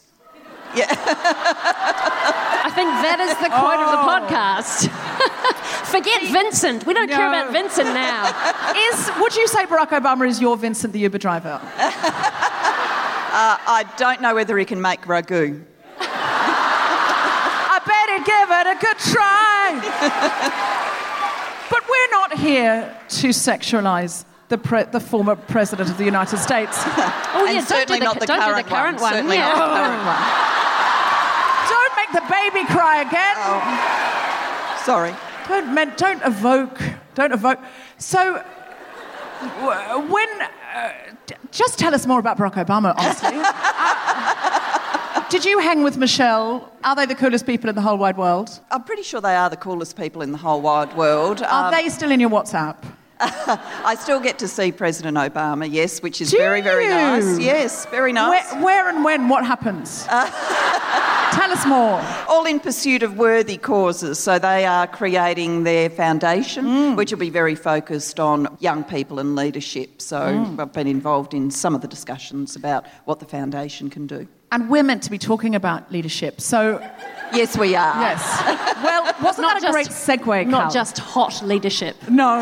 Yeah. 0.76 0.86
I 0.90 2.70
think 2.76 2.88
that 3.02 3.20
is 3.20 3.34
the 3.42 3.50
quote 3.50 3.82
oh. 3.82 3.86
of 3.86 3.90
the 3.98 3.98
oh. 3.98 4.14
podcast. 4.14 4.90
Forget 5.90 6.22
Vincent. 6.32 6.86
We 6.86 6.94
don't 6.94 7.10
no. 7.10 7.16
care 7.16 7.28
about 7.30 7.52
Vincent 7.52 7.88
now. 7.88 8.30
Is 8.92 9.10
would 9.20 9.36
you 9.36 9.48
say 9.48 9.66
Barack 9.66 9.90
Obama 9.90 10.28
is 10.30 10.40
your 10.40 10.56
Vincent 10.56 10.94
the 10.94 11.00
Uber 11.00 11.18
driver? 11.18 11.60
uh, 11.64 11.70
I 13.66 13.86
don't 13.98 14.22
know 14.22 14.36
whether 14.36 14.56
he 14.60 14.66
can 14.66 14.80
make 14.80 15.02
ragu. 15.02 15.64
I 16.00 17.80
better 17.86 18.18
give 18.24 18.52
it 18.52 18.68
a 18.68 18.78
good 18.86 19.00
try. 19.00 19.82
but 21.72 21.84
we're 21.90 22.12
not 22.12 22.38
here 22.38 22.96
to 23.10 23.30
sexualize 23.30 24.26
the, 24.50 24.58
pre- 24.58 24.84
the 24.84 25.00
former 25.00 25.36
president 25.36 25.90
of 25.90 25.98
the 25.98 26.06
United 26.06 26.38
States. 26.38 26.78
oh, 26.86 27.50
yeah, 27.50 27.66
don't 27.66 27.88
do 27.88 27.94
the, 27.94 28.04
not 28.04 28.20
the 28.20 28.28
current, 28.28 28.66
the 28.66 28.74
current 28.74 29.00
one. 29.00 29.02
one. 29.02 29.14
Certainly 29.14 29.36
yeah. 29.38 29.54
not 29.54 29.70
the 29.70 29.82
current 29.82 30.06
one. 30.06 30.50
Don't 31.74 31.96
make 31.96 32.12
the 32.12 32.22
baby 32.30 32.68
cry 32.68 33.02
again. 33.02 33.36
Oh. 33.38 34.84
Sorry. 34.84 35.16
Don't, 35.48 35.98
don't 35.98 36.22
evoke. 36.24 36.80
Don't 37.16 37.32
evoke. 37.32 37.60
So, 37.98 38.44
when. 40.10 40.30
Uh, 40.42 40.92
just 41.52 41.80
tell 41.80 41.94
us 41.94 42.06
more 42.06 42.20
about 42.20 42.38
Barack 42.38 42.66
Obama, 42.66 42.94
honestly. 42.98 43.30
uh, 43.34 45.30
did 45.30 45.46
you 45.46 45.60
hang 45.60 45.84
with 45.84 45.98
Michelle? 45.98 46.72
Are 46.84 46.96
they 46.96 47.06
the 47.06 47.16
coolest 47.16 47.46
people 47.46 47.70
in 47.70 47.76
the 47.76 47.82
whole 47.82 47.98
wide 47.98 48.18
world? 48.18 48.60
I'm 48.72 48.84
pretty 48.84 49.04
sure 49.04 49.22
they 49.22 49.36
are 49.36 49.50
the 49.50 49.58
coolest 49.58 49.96
people 49.96 50.22
in 50.22 50.32
the 50.32 50.38
whole 50.38 50.62
wide 50.62 50.96
world. 50.98 51.42
Are 51.44 51.66
um, 51.66 51.72
they 51.72 51.90
still 51.90 52.12
in 52.12 52.20
your 52.20 52.30
WhatsApp? 52.30 52.78
I 53.20 53.96
still 54.00 54.20
get 54.20 54.40
to 54.40 54.48
see 54.48 54.72
President 54.72 55.18
Obama, 55.18 55.72
yes, 55.72 56.02
which 56.02 56.22
is 56.22 56.32
Do 56.32 56.38
very, 56.38 56.62
very 56.62 56.88
nice. 56.88 57.40
Yes, 57.40 57.86
very 57.88 58.12
nice. 58.12 58.52
Where, 58.54 58.64
where 58.64 58.90
and 58.90 59.04
when? 59.04 59.30
What 59.30 59.46
happens? 59.46 60.06
Uh, 60.10 60.30
Tell 61.34 61.52
us 61.52 61.66
more. 61.66 62.00
All 62.28 62.46
in 62.46 62.60
pursuit 62.60 63.02
of 63.02 63.18
worthy 63.18 63.58
causes. 63.58 64.20
So 64.20 64.38
they 64.38 64.66
are 64.66 64.86
creating 64.86 65.64
their 65.64 65.90
foundation, 65.90 66.66
mm. 66.66 66.96
which 66.96 67.12
will 67.12 67.20
be 67.20 67.32
very 67.32 67.56
focused 67.56 68.20
on 68.20 68.56
young 68.60 68.84
people 68.84 69.18
and 69.18 69.36
leadership. 69.36 70.00
So 70.02 70.18
mm. 70.18 70.60
I've 70.60 70.74
been 70.74 70.86
involved 70.86 71.34
in 71.34 71.50
some 71.50 71.74
of 71.74 71.82
the 71.82 71.88
discussions 71.88 72.56
about 72.56 72.86
what 73.06 73.20
the 73.20 73.26
foundation 73.26 73.90
can 73.90 74.06
do. 74.06 74.28
And 74.52 74.70
we're 74.70 74.84
meant 74.84 75.02
to 75.04 75.10
be 75.10 75.18
talking 75.18 75.56
about 75.56 75.92
leadership. 75.92 76.40
So 76.40 76.78
Yes, 77.34 77.58
we 77.58 77.76
are. 77.76 78.00
Yes. 78.00 78.22
Well, 78.84 79.14
wasn't 79.24 79.48
not 79.48 79.62
that 79.62 79.70
a 79.70 79.82
just, 79.82 80.06
great 80.06 80.20
segue? 80.20 80.48
Not 80.48 80.72
just 80.74 80.98
hot 81.00 81.42
leadership. 81.44 81.96
No. 82.10 82.40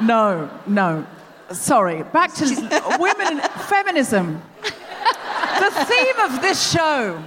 no, 0.00 0.50
no. 0.66 1.06
Sorry. 1.52 2.02
Back 2.04 2.34
to 2.34 2.44
women 3.00 3.40
and 3.40 3.42
feminism. 3.62 4.42
The 4.62 5.70
theme 5.86 6.18
of 6.20 6.42
this 6.42 6.70
show. 6.70 7.22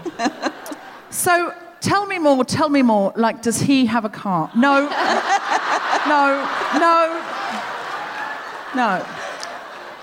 So 1.10 1.54
tell 1.82 2.06
me 2.06 2.20
more, 2.20 2.46
tell 2.46 2.70
me 2.70 2.82
more. 2.82 3.12
Like, 3.16 3.42
does 3.42 3.60
he 3.60 3.86
have 3.88 4.06
a 4.06 4.10
car? 4.10 4.52
No. 4.56 4.88
no, 6.08 6.48
no, 6.80 7.26
no. 8.76 9.06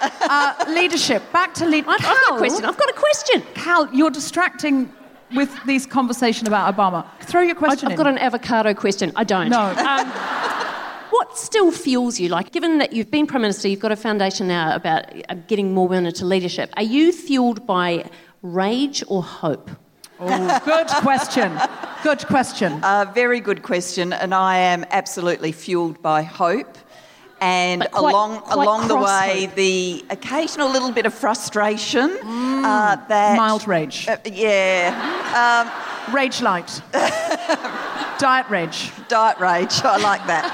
Uh, 0.01 0.65
leadership. 0.69 1.23
Back 1.33 1.55
to 1.55 1.67
leadership. 1.67 1.89
I've 1.89 2.03
got 2.03 2.35
a 2.35 2.39
question. 2.39 2.65
I've 2.65 2.77
got 2.77 2.91
a 2.91 2.95
question. 2.95 3.43
Cal, 3.55 3.95
you're 3.95 4.11
distracting 4.11 4.93
with 5.35 5.51
this 5.65 5.87
conversation 5.87 6.47
about 6.47 6.75
Obama. 6.75 7.07
Throw 7.21 7.43
your 7.43 7.55
question 7.55 7.89
I've, 7.89 7.93
I've 7.93 7.99
got 7.99 8.07
an 8.07 8.19
avocado 8.19 8.75
question. 8.75 9.13
I 9.17 9.25
don't. 9.25 9.49
No. 9.49 9.61
Um, 9.61 10.09
what 11.11 11.39
still 11.39 11.71
fuels 11.71 12.21
you? 12.21 12.29
Like, 12.29 12.53
given 12.53 12.79
that 12.79 12.93
you've 12.93 13.11
been 13.11 13.27
Prime 13.27 13.43
Minister, 13.43 13.69
you've 13.69 13.81
got 13.81 13.93
a 13.93 13.97
foundation 13.97 14.49
now 14.49 14.75
about 14.75 15.05
uh, 15.29 15.35
getting 15.47 15.73
more 15.73 15.89
women 15.89 16.07
into 16.07 16.25
leadership. 16.25 16.73
Are 16.77 16.83
you 16.83 17.13
fueled 17.13 17.67
by 17.67 18.11
rage 18.43 19.03
or 19.09 19.23
hope? 19.23 19.71
Oh, 20.19 20.61
good 20.65 20.89
question. 20.89 21.59
Good 22.03 22.27
question. 22.27 22.83
Uh, 22.83 23.11
very 23.15 23.41
good 23.41 23.63
question. 23.63 24.13
And 24.13 24.35
I 24.35 24.57
am 24.59 24.85
absolutely 24.91 25.53
fueled 25.53 26.01
by 26.03 26.23
hope 26.23 26.79
and 27.41 27.87
quite, 27.93 28.13
along 28.13 28.41
quite 28.41 28.65
along 28.65 28.89
the 28.89 28.97
way, 28.97 29.51
the 29.55 30.05
occasional 30.11 30.71
little 30.71 30.93
bit 30.93 31.07
of 31.07 31.15
frustration. 31.15 32.11
Mm, 32.11 32.65
uh, 32.65 32.97
that 33.09 33.37
mild 33.37 33.69
rage. 33.69 34.09
Uh, 34.09 34.17
yeah. 34.25 35.69
Um, 36.07 36.15
rage 36.15 36.41
light. 36.41 36.81
Diet 38.19 38.49
rage. 38.49 38.91
Diet 39.09 39.39
rage. 39.39 39.81
I 39.85 39.99
like 39.99 40.27
that. 40.27 40.47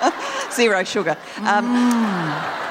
Um, 0.00 0.52
zero 0.52 0.84
sugar. 0.84 1.16
Um, 1.38 1.66
mm. 1.66 2.62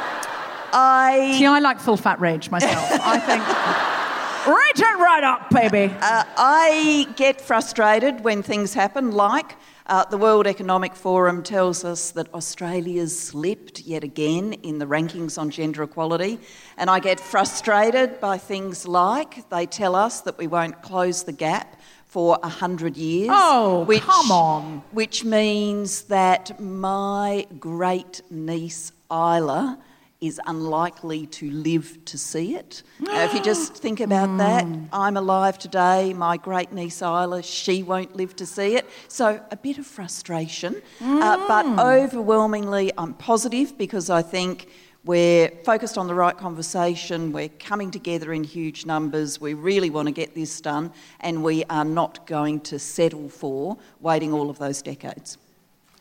I 0.73 1.35
see. 1.37 1.45
I 1.45 1.59
like 1.59 1.79
full 1.79 1.97
fat 1.97 2.19
rage 2.19 2.49
myself. 2.49 2.87
I 3.03 3.19
think. 3.19 3.43
Rage 4.47 4.79
it 4.79 4.97
right 4.97 5.23
up, 5.23 5.51
baby. 5.51 5.93
Uh, 6.01 6.23
I 6.35 7.07
get 7.15 7.39
frustrated 7.39 8.23
when 8.23 8.41
things 8.41 8.73
happen, 8.73 9.11
like 9.11 9.55
uh, 9.87 10.05
the 10.05 10.17
World 10.17 10.47
Economic 10.47 10.95
Forum 10.95 11.43
tells 11.43 11.83
us 11.83 12.11
that 12.11 12.33
Australia's 12.33 13.17
slipped 13.17 13.81
yet 13.81 14.03
again 14.03 14.53
in 14.53 14.79
the 14.79 14.85
rankings 14.85 15.37
on 15.37 15.49
gender 15.49 15.83
equality, 15.83 16.39
and 16.77 16.89
I 16.89 16.99
get 16.99 17.19
frustrated 17.19 18.19
by 18.19 18.37
things 18.37 18.87
like 18.87 19.49
they 19.49 19.65
tell 19.65 19.95
us 19.95 20.21
that 20.21 20.37
we 20.37 20.47
won't 20.47 20.81
close 20.81 21.23
the 21.23 21.31
gap 21.31 21.79
for 22.05 22.37
100 22.43 22.97
years. 22.97 23.29
Oh, 23.31 23.85
which, 23.85 24.01
come 24.01 24.31
on. 24.31 24.83
Which 24.91 25.23
means 25.23 26.03
that 26.03 26.59
my 26.59 27.47
great 27.59 28.21
niece 28.29 28.91
Isla 29.09 29.79
is 30.21 30.39
unlikely 30.45 31.25
to 31.25 31.49
live 31.49 31.97
to 32.05 32.17
see 32.17 32.55
it. 32.55 32.83
Now, 32.99 33.23
if 33.25 33.33
you 33.33 33.41
just 33.41 33.73
think 33.73 33.99
about 33.99 34.29
mm. 34.29 34.37
that, 34.37 34.65
I'm 34.93 35.17
alive 35.17 35.57
today, 35.57 36.13
my 36.13 36.37
great 36.37 36.71
niece 36.71 37.01
Isla, 37.01 37.41
she 37.41 37.81
won't 37.81 38.15
live 38.15 38.35
to 38.37 38.45
see 38.45 38.75
it. 38.75 38.87
So, 39.07 39.43
a 39.49 39.57
bit 39.57 39.79
of 39.79 39.87
frustration, 39.87 40.81
mm. 40.99 41.21
uh, 41.21 41.47
but 41.47 41.65
mm. 41.65 42.03
overwhelmingly, 42.03 42.91
I'm 42.97 43.15
positive 43.15 43.77
because 43.77 44.11
I 44.11 44.21
think 44.21 44.67
we're 45.03 45.49
focused 45.65 45.97
on 45.97 46.05
the 46.05 46.13
right 46.13 46.37
conversation, 46.37 47.31
we're 47.31 47.49
coming 47.49 47.89
together 47.89 48.31
in 48.31 48.43
huge 48.43 48.85
numbers, 48.85 49.41
we 49.41 49.55
really 49.55 49.89
want 49.89 50.07
to 50.07 50.11
get 50.11 50.35
this 50.35 50.61
done, 50.61 50.93
and 51.21 51.43
we 51.43 51.63
are 51.65 51.85
not 51.85 52.27
going 52.27 52.59
to 52.61 52.77
settle 52.77 53.27
for 53.27 53.77
waiting 53.99 54.31
all 54.31 54.51
of 54.51 54.59
those 54.59 54.83
decades. 54.83 55.39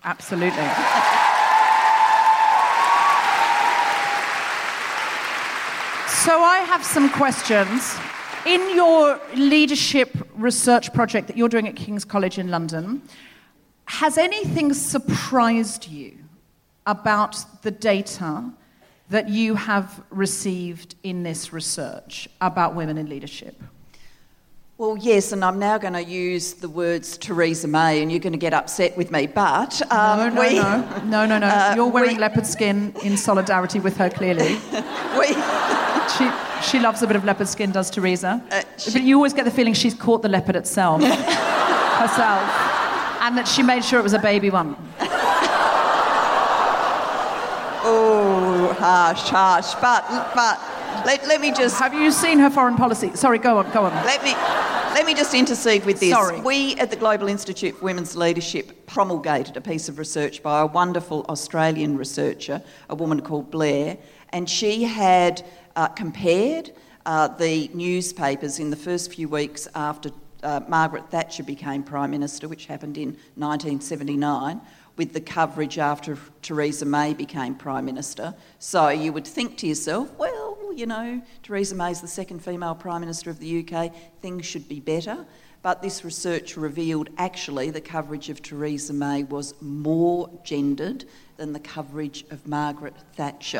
Absolutely. 0.05 0.69
So 6.25 6.43
I 6.43 6.59
have 6.59 6.85
some 6.85 7.09
questions. 7.09 7.97
In 8.45 8.77
your 8.77 9.19
leadership 9.37 10.11
research 10.35 10.93
project 10.93 11.29
that 11.29 11.37
you're 11.39 11.49
doing 11.49 11.67
at 11.67 11.77
King's 11.77 12.05
College 12.05 12.37
in 12.37 12.51
London, 12.51 13.01
has 13.87 14.19
anything 14.19 14.75
surprised 14.75 15.89
you 15.89 16.19
about 16.85 17.43
the 17.63 17.71
data 17.71 18.53
that 19.09 19.31
you 19.31 19.55
have 19.55 20.03
received 20.11 20.95
in 21.03 21.23
this 21.23 21.55
research 21.55 22.29
about 22.43 22.75
women 22.75 22.99
in 22.99 23.09
leadership? 23.09 23.59
Well, 24.77 24.99
yes, 24.99 25.33
and 25.33 25.43
I'm 25.43 25.59
now 25.59 25.79
going 25.79 25.95
to 25.95 26.05
use 26.05 26.53
the 26.53 26.69
words 26.69 27.17
Theresa 27.17 27.67
May, 27.67 28.03
and 28.03 28.13
you're 28.13 28.21
going 28.21 28.35
to 28.35 28.39
get 28.39 28.53
upset 28.53 28.95
with 28.95 29.11
me, 29.11 29.27
but. 29.27 29.81
Um, 29.91 30.19
no, 30.19 30.29
no, 30.29 30.41
we, 30.41 30.55
no, 30.57 31.03
no, 31.05 31.27
no, 31.27 31.39
no. 31.39 31.47
Uh, 31.51 31.73
You're 31.77 31.91
wearing 31.91 32.17
we- 32.17 32.21
leopard 32.21 32.47
skin 32.47 32.95
in 33.03 33.17
solidarity 33.17 33.81
with 33.81 33.97
her, 33.97 34.11
clearly. 34.11 34.55
we, 35.19 35.35
She, 36.09 36.31
she 36.71 36.79
loves 36.79 37.03
a 37.03 37.07
bit 37.07 37.17
of 37.17 37.25
leopard 37.25 37.49
skin, 37.49 37.71
does 37.73 37.91
Theresa. 37.91 38.43
Uh, 38.51 38.63
but 38.93 39.03
you 39.03 39.17
always 39.17 39.33
get 39.33 39.45
the 39.45 39.51
feeling 39.51 39.75
she's 39.75 39.95
caught 39.95 40.23
the 40.23 40.29
leopard 40.29 40.57
itself, 40.57 41.03
herself, 41.03 42.43
and 43.23 43.37
that 43.37 43.47
she 43.47 43.63
made 43.63 43.85
sure 43.85 43.99
it 43.99 44.03
was 44.03 44.15
a 44.15 44.19
baby 44.19 44.51
one. 44.51 44.77
oh, 47.85 48.75
harsh, 48.79 49.29
harsh. 49.29 49.75
But, 49.81 50.09
but 50.35 50.59
let, 51.07 51.27
let 51.27 51.41
me 51.41 51.53
just 51.53 51.79
Have 51.79 51.95
you 51.95 52.11
seen 52.11 52.39
her 52.39 52.51
foreign 52.51 52.77
policy? 52.77 53.15
Sorry, 53.15 53.39
go 53.39 53.59
on, 53.59 53.71
go 53.73 53.85
on. 53.85 53.93
Let 54.05 54.23
me, 54.23 54.33
let 54.95 55.07
me 55.07 55.15
just 55.15 55.35
intercede 55.35 55.85
with 55.85 56.01
this. 56.01 56.11
Sorry. 56.11 56.41
We 56.41 56.75
at 56.77 56.91
the 56.91 56.97
Global 56.97 57.29
Institute 57.29 57.77
for 57.77 57.85
Women's 57.85 58.17
Leadership 58.17 58.87
promulgated 58.87 59.57
a 59.57 59.61
piece 59.61 59.89
of 59.89 59.99
research 59.99 60.43
by 60.43 60.61
a 60.61 60.67
wonderful 60.67 61.25
Australian 61.29 61.97
researcher, 61.97 62.63
a 62.89 62.95
woman 62.95 63.21
called 63.21 63.51
Blair, 63.51 63.97
and 64.31 64.49
she 64.49 64.85
had 64.85 65.45
uh, 65.77 65.89
compared 65.89 66.73
uh, 67.07 67.29
the 67.29 67.71
newspapers 67.75 68.59
in 68.59 68.71
the 68.71 68.77
first 68.77 69.13
few 69.13 69.29
weeks 69.29 69.69
after 69.75 70.11
uh, 70.43 70.61
Margaret 70.69 71.11
Thatcher 71.11 71.43
became 71.43 71.83
Prime 71.83 72.11
Minister, 72.11 72.49
which 72.49 72.67
happened 72.67 72.97
in 72.97 73.09
1979, 73.37 74.61
with 74.97 75.13
the 75.13 75.21
coverage 75.21 75.79
after 75.79 76.19
Theresa 76.43 76.85
May 76.85 77.15
became 77.15 77.55
Prime 77.55 77.85
Minister. 77.85 78.35
So 78.59 78.89
you 78.89 79.13
would 79.13 79.27
think 79.27 79.57
to 79.59 79.67
yourself, 79.67 80.13
well, 80.19 80.59
you 80.75 80.87
know, 80.87 81.23
Theresa 81.43 81.75
May's 81.75 82.01
the 82.01 82.09
second 82.09 82.45
female 82.45 82.75
Prime 82.75 83.01
Minister 83.01 83.31
of 83.31 83.39
the 83.39 83.67
UK, 83.67 83.95
things 84.21 84.47
should 84.47 84.69
be 84.69 84.81
better. 84.81 85.25
But 85.63 85.83
this 85.83 86.05
research 86.05 86.57
revealed 86.57 87.11
actually 87.19 87.71
the 87.71 87.83
coverage 87.83 88.31
of 88.31 88.41
Theresa 88.41 88.95
May 88.95 89.25
was 89.25 89.55
more 89.61 90.31
gendered 90.43 91.05
than 91.37 91.53
the 91.53 91.61
coverage 91.61 92.25
of 92.31 92.47
Margaret 92.47 92.95
Thatcher. 93.15 93.59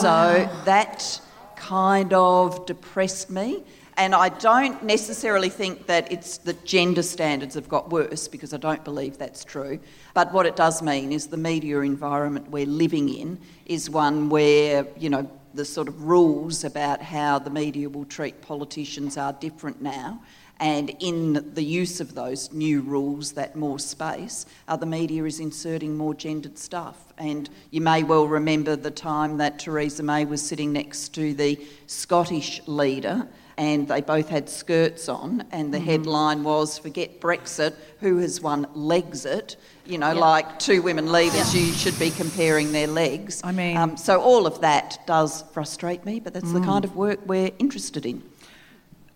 So 0.00 0.48
that 0.64 1.20
kind 1.68 2.12
of 2.12 2.66
depressed 2.66 3.30
me. 3.30 3.62
And 3.96 4.14
I 4.14 4.28
don't 4.28 4.82
necessarily 4.82 5.48
think 5.48 5.86
that 5.86 6.10
it's 6.12 6.38
that 6.38 6.64
gender 6.64 7.02
standards 7.02 7.54
have 7.54 7.68
got 7.68 7.90
worse 7.90 8.28
because 8.28 8.52
I 8.52 8.58
don't 8.58 8.84
believe 8.84 9.16
that's 9.18 9.44
true. 9.44 9.78
But 10.14 10.32
what 10.32 10.46
it 10.46 10.56
does 10.56 10.82
mean 10.82 11.12
is 11.12 11.28
the 11.28 11.36
media 11.36 11.80
environment 11.80 12.50
we're 12.50 12.66
living 12.66 13.08
in 13.08 13.38
is 13.66 13.88
one 13.88 14.28
where, 14.28 14.86
you 14.98 15.08
know, 15.08 15.30
the 15.54 15.64
sort 15.64 15.88
of 15.88 16.02
rules 16.02 16.64
about 16.64 17.00
how 17.00 17.38
the 17.38 17.50
media 17.50 17.88
will 17.88 18.04
treat 18.04 18.42
politicians 18.42 19.16
are 19.16 19.32
different 19.32 19.80
now. 19.80 20.20
And 20.60 20.94
in 21.00 21.52
the 21.54 21.64
use 21.64 22.00
of 22.00 22.14
those 22.14 22.52
new 22.52 22.80
rules, 22.80 23.32
that 23.32 23.56
more 23.56 23.78
space, 23.78 24.46
uh, 24.68 24.76
the 24.76 24.86
media 24.86 25.24
is 25.24 25.40
inserting 25.40 25.96
more 25.96 26.14
gendered 26.14 26.58
stuff. 26.58 27.12
And 27.18 27.50
you 27.70 27.80
may 27.80 28.04
well 28.04 28.26
remember 28.28 28.76
the 28.76 28.90
time 28.90 29.38
that 29.38 29.58
Theresa 29.58 30.02
May 30.02 30.24
was 30.24 30.40
sitting 30.46 30.72
next 30.72 31.08
to 31.16 31.34
the 31.34 31.58
Scottish 31.86 32.62
leader, 32.66 33.26
and 33.56 33.86
they 33.86 34.00
both 34.00 34.28
had 34.28 34.48
skirts 34.48 35.08
on, 35.08 35.44
and 35.52 35.72
the 35.72 35.78
headline 35.78 36.42
was 36.42 36.78
"Forget 36.78 37.20
Brexit, 37.20 37.74
who 38.00 38.18
has 38.18 38.40
won 38.40 38.66
Legsit?" 38.74 39.56
You 39.86 39.98
know, 39.98 40.14
like 40.14 40.58
two 40.58 40.82
women 40.82 41.12
leaders, 41.12 41.54
you 41.54 41.72
should 41.72 41.98
be 41.98 42.10
comparing 42.10 42.72
their 42.72 42.86
legs. 42.88 43.40
I 43.44 43.52
mean- 43.52 43.76
um, 43.76 43.96
so 43.96 44.20
all 44.20 44.46
of 44.46 44.60
that 44.62 44.98
does 45.06 45.44
frustrate 45.52 46.04
me, 46.04 46.20
but 46.20 46.32
that's 46.32 46.52
the 46.52 46.60
kind 46.60 46.84
of 46.84 46.96
work 46.96 47.20
we're 47.26 47.50
interested 47.58 48.06
in. 48.06 48.22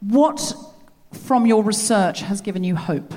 What 0.01 0.55
from 1.13 1.47
your 1.47 1.63
research 1.63 2.21
has 2.21 2.41
given 2.41 2.65
you 2.65 2.77
hope? 2.77 3.15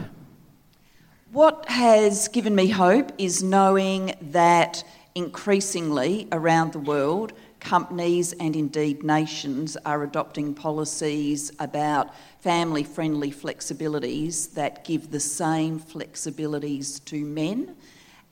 What 1.31 1.69
has 1.69 2.27
given 2.27 2.55
me 2.55 2.67
hope 2.67 3.11
is 3.17 3.41
knowing 3.41 4.13
that 4.21 4.83
increasingly 5.15 6.27
around 6.31 6.73
the 6.73 6.79
world, 6.79 7.33
companies 7.59 8.33
and 8.33 8.55
indeed 8.55 9.03
nations 9.03 9.77
are 9.85 10.03
adopting 10.03 10.53
policies 10.53 11.51
about 11.59 12.13
family 12.39 12.83
friendly 12.83 13.31
flexibilities 13.31 14.53
that 14.53 14.83
give 14.83 15.11
the 15.11 15.19
same 15.19 15.79
flexibilities 15.79 17.03
to 17.05 17.23
men. 17.23 17.75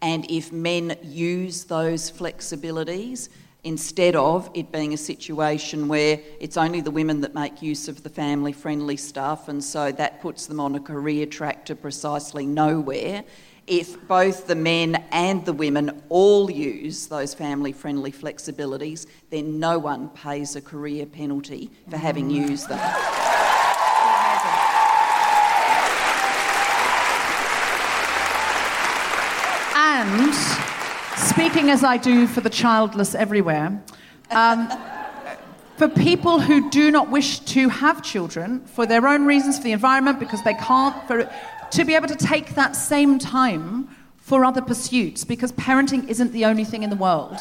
And 0.01 0.29
if 0.31 0.51
men 0.51 0.97
use 1.03 1.65
those 1.65 2.11
flexibilities, 2.11 3.29
instead 3.63 4.15
of 4.15 4.49
it 4.53 4.71
being 4.71 4.93
a 4.93 4.97
situation 4.97 5.87
where 5.87 6.19
it's 6.39 6.57
only 6.57 6.81
the 6.81 6.91
women 6.91 7.21
that 7.21 7.35
make 7.35 7.61
use 7.61 7.87
of 7.87 8.03
the 8.03 8.09
family 8.09 8.53
friendly 8.53 8.97
stuff, 8.97 9.49
and 9.49 9.63
so 9.63 9.91
that 9.91 10.21
puts 10.21 10.47
them 10.47 10.59
on 10.59 10.75
a 10.75 10.79
career 10.79 11.25
track 11.25 11.65
to 11.65 11.75
precisely 11.75 12.45
nowhere. 12.45 13.23
If 13.67 14.07
both 14.07 14.47
the 14.47 14.55
men 14.55 15.03
and 15.11 15.45
the 15.45 15.53
women 15.53 16.01
all 16.09 16.49
use 16.49 17.07
those 17.07 17.35
family 17.35 17.71
friendly 17.71 18.11
flexibilities, 18.11 19.05
then 19.29 19.59
no 19.59 19.77
one 19.77 20.09
pays 20.09 20.55
a 20.55 20.61
career 20.61 21.05
penalty 21.05 21.69
for 21.89 21.97
having 21.97 22.29
mm. 22.29 22.49
used 22.49 22.67
them. 22.69 22.79
And 29.75 30.33
speaking 31.29 31.69
as 31.69 31.83
I 31.83 31.97
do 31.97 32.25
for 32.25 32.41
the 32.41 32.49
childless 32.49 33.13
everywhere, 33.13 33.79
um, 34.31 34.67
for 35.77 35.87
people 35.87 36.39
who 36.39 36.71
do 36.71 36.89
not 36.89 37.11
wish 37.11 37.39
to 37.41 37.69
have 37.69 38.01
children 38.01 38.61
for 38.65 38.87
their 38.87 39.07
own 39.07 39.25
reasons, 39.25 39.57
for 39.57 39.63
the 39.63 39.71
environment, 39.71 40.19
because 40.19 40.43
they 40.43 40.55
can't, 40.55 40.95
for, 41.07 41.31
to 41.69 41.85
be 41.85 41.93
able 41.93 42.07
to 42.07 42.15
take 42.15 42.55
that 42.55 42.75
same 42.75 43.19
time 43.19 43.87
for 44.17 44.43
other 44.43 44.61
pursuits, 44.61 45.23
because 45.23 45.51
parenting 45.51 46.07
isn't 46.09 46.31
the 46.33 46.45
only 46.45 46.63
thing 46.63 46.81
in 46.81 46.89
the 46.89 46.95
world. 46.95 47.37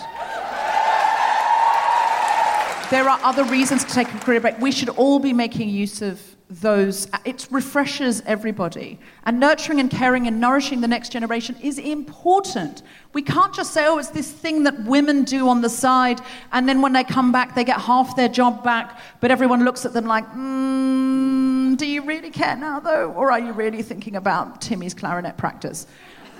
There 2.90 3.08
are 3.08 3.18
other 3.22 3.44
reasons 3.44 3.84
to 3.84 3.92
take 3.92 4.12
a 4.12 4.18
career 4.18 4.40
break. 4.40 4.58
We 4.58 4.70
should 4.70 4.90
all 4.90 5.18
be 5.18 5.32
making 5.32 5.70
use 5.70 6.02
of 6.02 6.20
those. 6.48 7.08
It 7.24 7.46
refreshes 7.50 8.22
everybody. 8.26 8.98
And 9.24 9.38
nurturing 9.38 9.80
and 9.80 9.90
caring 9.90 10.26
and 10.26 10.40
nourishing 10.40 10.80
the 10.80 10.88
next 10.88 11.10
generation 11.10 11.56
is 11.62 11.78
important. 11.78 12.82
We 13.12 13.22
can't 13.22 13.54
just 13.54 13.74
say, 13.74 13.86
oh, 13.86 13.98
it's 13.98 14.08
this 14.08 14.30
thing 14.30 14.62
that 14.64 14.84
women 14.84 15.24
do 15.24 15.48
on 15.48 15.60
the 15.60 15.68
side, 15.68 16.20
and 16.52 16.68
then 16.68 16.80
when 16.80 16.92
they 16.92 17.04
come 17.04 17.32
back, 17.32 17.54
they 17.54 17.64
get 17.64 17.80
half 17.80 18.16
their 18.16 18.28
job 18.28 18.64
back, 18.64 18.98
but 19.20 19.30
everyone 19.30 19.64
looks 19.64 19.84
at 19.84 19.92
them 19.92 20.06
like, 20.06 20.26
mm, 20.32 21.76
do 21.76 21.86
you 21.86 22.02
really 22.02 22.30
care 22.30 22.56
now, 22.56 22.80
though? 22.80 23.12
Or 23.12 23.30
are 23.30 23.40
you 23.40 23.52
really 23.52 23.82
thinking 23.82 24.16
about 24.16 24.60
Timmy's 24.60 24.94
clarinet 24.94 25.36
practice? 25.36 25.86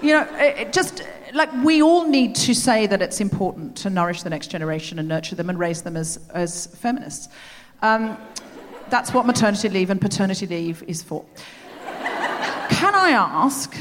You 0.01 0.13
know, 0.13 0.29
it, 0.37 0.59
it 0.59 0.73
just 0.73 1.03
like 1.35 1.53
we 1.65 1.83
all 1.83 2.07
need 2.09 2.35
to 2.37 2.55
say 2.55 2.87
that 2.87 3.03
it's 3.03 3.21
important 3.21 3.77
to 3.79 3.91
nourish 3.91 4.23
the 4.23 4.31
next 4.31 4.47
generation 4.47 4.99
and 4.99 5.09
nurture 5.09 5.35
them 5.35 5.51
and 5.51 5.59
raise 5.59 5.83
them 5.83 5.97
as, 5.97 6.21
as 6.33 6.67
feminists. 6.67 7.29
Um, 7.83 8.17
that's 8.91 9.13
what 9.13 9.27
maternity 9.27 9.69
leave 9.69 9.91
and 9.91 10.01
paternity 10.01 10.47
leave 10.47 10.83
is 10.87 11.03
for. 11.03 11.25
Can 12.71 12.95
I 12.95 13.11
ask, 13.11 13.75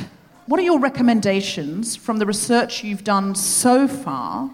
what 0.47 0.59
are 0.59 0.63
your 0.63 0.79
recommendations 0.79 1.95
from 1.95 2.17
the 2.17 2.25
research 2.25 2.83
you've 2.83 3.03
done 3.03 3.35
so 3.35 3.87
far 3.87 4.49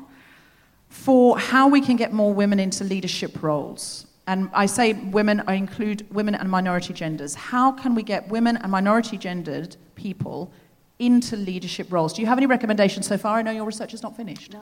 for 0.89 1.37
how 1.37 1.67
we 1.67 1.81
can 1.81 1.95
get 1.95 2.13
more 2.13 2.33
women 2.33 2.59
into 2.59 2.83
leadership 2.83 3.41
roles? 3.43 4.07
And 4.25 4.49
I 4.53 4.65
say 4.65 4.93
women, 4.93 5.43
I 5.47 5.55
include 5.55 6.09
women 6.13 6.35
and 6.35 6.49
minority 6.49 6.93
genders. 6.93 7.35
How 7.35 7.71
can 7.71 7.93
we 7.93 8.03
get 8.03 8.27
women 8.29 8.57
and 8.57 8.71
minority 8.71 9.17
gendered 9.17 9.75
people 9.95 10.51
into 10.99 11.35
leadership 11.35 11.91
roles? 11.91 12.13
Do 12.13 12.21
you 12.21 12.27
have 12.27 12.37
any 12.37 12.47
recommendations 12.47 13.07
so 13.07 13.17
far? 13.17 13.37
I 13.37 13.41
know 13.41 13.51
your 13.51 13.65
research 13.65 13.93
is 13.93 14.01
not 14.01 14.15
finished. 14.15 14.55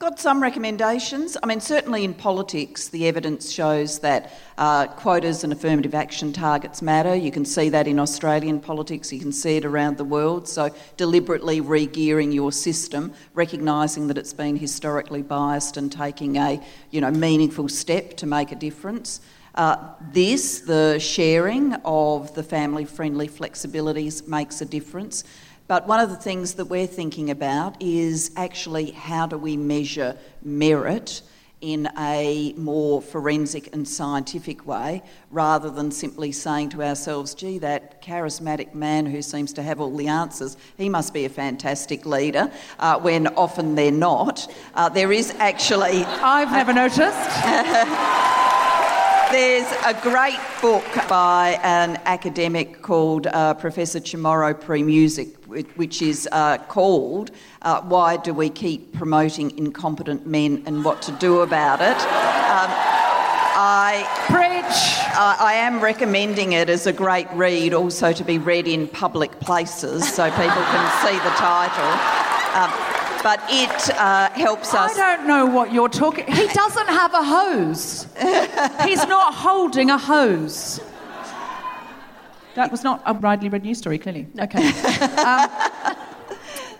Got 0.00 0.18
some 0.18 0.42
recommendations. 0.42 1.36
I 1.42 1.46
mean, 1.46 1.60
certainly 1.60 2.04
in 2.04 2.14
politics, 2.14 2.88
the 2.88 3.06
evidence 3.06 3.50
shows 3.52 3.98
that 3.98 4.32
uh, 4.56 4.86
quotas 4.86 5.44
and 5.44 5.52
affirmative 5.52 5.94
action 5.94 6.32
targets 6.32 6.80
matter. 6.80 7.14
You 7.14 7.30
can 7.30 7.44
see 7.44 7.68
that 7.68 7.86
in 7.86 7.98
Australian 7.98 8.60
politics, 8.60 9.12
you 9.12 9.20
can 9.20 9.30
see 9.30 9.58
it 9.58 9.66
around 9.66 9.98
the 9.98 10.04
world. 10.04 10.48
So, 10.48 10.70
deliberately 10.96 11.60
re 11.60 11.84
gearing 11.84 12.32
your 12.32 12.50
system, 12.50 13.12
recognising 13.34 14.06
that 14.06 14.16
it's 14.16 14.32
been 14.32 14.56
historically 14.56 15.20
biased 15.20 15.76
and 15.76 15.92
taking 15.92 16.38
a 16.38 16.62
you 16.90 17.02
know, 17.02 17.10
meaningful 17.10 17.68
step 17.68 18.16
to 18.16 18.26
make 18.26 18.52
a 18.52 18.56
difference. 18.56 19.20
Uh, 19.54 19.90
this, 20.12 20.60
the 20.60 20.98
sharing 20.98 21.74
of 21.84 22.34
the 22.34 22.42
family 22.42 22.86
friendly 22.86 23.28
flexibilities, 23.28 24.26
makes 24.26 24.62
a 24.62 24.64
difference. 24.64 25.24
But 25.70 25.86
one 25.86 26.00
of 26.00 26.10
the 26.10 26.16
things 26.16 26.54
that 26.54 26.64
we're 26.64 26.88
thinking 26.88 27.30
about 27.30 27.80
is 27.80 28.32
actually 28.34 28.90
how 28.90 29.28
do 29.28 29.38
we 29.38 29.56
measure 29.56 30.16
merit 30.42 31.22
in 31.60 31.88
a 31.96 32.52
more 32.56 33.00
forensic 33.00 33.72
and 33.72 33.86
scientific 33.86 34.66
way 34.66 35.00
rather 35.30 35.70
than 35.70 35.92
simply 35.92 36.32
saying 36.32 36.70
to 36.70 36.82
ourselves, 36.82 37.36
gee, 37.36 37.58
that 37.58 38.02
charismatic 38.02 38.74
man 38.74 39.06
who 39.06 39.22
seems 39.22 39.52
to 39.52 39.62
have 39.62 39.80
all 39.80 39.96
the 39.96 40.08
answers, 40.08 40.56
he 40.76 40.88
must 40.88 41.14
be 41.14 41.24
a 41.24 41.28
fantastic 41.28 42.04
leader, 42.04 42.50
uh, 42.80 42.98
when 42.98 43.28
often 43.28 43.76
they're 43.76 43.92
not. 43.92 44.52
Uh, 44.74 44.88
there 44.88 45.12
is 45.12 45.30
actually. 45.38 46.02
I've 46.04 46.50
never 46.50 46.72
noticed. 46.72 46.98
there's 49.30 49.70
a 49.86 49.94
great 50.02 50.40
book 50.60 50.84
by 51.08 51.60
an 51.62 52.00
academic 52.06 52.82
called 52.82 53.28
uh, 53.28 53.54
Professor 53.54 54.00
Chamorro 54.00 54.52
Premuzic, 54.52 55.39
which 55.50 56.00
is 56.00 56.28
uh, 56.32 56.58
called 56.58 57.30
uh, 57.62 57.80
Why 57.82 58.16
Do 58.16 58.32
We 58.32 58.50
Keep 58.50 58.92
Promoting 58.92 59.56
Incompetent 59.58 60.26
Men 60.26 60.62
and 60.66 60.84
What 60.84 61.02
to 61.02 61.12
Do 61.12 61.40
About 61.40 61.80
It. 61.80 61.96
Um, 61.96 62.70
I, 63.62 64.06
Preach! 64.26 65.16
I, 65.16 65.36
I 65.40 65.52
am 65.54 65.80
recommending 65.80 66.52
it 66.52 66.70
as 66.70 66.86
a 66.86 66.92
great 66.92 67.30
read, 67.32 67.74
also 67.74 68.12
to 68.12 68.24
be 68.24 68.38
read 68.38 68.68
in 68.68 68.86
public 68.88 69.38
places 69.40 70.10
so 70.12 70.30
people 70.30 70.46
can 70.46 71.04
see 71.04 71.18
the 71.18 71.34
title. 71.36 71.90
Um, 72.54 72.70
but 73.22 73.42
it 73.48 73.90
uh, 73.96 74.30
helps 74.30 74.72
us. 74.72 74.96
I 74.96 75.16
don't 75.16 75.26
know 75.26 75.44
what 75.44 75.72
you're 75.72 75.88
talking. 75.90 76.26
He 76.26 76.46
doesn't 76.46 76.88
have 76.88 77.12
a 77.12 77.22
hose. 77.22 78.06
He's 78.84 79.06
not 79.06 79.34
holding 79.34 79.90
a 79.90 79.98
hose. 79.98 80.80
That 82.54 82.70
was 82.70 82.82
not 82.82 83.02
a 83.06 83.14
widely 83.14 83.48
read 83.48 83.62
news 83.62 83.78
story, 83.78 83.98
clearly. 83.98 84.26
Okay. 84.38 84.70
Um, 85.20 85.50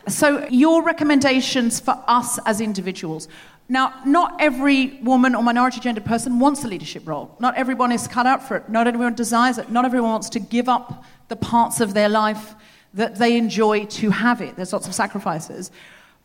so, 0.08 0.46
your 0.48 0.82
recommendations 0.82 1.78
for 1.78 2.02
us 2.06 2.38
as 2.46 2.60
individuals. 2.60 3.28
Now, 3.68 3.94
not 4.04 4.40
every 4.40 4.98
woman 5.02 5.36
or 5.36 5.44
minority 5.44 5.78
gender 5.78 6.00
person 6.00 6.40
wants 6.40 6.64
a 6.64 6.68
leadership 6.68 7.06
role. 7.06 7.36
Not 7.38 7.56
everyone 7.56 7.92
is 7.92 8.08
cut 8.08 8.26
out 8.26 8.42
for 8.46 8.56
it. 8.56 8.68
Not 8.68 8.88
everyone 8.88 9.14
desires 9.14 9.58
it. 9.58 9.70
Not 9.70 9.84
everyone 9.84 10.10
wants 10.10 10.28
to 10.30 10.40
give 10.40 10.68
up 10.68 11.04
the 11.28 11.36
parts 11.36 11.80
of 11.80 11.94
their 11.94 12.08
life 12.08 12.56
that 12.94 13.16
they 13.16 13.36
enjoy 13.36 13.84
to 13.84 14.10
have 14.10 14.40
it. 14.40 14.56
There's 14.56 14.72
lots 14.72 14.88
of 14.88 14.94
sacrifices. 14.94 15.70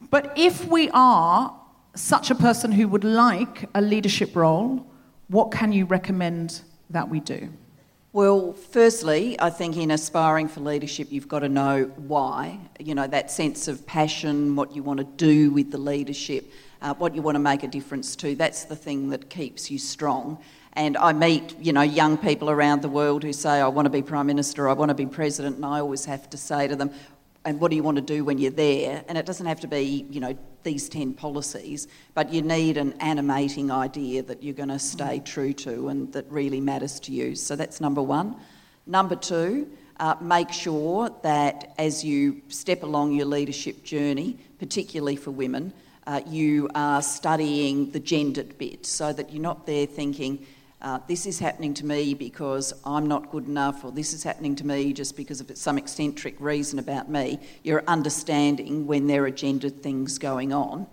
But 0.09 0.33
if 0.35 0.65
we 0.65 0.89
are 0.91 1.55
such 1.95 2.31
a 2.31 2.35
person 2.35 2.71
who 2.71 2.87
would 2.87 3.03
like 3.03 3.69
a 3.75 3.81
leadership 3.81 4.35
role, 4.35 4.87
what 5.27 5.51
can 5.51 5.71
you 5.71 5.85
recommend 5.85 6.61
that 6.89 7.09
we 7.09 7.19
do? 7.19 7.49
Well, 8.15 8.53
firstly, 8.53 9.37
I 9.41 9.49
think 9.49 9.75
in 9.75 9.91
aspiring 9.91 10.47
for 10.47 10.61
leadership, 10.61 11.11
you've 11.11 11.27
got 11.27 11.39
to 11.39 11.49
know 11.49 11.91
why. 11.97 12.59
You 12.79 12.95
know, 12.95 13.07
that 13.07 13.29
sense 13.29 13.67
of 13.67 13.85
passion, 13.85 14.55
what 14.55 14.73
you 14.73 14.83
want 14.83 14.99
to 14.99 15.03
do 15.03 15.51
with 15.51 15.69
the 15.69 15.77
leadership, 15.77 16.49
uh, 16.81 16.93
what 16.93 17.13
you 17.13 17.21
want 17.21 17.35
to 17.35 17.39
make 17.39 17.63
a 17.63 17.67
difference 17.67 18.15
to. 18.15 18.33
That's 18.33 18.63
the 18.63 18.75
thing 18.77 19.09
that 19.09 19.29
keeps 19.29 19.69
you 19.69 19.77
strong. 19.77 20.37
And 20.77 20.95
I 20.95 21.11
meet, 21.11 21.59
you 21.59 21.73
know, 21.73 21.81
young 21.81 22.17
people 22.17 22.49
around 22.49 22.83
the 22.83 22.87
world 22.87 23.21
who 23.21 23.33
say, 23.33 23.59
I 23.59 23.67
want 23.67 23.85
to 23.85 23.89
be 23.89 24.01
Prime 24.01 24.27
Minister, 24.27 24.69
I 24.69 24.73
want 24.73 24.91
to 24.91 24.95
be 24.95 25.05
President, 25.05 25.57
and 25.57 25.65
I 25.65 25.81
always 25.81 26.05
have 26.05 26.29
to 26.29 26.37
say 26.37 26.69
to 26.69 26.75
them, 26.77 26.91
and 27.45 27.59
what 27.59 27.69
do 27.69 27.77
you 27.77 27.83
want 27.83 27.95
to 27.97 28.01
do 28.01 28.25
when 28.25 28.39
you're 28.39 28.51
there? 28.51 29.03
And 29.07 29.17
it 29.17 29.25
doesn't 29.25 29.45
have 29.45 29.59
to 29.61 29.67
be, 29.67 30.05
you 30.09 30.19
know, 30.19 30.35
these 30.63 30.89
10 30.89 31.13
policies, 31.13 31.87
but 32.15 32.33
you 32.33 32.41
need 32.41 32.75
an 32.75 32.93
animating 32.93 33.69
idea 33.69 34.23
that 34.23 34.41
you're 34.41 34.55
going 34.55 34.69
to 34.69 34.79
stay 34.79 35.19
true 35.19 35.53
to 35.53 35.89
and 35.89 36.11
that 36.13 36.25
really 36.29 36.59
matters 36.59 36.99
to 37.01 37.11
you. 37.11 37.35
So 37.35 37.55
that's 37.55 37.79
number 37.79 38.01
one. 38.01 38.35
Number 38.87 39.15
two, 39.15 39.69
uh, 39.99 40.15
make 40.19 40.51
sure 40.51 41.09
that 41.21 41.73
as 41.77 42.03
you 42.03 42.41
step 42.49 42.83
along 42.83 43.13
your 43.13 43.27
leadership 43.27 43.83
journey, 43.83 44.37
particularly 44.59 45.15
for 45.15 45.31
women, 45.31 45.71
uh, 46.07 46.21
you 46.27 46.69
are 46.75 47.01
studying 47.01 47.91
the 47.91 47.99
gendered 47.99 48.57
bit 48.57 48.85
so 48.85 49.13
that 49.13 49.31
you're 49.31 49.41
not 49.41 49.65
there 49.65 49.85
thinking, 49.85 50.45
uh, 50.81 50.99
this 51.07 51.25
is 51.25 51.39
happening 51.39 51.73
to 51.75 51.85
me 51.85 52.13
because 52.13 52.73
I'm 52.85 53.07
not 53.07 53.31
good 53.31 53.47
enough, 53.47 53.83
or 53.83 53.91
this 53.91 54.13
is 54.13 54.23
happening 54.23 54.55
to 54.57 54.65
me 54.65 54.93
just 54.93 55.15
because 55.15 55.39
of 55.41 55.55
some 55.57 55.77
eccentric 55.77 56.35
reason 56.39 56.79
about 56.79 57.09
me. 57.09 57.39
You're 57.63 57.83
understanding 57.87 58.85
when 58.85 59.07
there 59.07 59.23
are 59.23 59.31
gendered 59.31 59.81
things 59.81 60.17
going 60.17 60.53
on, 60.53 60.87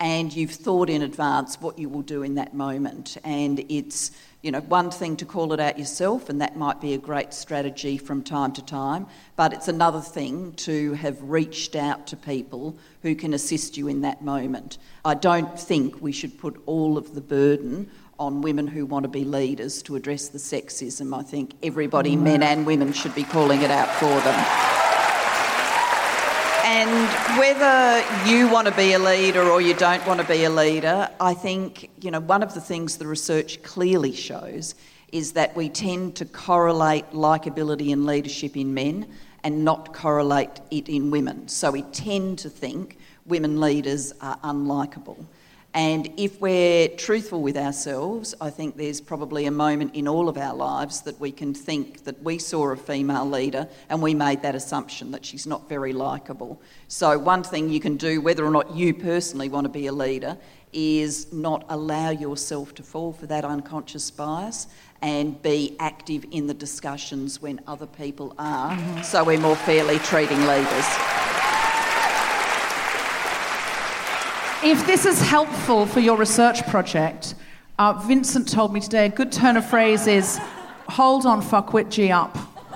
and 0.00 0.34
you've 0.34 0.52
thought 0.52 0.88
in 0.88 1.02
advance 1.02 1.60
what 1.60 1.78
you 1.78 1.88
will 1.88 2.02
do 2.02 2.22
in 2.22 2.36
that 2.36 2.54
moment. 2.54 3.16
And 3.24 3.64
it's 3.68 4.12
you 4.44 4.50
know, 4.50 4.60
one 4.60 4.90
thing 4.90 5.16
to 5.16 5.24
call 5.24 5.54
it 5.54 5.58
out 5.58 5.78
yourself, 5.78 6.28
and 6.28 6.38
that 6.42 6.54
might 6.54 6.78
be 6.78 6.92
a 6.92 6.98
great 6.98 7.32
strategy 7.32 7.96
from 7.96 8.22
time 8.22 8.52
to 8.52 8.62
time, 8.62 9.06
but 9.36 9.54
it's 9.54 9.68
another 9.68 10.02
thing 10.02 10.52
to 10.52 10.92
have 10.92 11.18
reached 11.22 11.74
out 11.74 12.06
to 12.08 12.14
people 12.14 12.76
who 13.00 13.14
can 13.14 13.32
assist 13.32 13.78
you 13.78 13.88
in 13.88 14.02
that 14.02 14.20
moment. 14.20 14.76
I 15.02 15.14
don't 15.14 15.58
think 15.58 16.02
we 16.02 16.12
should 16.12 16.38
put 16.38 16.62
all 16.66 16.98
of 16.98 17.14
the 17.14 17.22
burden 17.22 17.90
on 18.18 18.42
women 18.42 18.66
who 18.66 18.86
want 18.86 19.04
to 19.04 19.08
be 19.08 19.24
leaders 19.24 19.82
to 19.82 19.96
address 19.96 20.28
the 20.28 20.38
sexism. 20.38 21.16
I 21.16 21.22
think 21.22 21.54
everybody, 21.62 22.16
mm. 22.16 22.22
men 22.22 22.42
and 22.42 22.66
women, 22.66 22.92
should 22.92 23.14
be 23.14 23.24
calling 23.24 23.62
it 23.62 23.70
out 23.70 23.88
for 23.96 24.20
them. 24.20 24.74
And 26.66 27.38
whether 27.38 28.02
you 28.28 28.48
want 28.48 28.68
to 28.68 28.74
be 28.74 28.94
a 28.94 28.98
leader 28.98 29.42
or 29.42 29.60
you 29.60 29.74
don't 29.74 30.04
want 30.06 30.20
to 30.20 30.26
be 30.26 30.44
a 30.44 30.50
leader, 30.50 31.08
I 31.20 31.34
think, 31.34 31.90
you 32.00 32.10
know, 32.10 32.20
one 32.20 32.42
of 32.42 32.54
the 32.54 32.60
things 32.60 32.96
the 32.96 33.06
research 33.06 33.62
clearly 33.62 34.12
shows 34.12 34.74
is 35.12 35.32
that 35.32 35.54
we 35.54 35.68
tend 35.68 36.16
to 36.16 36.24
correlate 36.24 37.10
likability 37.10 37.92
and 37.92 38.06
leadership 38.06 38.56
in 38.56 38.74
men 38.74 39.06
and 39.44 39.64
not 39.64 39.92
correlate 39.92 40.60
it 40.70 40.88
in 40.88 41.10
women. 41.10 41.46
So 41.48 41.70
we 41.70 41.82
tend 41.82 42.38
to 42.40 42.48
think 42.48 42.98
women 43.26 43.60
leaders 43.60 44.12
are 44.20 44.38
unlikable. 44.38 45.24
And 45.74 46.12
if 46.16 46.40
we're 46.40 46.86
truthful 46.86 47.42
with 47.42 47.56
ourselves, 47.56 48.32
I 48.40 48.50
think 48.50 48.76
there's 48.76 49.00
probably 49.00 49.46
a 49.46 49.50
moment 49.50 49.96
in 49.96 50.06
all 50.06 50.28
of 50.28 50.38
our 50.38 50.54
lives 50.54 51.02
that 51.02 51.18
we 51.18 51.32
can 51.32 51.52
think 51.52 52.04
that 52.04 52.22
we 52.22 52.38
saw 52.38 52.68
a 52.68 52.76
female 52.76 53.28
leader 53.28 53.68
and 53.88 54.00
we 54.00 54.14
made 54.14 54.42
that 54.42 54.54
assumption 54.54 55.10
that 55.10 55.24
she's 55.24 55.48
not 55.48 55.68
very 55.68 55.92
likable. 55.92 56.62
So, 56.86 57.18
one 57.18 57.42
thing 57.42 57.70
you 57.70 57.80
can 57.80 57.96
do, 57.96 58.20
whether 58.20 58.44
or 58.44 58.52
not 58.52 58.76
you 58.76 58.94
personally 58.94 59.48
want 59.48 59.64
to 59.64 59.68
be 59.68 59.88
a 59.88 59.92
leader, 59.92 60.38
is 60.72 61.32
not 61.32 61.64
allow 61.68 62.10
yourself 62.10 62.74
to 62.76 62.84
fall 62.84 63.12
for 63.12 63.26
that 63.26 63.44
unconscious 63.44 64.10
bias 64.12 64.68
and 65.02 65.40
be 65.42 65.76
active 65.80 66.24
in 66.30 66.46
the 66.46 66.54
discussions 66.54 67.42
when 67.42 67.60
other 67.66 67.86
people 67.86 68.32
are, 68.38 68.76
mm-hmm. 68.76 69.02
so 69.02 69.24
we're 69.24 69.38
more 69.40 69.56
fairly 69.56 69.98
treating 69.98 70.40
leaders. 70.46 71.53
If 74.64 74.86
this 74.86 75.04
is 75.04 75.20
helpful 75.20 75.84
for 75.84 76.00
your 76.00 76.16
research 76.16 76.66
project, 76.68 77.34
uh, 77.78 77.92
Vincent 78.06 78.48
told 78.48 78.72
me 78.72 78.80
today 78.80 79.04
a 79.04 79.08
good 79.10 79.30
turn 79.30 79.58
of 79.58 79.68
phrase 79.68 80.06
is 80.06 80.38
hold 80.88 81.26
on, 81.26 81.42
fuckwit, 81.42 81.90
G 81.90 82.10
up. 82.10 82.34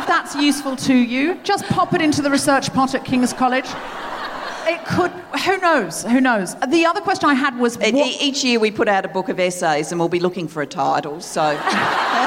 if 0.00 0.06
that's 0.06 0.36
useful 0.36 0.76
to 0.76 0.94
you, 0.94 1.34
just 1.42 1.64
pop 1.64 1.92
it 1.92 2.00
into 2.00 2.22
the 2.22 2.30
research 2.30 2.72
pot 2.72 2.94
at 2.94 3.04
King's 3.04 3.32
College. 3.32 3.66
It 4.68 4.86
could, 4.86 5.10
who 5.44 5.58
knows? 5.58 6.04
Who 6.04 6.20
knows? 6.20 6.54
The 6.54 6.86
other 6.86 7.00
question 7.00 7.28
I 7.28 7.34
had 7.34 7.58
was. 7.58 7.76
What... 7.76 7.92
Each 7.92 8.44
year 8.44 8.60
we 8.60 8.70
put 8.70 8.86
out 8.86 9.04
a 9.04 9.08
book 9.08 9.28
of 9.28 9.40
essays 9.40 9.90
and 9.90 9.98
we'll 9.98 10.08
be 10.08 10.20
looking 10.20 10.46
for 10.46 10.62
a 10.62 10.66
title, 10.68 11.20
so. 11.20 11.50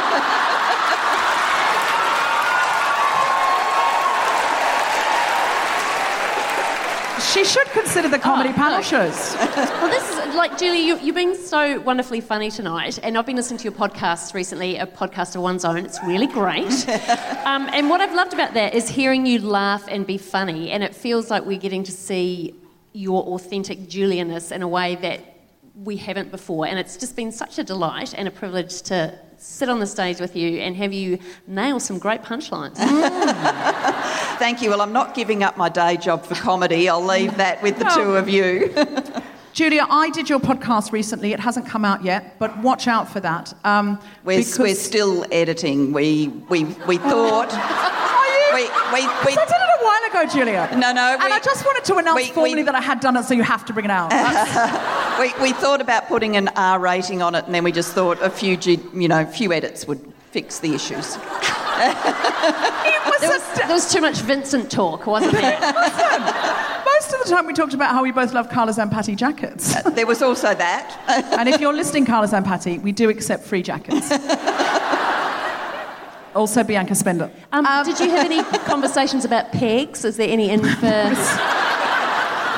She 7.34 7.44
should 7.44 7.66
consider 7.72 8.10
the 8.10 8.20
comedy 8.20 8.50
oh, 8.50 8.54
panel 8.54 8.84
shows. 8.84 9.36
well, 9.40 9.90
this 9.90 10.08
is 10.08 10.36
like 10.36 10.56
Julie. 10.56 10.86
You, 10.86 11.00
you've 11.00 11.16
been 11.16 11.36
so 11.36 11.80
wonderfully 11.80 12.22
funny 12.22 12.52
tonight, 12.52 13.00
and 13.02 13.18
I've 13.18 13.26
been 13.26 13.38
listening 13.38 13.58
to 13.58 13.64
your 13.64 13.74
podcast 13.74 14.36
recently, 14.36 14.78
a 14.78 14.86
podcast 14.86 15.36
of 15.36 15.42
one's 15.42 15.66
own. 15.66 15.78
It's 15.78 15.98
really 16.04 16.28
great. 16.28 16.88
um, 17.44 17.68
and 17.74 17.90
what 17.90 18.02
I've 18.02 18.14
loved 18.14 18.34
about 18.34 18.54
that 18.54 18.76
is 18.76 18.88
hearing 18.88 19.26
you 19.26 19.40
laugh 19.40 19.84
and 19.88 20.06
be 20.06 20.20
funny, 20.20 20.70
and 20.70 20.84
it 20.84 20.94
feels 20.94 21.32
like 21.32 21.44
we're 21.44 21.58
getting 21.58 21.84
to 21.86 21.92
see 21.92 22.54
your 22.94 23.24
authentic 23.24 23.80
Julianness 23.88 24.52
in 24.52 24.62
a 24.62 24.68
way 24.68 24.94
that 24.98 25.22
we 25.74 25.98
haven't 25.98 26.30
before, 26.30 26.68
and 26.68 26.78
it's 26.78 26.98
just 26.98 27.16
been 27.16 27.32
such 27.32 27.58
a 27.58 27.64
delight 27.64 28.14
and 28.16 28.28
a 28.28 28.32
privilege 28.32 28.84
to 28.84 29.18
sit 29.38 29.70
on 29.70 29.80
the 29.80 29.88
stage 29.88 30.20
with 30.20 30.36
you 30.36 30.60
and 30.60 30.76
have 30.76 30.94
you 30.94 31.18
nail 31.48 31.80
some 31.80 31.98
great 31.98 32.22
punchlines. 32.22 32.76
Mm. 32.76 33.90
Thank 34.44 34.62
you. 34.62 34.72
Well, 34.72 34.82
I'm 34.82 34.92
not 34.92 35.16
giving 35.16 35.42
up 35.42 35.56
my 35.56 35.70
day 35.70 35.96
job 35.96 36.26
for 36.26 36.36
comedy. 36.36 36.90
I'll 36.90 37.02
leave 37.02 37.38
that 37.38 37.64
with 37.64 37.80
the 37.80 37.86
two 37.86 38.18
of 38.18 38.28
you. 38.28 38.76
Julia, 39.54 39.88
I 39.90 40.10
did 40.10 40.30
your 40.30 40.42
podcast 40.42 40.92
recently. 40.92 41.32
It 41.32 41.40
hasn't 41.40 41.66
come 41.66 41.86
out 41.86 42.04
yet, 42.04 42.38
but 42.40 42.58
watch 42.58 42.86
out 42.86 43.08
for 43.08 43.22
that. 43.22 43.54
Um, 43.64 44.02
we're, 44.26 44.40
because... 44.40 44.60
we're 44.60 44.76
still 44.76 45.26
editing. 45.32 45.94
We, 45.94 46.28
we, 46.50 46.66
we 46.66 46.98
thought. 46.98 47.54
we, 48.54 48.64
we, 48.64 49.08
we, 49.08 49.32
I 49.32 49.46
did 49.46 49.56
it 49.56 49.80
a 49.80 50.12
while 50.12 50.24
ago, 50.24 50.34
Julia. 50.34 50.70
No, 50.74 50.92
no. 50.92 51.16
We, 51.18 51.24
and 51.24 51.34
I 51.34 51.40
just 51.40 51.64
wanted 51.64 51.86
to 51.86 51.96
announce 51.96 52.18
we, 52.18 52.28
formally 52.32 52.56
we, 52.56 52.64
that 52.64 52.76
I 52.76 52.82
had 52.82 53.00
done 53.00 53.16
it, 53.16 53.24
so 53.24 53.34
you 53.34 53.44
have 53.44 53.64
to 53.68 53.72
bring 53.72 53.86
it 53.86 53.92
out. 53.92 54.12
we, 55.22 55.32
we 55.42 55.54
thought 55.54 55.80
about 55.80 56.10
putting 56.10 56.36
an 56.36 56.50
R 56.58 56.80
rating 56.80 57.22
on 57.22 57.34
it, 57.34 57.46
and 57.46 57.56
then 57.56 57.64
we 57.64 57.72
just 57.72 57.94
thought 57.94 58.22
a 58.22 58.30
few, 58.30 58.58
you 58.94 59.08
know, 59.08 59.26
few 59.26 59.54
edits 59.54 59.88
would 59.88 60.02
fix 60.32 60.60
the 60.60 60.74
issues. 60.76 61.18
was 63.06 63.22
there, 63.22 63.30
was, 63.30 63.58
there, 63.58 63.68
was, 63.68 63.94
too 63.94 64.02
much 64.02 64.20
Vincent 64.20 64.72
talk, 64.72 65.08
wasn't 65.08 65.34
there? 65.34 65.60
most 66.86 67.14
of 67.14 67.24
the 67.24 67.30
time 67.30 67.46
we 67.46 67.54
talked 67.54 67.74
about 67.74 67.92
how 67.92 68.04
we 68.04 68.12
both 68.12 68.34
love 68.34 68.50
Carla 68.50 68.72
Zampatti 68.72 69.16
jackets. 69.16 69.76
Uh, 69.76 69.90
there 69.90 70.06
was 70.06 70.22
also 70.22 70.54
that. 70.54 70.98
and 71.40 71.50
if 71.50 71.60
you're 71.60 71.74
listening, 71.74 72.06
Carla 72.06 72.28
Zampatti, 72.28 72.82
we 72.82 72.92
do 72.92 73.10
accept 73.10 73.44
free 73.44 73.62
jackets. 73.62 74.12
Also, 76.36 76.64
Bianca 76.64 76.96
Spender. 76.96 77.30
Um, 77.52 77.66
um, 77.66 77.86
did 77.86 78.00
you 78.00 78.10
have 78.10 78.26
any 78.26 78.44
conversations 78.66 79.24
about 79.24 79.52
pegs? 79.52 80.04
Is 80.04 80.18
there 80.18 80.30
any 80.30 80.50
in 80.50 80.62
for 80.62 81.16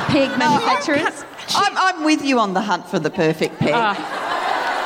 peg 0.07 0.37
manufacturers? 0.37 1.25
I'm, 1.49 1.77
I'm, 1.77 2.05
with 2.05 2.23
you 2.23 2.39
on 2.39 2.53
the 2.53 2.61
hunt 2.61 2.87
for 2.87 2.99
the 2.99 3.09
perfect 3.09 3.59
peg. 3.59 3.73
Uh, 3.73 3.93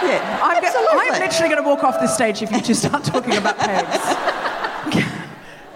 Yeah, 0.04 0.40
I'm, 0.42 0.62
go- 0.62 0.88
I'm 0.92 1.20
literally 1.20 1.50
going 1.50 1.64
to 1.64 1.68
walk 1.70 1.84
off 1.84 2.00
this 2.00 2.14
stage 2.14 2.42
if 2.42 2.52
you 2.52 2.62
two 2.62 2.74
start 2.74 3.04
talking 3.04 3.36
about 3.36 3.58
pegs. 3.58 3.98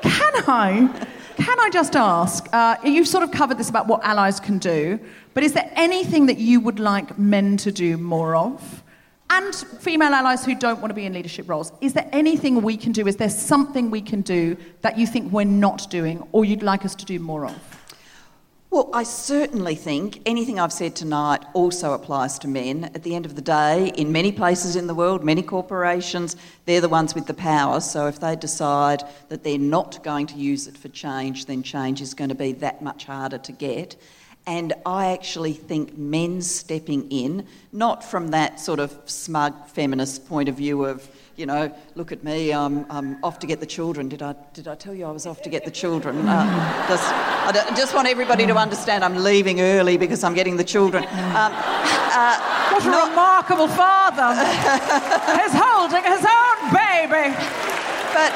can 0.01 0.43
I? 0.47 1.07
Can 1.38 1.59
I 1.59 1.69
just 1.71 1.95
ask? 1.95 2.47
Uh, 2.53 2.78
you've 2.84 3.07
sort 3.07 3.24
of 3.24 3.32
covered 3.32 3.57
this 3.57 3.69
about 3.69 3.88
what 3.88 4.03
allies 4.03 4.39
can 4.39 4.59
do, 4.59 4.99
but 5.34 5.43
is 5.43 5.53
there 5.53 5.69
anything 5.76 6.28
that 6.28 6.38
you 6.38 6.59
would 6.59 6.80
like 6.80 7.17
men 7.17 7.57
to 7.57 7.71
do 7.71 7.97
more 7.97 8.36
of? 8.36 8.84
And 9.30 9.53
female 9.55 10.13
allies 10.13 10.45
who 10.45 10.53
don't 10.53 10.80
want 10.80 10.91
to 10.91 10.93
be 10.93 11.05
in 11.05 11.13
leadership 11.13 11.49
roles, 11.49 11.71
is 11.82 11.93
there 11.93 12.07
anything 12.11 12.61
we 12.61 12.78
can 12.78 12.91
do? 12.91 13.07
Is 13.07 13.15
there 13.15 13.30
something 13.30 13.89
we 13.89 14.01
can 14.01 14.21
do 14.21 14.55
that 14.82 14.97
you 14.97 15.07
think 15.07 15.32
we're 15.34 15.43
not 15.43 15.89
doing 15.89 16.26
or 16.32 16.45
you'd 16.45 16.61
like 16.61 16.86
us 16.86 16.93
to 16.95 17.05
do 17.05 17.17
more 17.19 17.45
of? 17.47 17.72
Well, 18.74 18.89
I 18.91 19.03
certainly 19.03 19.76
think 19.76 20.24
anything 20.26 20.59
I've 20.59 20.74
said 20.74 20.95
tonight 20.95 21.45
also 21.53 21.93
applies 21.93 22.39
to 22.39 22.47
men. 22.47 22.86
At 22.95 23.03
the 23.03 23.13
end 23.13 23.28
of 23.28 23.36
the 23.36 23.41
day, 23.43 23.91
in 23.97 24.11
many 24.11 24.32
places 24.32 24.76
in 24.76 24.88
the 24.88 24.95
world, 24.95 25.24
many 25.24 25.43
corporations, 25.43 26.36
they're 26.65 26.82
the 26.82 26.89
ones 26.89 27.13
with 27.13 27.28
the 27.28 27.36
power. 27.36 27.80
So 27.82 28.07
if 28.07 28.19
they 28.19 28.36
decide 28.36 29.03
that 29.30 29.43
they're 29.43 29.59
not 29.59 30.03
going 30.03 30.26
to 30.26 30.38
use 30.38 30.65
it 30.65 30.76
for 30.76 30.89
change, 30.89 31.45
then 31.45 31.61
change 31.61 32.01
is 32.01 32.15
going 32.15 32.30
to 32.30 32.36
be 32.36 32.53
that 32.53 32.82
much 32.82 33.05
harder 33.05 33.38
to 33.38 33.51
get. 33.51 33.95
And 34.47 34.74
I 34.88 35.11
actually 35.13 35.53
think 35.53 35.95
men 35.95 36.41
stepping 36.41 37.11
in, 37.11 37.45
not 37.71 38.03
from 38.03 38.30
that 38.30 38.59
sort 38.59 38.80
of 38.80 38.97
smug 39.05 39.67
feminist 39.67 40.28
point 40.28 40.49
of 40.49 40.55
view 40.55 40.84
of, 40.86 41.07
you 41.36 41.45
know, 41.45 41.73
look 41.95 42.11
at 42.11 42.23
me, 42.23 42.53
I'm, 42.53 42.86
I'm 42.91 43.23
off 43.23 43.39
to 43.39 43.47
get 43.47 43.59
the 43.59 43.65
children. 43.65 44.07
Did 44.07 44.21
I, 44.21 44.36
did 44.53 44.67
I 44.67 44.75
tell 44.75 44.93
you 44.93 45.05
I 45.05 45.11
was 45.11 45.25
off 45.25 45.41
to 45.43 45.49
get 45.49 45.65
the 45.65 45.71
children? 45.71 46.27
Uh, 46.27 46.88
just, 46.88 47.03
I 47.03 47.75
just 47.75 47.95
want 47.95 48.07
everybody 48.07 48.45
to 48.45 48.55
understand 48.55 49.03
I'm 49.03 49.17
leaving 49.17 49.59
early 49.61 49.97
because 49.97 50.23
I'm 50.23 50.36
getting 50.36 50.57
the 50.57 50.63
children. 50.63 51.03
Um, 51.03 51.51
uh, 52.15 52.69
What 52.71 52.86
a 52.86 53.09
remarkable 53.09 53.67
father! 53.67 54.36
He's 55.41 55.53
holding 55.53 56.03
his 56.03 56.25
own 56.25 56.73
baby! 56.73 57.36
but 58.13 58.31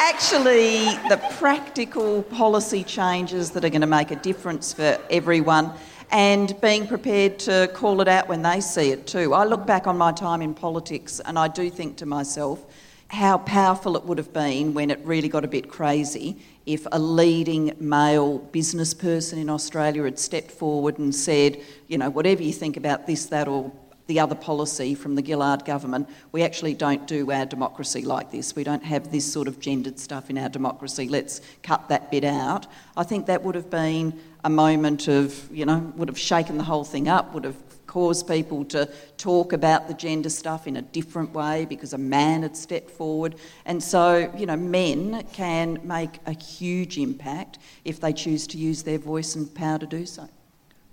actually, 0.00 0.86
the 1.10 1.20
practical 1.38 2.22
policy 2.22 2.82
changes 2.82 3.50
that 3.50 3.64
are 3.64 3.68
going 3.68 3.82
to 3.82 3.86
make 3.86 4.10
a 4.10 4.16
difference 4.16 4.72
for 4.72 4.98
everyone 5.10 5.72
and 6.10 6.60
being 6.60 6.86
prepared 6.86 7.38
to 7.40 7.70
call 7.72 8.00
it 8.00 8.08
out 8.08 8.28
when 8.28 8.42
they 8.42 8.60
see 8.60 8.90
it 8.90 9.06
too. 9.06 9.32
I 9.34 9.44
look 9.44 9.66
back 9.66 9.86
on 9.86 9.96
my 9.96 10.12
time 10.12 10.42
in 10.42 10.54
politics 10.54 11.20
and 11.20 11.38
I 11.38 11.48
do 11.48 11.70
think 11.70 11.96
to 11.98 12.06
myself 12.06 12.64
how 13.08 13.38
powerful 13.38 13.96
it 13.96 14.04
would 14.04 14.18
have 14.18 14.32
been 14.32 14.72
when 14.72 14.90
it 14.90 15.00
really 15.04 15.28
got 15.28 15.44
a 15.44 15.48
bit 15.48 15.68
crazy 15.68 16.36
if 16.66 16.86
a 16.92 16.98
leading 16.98 17.74
male 17.80 18.38
business 18.38 18.94
person 18.94 19.38
in 19.38 19.50
Australia 19.50 20.04
had 20.04 20.18
stepped 20.18 20.50
forward 20.50 20.98
and 20.98 21.12
said, 21.14 21.60
you 21.88 21.98
know, 21.98 22.08
whatever 22.10 22.42
you 22.42 22.52
think 22.52 22.76
about 22.76 23.06
this, 23.06 23.26
that, 23.26 23.48
or 23.48 23.72
the 24.10 24.18
other 24.18 24.34
policy 24.34 24.92
from 24.96 25.14
the 25.14 25.24
Gillard 25.24 25.64
government, 25.64 26.08
we 26.32 26.42
actually 26.42 26.74
don't 26.74 27.06
do 27.06 27.30
our 27.30 27.46
democracy 27.46 28.02
like 28.02 28.32
this. 28.32 28.56
We 28.56 28.64
don't 28.64 28.82
have 28.82 29.12
this 29.12 29.32
sort 29.32 29.46
of 29.46 29.60
gendered 29.60 30.00
stuff 30.00 30.30
in 30.30 30.36
our 30.36 30.48
democracy. 30.48 31.08
Let's 31.08 31.40
cut 31.62 31.88
that 31.90 32.10
bit 32.10 32.24
out. 32.24 32.66
I 32.96 33.04
think 33.04 33.26
that 33.26 33.44
would 33.44 33.54
have 33.54 33.70
been 33.70 34.18
a 34.42 34.50
moment 34.50 35.06
of, 35.06 35.48
you 35.52 35.64
know, 35.64 35.92
would 35.94 36.08
have 36.08 36.18
shaken 36.18 36.58
the 36.58 36.64
whole 36.64 36.82
thing 36.82 37.06
up, 37.06 37.34
would 37.34 37.44
have 37.44 37.54
caused 37.86 38.26
people 38.26 38.64
to 38.64 38.90
talk 39.16 39.52
about 39.52 39.86
the 39.86 39.94
gender 39.94 40.28
stuff 40.28 40.66
in 40.66 40.76
a 40.76 40.82
different 40.82 41.32
way 41.32 41.64
because 41.64 41.92
a 41.92 41.98
man 41.98 42.42
had 42.42 42.56
stepped 42.56 42.90
forward. 42.90 43.36
And 43.64 43.80
so, 43.80 44.32
you 44.36 44.46
know, 44.46 44.56
men 44.56 45.22
can 45.32 45.78
make 45.84 46.18
a 46.26 46.32
huge 46.32 46.98
impact 46.98 47.60
if 47.84 48.00
they 48.00 48.12
choose 48.12 48.48
to 48.48 48.58
use 48.58 48.82
their 48.82 48.98
voice 48.98 49.36
and 49.36 49.54
power 49.54 49.78
to 49.78 49.86
do 49.86 50.04
so. 50.04 50.28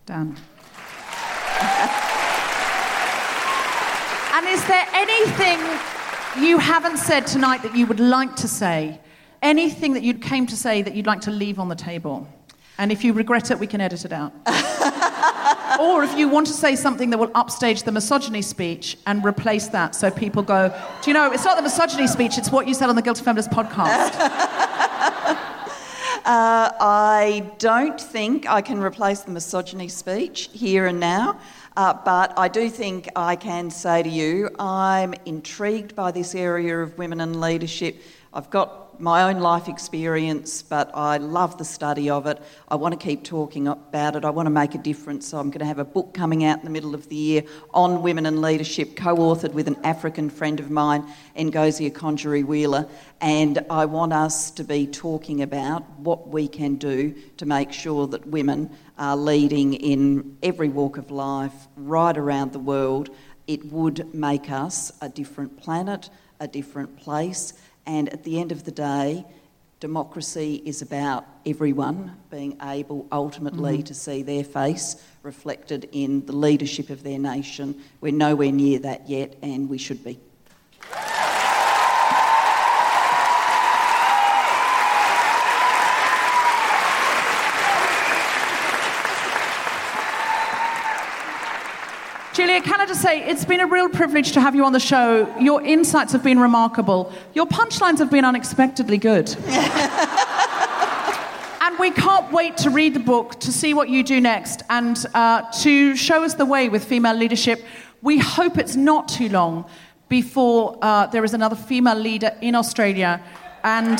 Dan. 0.05 0.37
and 4.37 4.45
is 4.49 4.63
there 4.67 4.85
anything 4.93 5.57
you 6.39 6.59
haven't 6.59 6.97
said 6.97 7.25
tonight 7.25 7.63
that 7.63 7.75
you 7.75 7.87
would 7.87 7.99
like 7.99 8.35
to 8.35 8.47
say? 8.47 8.99
Anything 9.41 9.93
that 9.93 10.03
you 10.03 10.13
came 10.13 10.45
to 10.45 10.55
say 10.55 10.83
that 10.83 10.93
you'd 10.93 11.07
like 11.07 11.21
to 11.21 11.31
leave 11.31 11.57
on 11.57 11.69
the 11.69 11.75
table? 11.75 12.27
And 12.77 12.91
if 12.91 13.03
you 13.03 13.13
regret 13.13 13.49
it, 13.49 13.57
we 13.57 13.65
can 13.65 13.81
edit 13.81 14.05
it 14.05 14.13
out. 14.13 14.31
or 15.79 16.03
if 16.03 16.15
you 16.15 16.29
want 16.29 16.45
to 16.45 16.53
say 16.53 16.75
something 16.75 17.09
that 17.09 17.17
will 17.17 17.31
upstage 17.33 17.81
the 17.81 17.91
misogyny 17.91 18.43
speech 18.43 18.95
and 19.07 19.25
replace 19.25 19.69
that 19.69 19.95
so 19.95 20.11
people 20.11 20.43
go, 20.43 20.69
do 21.01 21.09
you 21.09 21.15
know, 21.15 21.31
it's 21.31 21.43
not 21.43 21.57
the 21.57 21.63
misogyny 21.63 22.05
speech, 22.05 22.37
it's 22.37 22.51
what 22.51 22.67
you 22.67 22.75
said 22.75 22.89
on 22.89 22.95
the 22.95 23.01
Guilty 23.01 23.23
Feminist 23.23 23.49
podcast. 23.49 24.13
Uh, 26.27 26.75
I 26.81 27.49
don't 27.57 28.01
think 28.01 28.49
I 28.49 28.61
can 28.61 28.81
replace 28.81 29.21
the 29.21 29.31
misogyny 29.31 29.87
speech 29.87 30.49
here 30.51 30.87
and 30.87 30.99
now, 30.99 31.39
uh, 31.77 31.93
but 31.93 32.33
I 32.37 32.47
do 32.47 32.69
think 32.71 33.07
I 33.15 33.35
can 33.35 33.69
say 33.69 34.01
to 34.01 34.09
you 34.09 34.49
I'm 34.57 35.13
intrigued 35.25 35.95
by 35.95 36.11
this 36.11 36.33
area 36.33 36.81
of 36.81 36.97
women 36.97 37.21
in 37.21 37.39
leadership. 37.39 38.01
I've 38.33 38.49
got 38.49 38.86
my 38.99 39.23
own 39.23 39.39
life 39.39 39.67
experience, 39.67 40.61
but 40.61 40.89
I 40.93 41.17
love 41.17 41.57
the 41.57 41.65
study 41.65 42.09
of 42.09 42.25
it. 42.25 42.41
I 42.67 42.75
want 42.75 42.99
to 42.99 43.05
keep 43.05 43.23
talking 43.23 43.67
about 43.67 44.15
it. 44.15 44.25
I 44.25 44.29
want 44.29 44.45
to 44.47 44.51
make 44.51 44.75
a 44.75 44.77
difference. 44.77 45.27
So 45.27 45.37
I'm 45.37 45.49
going 45.49 45.59
to 45.59 45.65
have 45.65 45.79
a 45.79 45.85
book 45.85 46.13
coming 46.13 46.43
out 46.43 46.59
in 46.59 46.65
the 46.65 46.71
middle 46.71 46.95
of 46.95 47.07
the 47.09 47.15
year 47.15 47.43
on 47.73 48.01
women 48.01 48.25
and 48.25 48.41
leadership, 48.41 48.95
co 48.95 49.15
authored 49.15 49.53
with 49.53 49.67
an 49.67 49.77
African 49.83 50.29
friend 50.29 50.59
of 50.59 50.71
mine, 50.71 51.05
Ngozi 51.35 51.91
Okonjo 51.91 52.43
Iweala. 52.43 52.89
And 53.21 53.65
I 53.69 53.85
want 53.85 54.13
us 54.13 54.51
to 54.51 54.63
be 54.63 54.87
talking 54.87 55.41
about 55.41 55.87
what 55.99 56.27
we 56.27 56.47
can 56.47 56.75
do 56.75 57.13
to 57.37 57.45
make 57.45 57.71
sure 57.71 58.07
that 58.07 58.27
women 58.27 58.69
are 58.97 59.15
leading 59.15 59.73
in 59.73 60.37
every 60.41 60.69
walk 60.69 60.97
of 60.97 61.11
life, 61.11 61.67
right 61.75 62.17
around 62.17 62.53
the 62.53 62.59
world. 62.59 63.09
It 63.47 63.71
would 63.71 64.13
make 64.13 64.51
us 64.51 64.91
a 65.01 65.09
different 65.09 65.57
planet, 65.57 66.09
a 66.39 66.47
different 66.47 66.97
place. 66.97 67.53
And 67.87 68.09
at 68.09 68.23
the 68.23 68.39
end 68.39 68.51
of 68.51 68.65
the 68.65 68.71
day, 68.71 69.25
democracy 69.79 70.61
is 70.65 70.81
about 70.81 71.25
everyone 71.45 72.17
being 72.29 72.57
able 72.61 73.07
ultimately 73.11 73.77
mm-hmm. 73.77 73.83
to 73.83 73.93
see 73.93 74.21
their 74.21 74.43
face 74.43 75.01
reflected 75.23 75.87
in 75.93 76.25
the 76.25 76.33
leadership 76.33 76.89
of 76.89 77.01
their 77.03 77.17
nation. 77.17 77.81
We're 78.01 78.11
nowhere 78.11 78.51
near 78.51 78.79
that 78.79 79.09
yet, 79.09 79.37
and 79.41 79.69
we 79.69 79.77
should 79.77 80.03
be. 80.03 80.19
Julia, 92.37 92.61
can 92.61 92.79
I 92.79 92.85
just 92.85 93.01
say, 93.01 93.27
it's 93.27 93.45
been 93.45 93.61
a 93.61 93.65
real 93.65 93.89
privilege 93.89 94.33
to 94.33 94.41
have 94.41 94.53
you 94.53 94.63
on 94.63 94.71
the 94.71 94.79
show. 94.79 95.27
Your 95.39 95.59
insights 95.63 96.11
have 96.11 96.21
been 96.21 96.37
remarkable. 96.37 97.11
Your 97.33 97.47
punchlines 97.47 97.97
have 97.97 98.11
been 98.11 98.23
unexpectedly 98.23 98.99
good. 98.99 99.35
and 101.61 101.79
we 101.79 101.89
can't 101.89 102.31
wait 102.31 102.55
to 102.57 102.69
read 102.69 102.93
the 102.93 102.99
book, 102.99 103.39
to 103.39 103.51
see 103.51 103.73
what 103.73 103.89
you 103.89 104.03
do 104.03 104.21
next, 104.21 104.61
and 104.69 105.03
uh, 105.15 105.51
to 105.63 105.95
show 105.95 106.23
us 106.23 106.35
the 106.35 106.45
way 106.45 106.69
with 106.69 106.85
female 106.85 107.15
leadership. 107.15 107.65
We 108.03 108.19
hope 108.19 108.59
it's 108.59 108.75
not 108.75 109.07
too 109.07 109.29
long 109.29 109.67
before 110.07 110.77
uh, 110.83 111.07
there 111.07 111.23
is 111.23 111.33
another 111.33 111.55
female 111.55 111.97
leader 111.97 112.37
in 112.41 112.53
Australia. 112.53 113.19
And. 113.63 113.97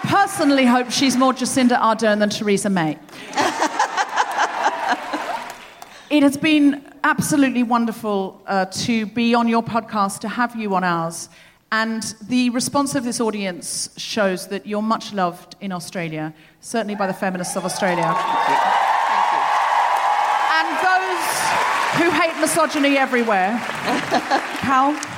I 0.00 0.26
personally 0.26 0.64
hope 0.64 0.92
she's 0.92 1.16
more 1.16 1.32
Jacinda 1.32 1.76
Ardern 1.76 2.20
than 2.20 2.30
Theresa 2.30 2.70
May. 2.70 2.92
it 6.08 6.22
has 6.22 6.36
been 6.36 6.84
absolutely 7.02 7.64
wonderful 7.64 8.40
uh, 8.46 8.66
to 8.66 9.06
be 9.06 9.34
on 9.34 9.48
your 9.48 9.62
podcast, 9.62 10.20
to 10.20 10.28
have 10.28 10.54
you 10.54 10.76
on 10.76 10.84
ours. 10.84 11.28
And 11.72 12.14
the 12.28 12.50
response 12.50 12.94
of 12.94 13.02
this 13.02 13.20
audience 13.20 13.90
shows 13.96 14.46
that 14.48 14.68
you're 14.68 14.82
much 14.82 15.12
loved 15.12 15.56
in 15.60 15.72
Australia, 15.72 16.32
certainly 16.60 16.94
by 16.94 17.08
the 17.08 17.14
feminists 17.14 17.56
of 17.56 17.64
Australia. 17.64 18.14
And 20.54 20.68
those 20.78 21.24
who 21.98 22.10
hate 22.10 22.40
misogyny 22.40 22.96
everywhere. 22.96 23.58
Cal? 24.60 25.17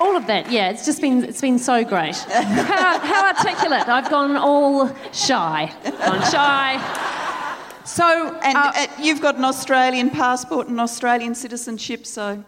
All 0.00 0.16
of 0.16 0.26
that, 0.26 0.50
yeah. 0.50 0.70
It's 0.70 0.84
just 0.84 1.00
been 1.00 1.24
it's 1.24 1.40
been 1.40 1.58
so 1.58 1.84
great. 1.84 2.16
How, 2.28 2.98
how 2.98 3.26
articulate! 3.28 3.88
I've 3.88 4.10
gone 4.10 4.36
all 4.36 4.90
shy. 5.12 5.72
Gone 5.84 6.22
shy. 6.30 6.78
So, 7.84 8.38
And 8.42 8.56
uh, 8.56 8.72
uh, 8.74 8.86
you've 9.00 9.20
got 9.20 9.36
an 9.36 9.44
Australian 9.44 10.10
passport 10.10 10.68
and 10.68 10.80
Australian 10.80 11.34
citizenship, 11.34 12.06
so 12.06 12.42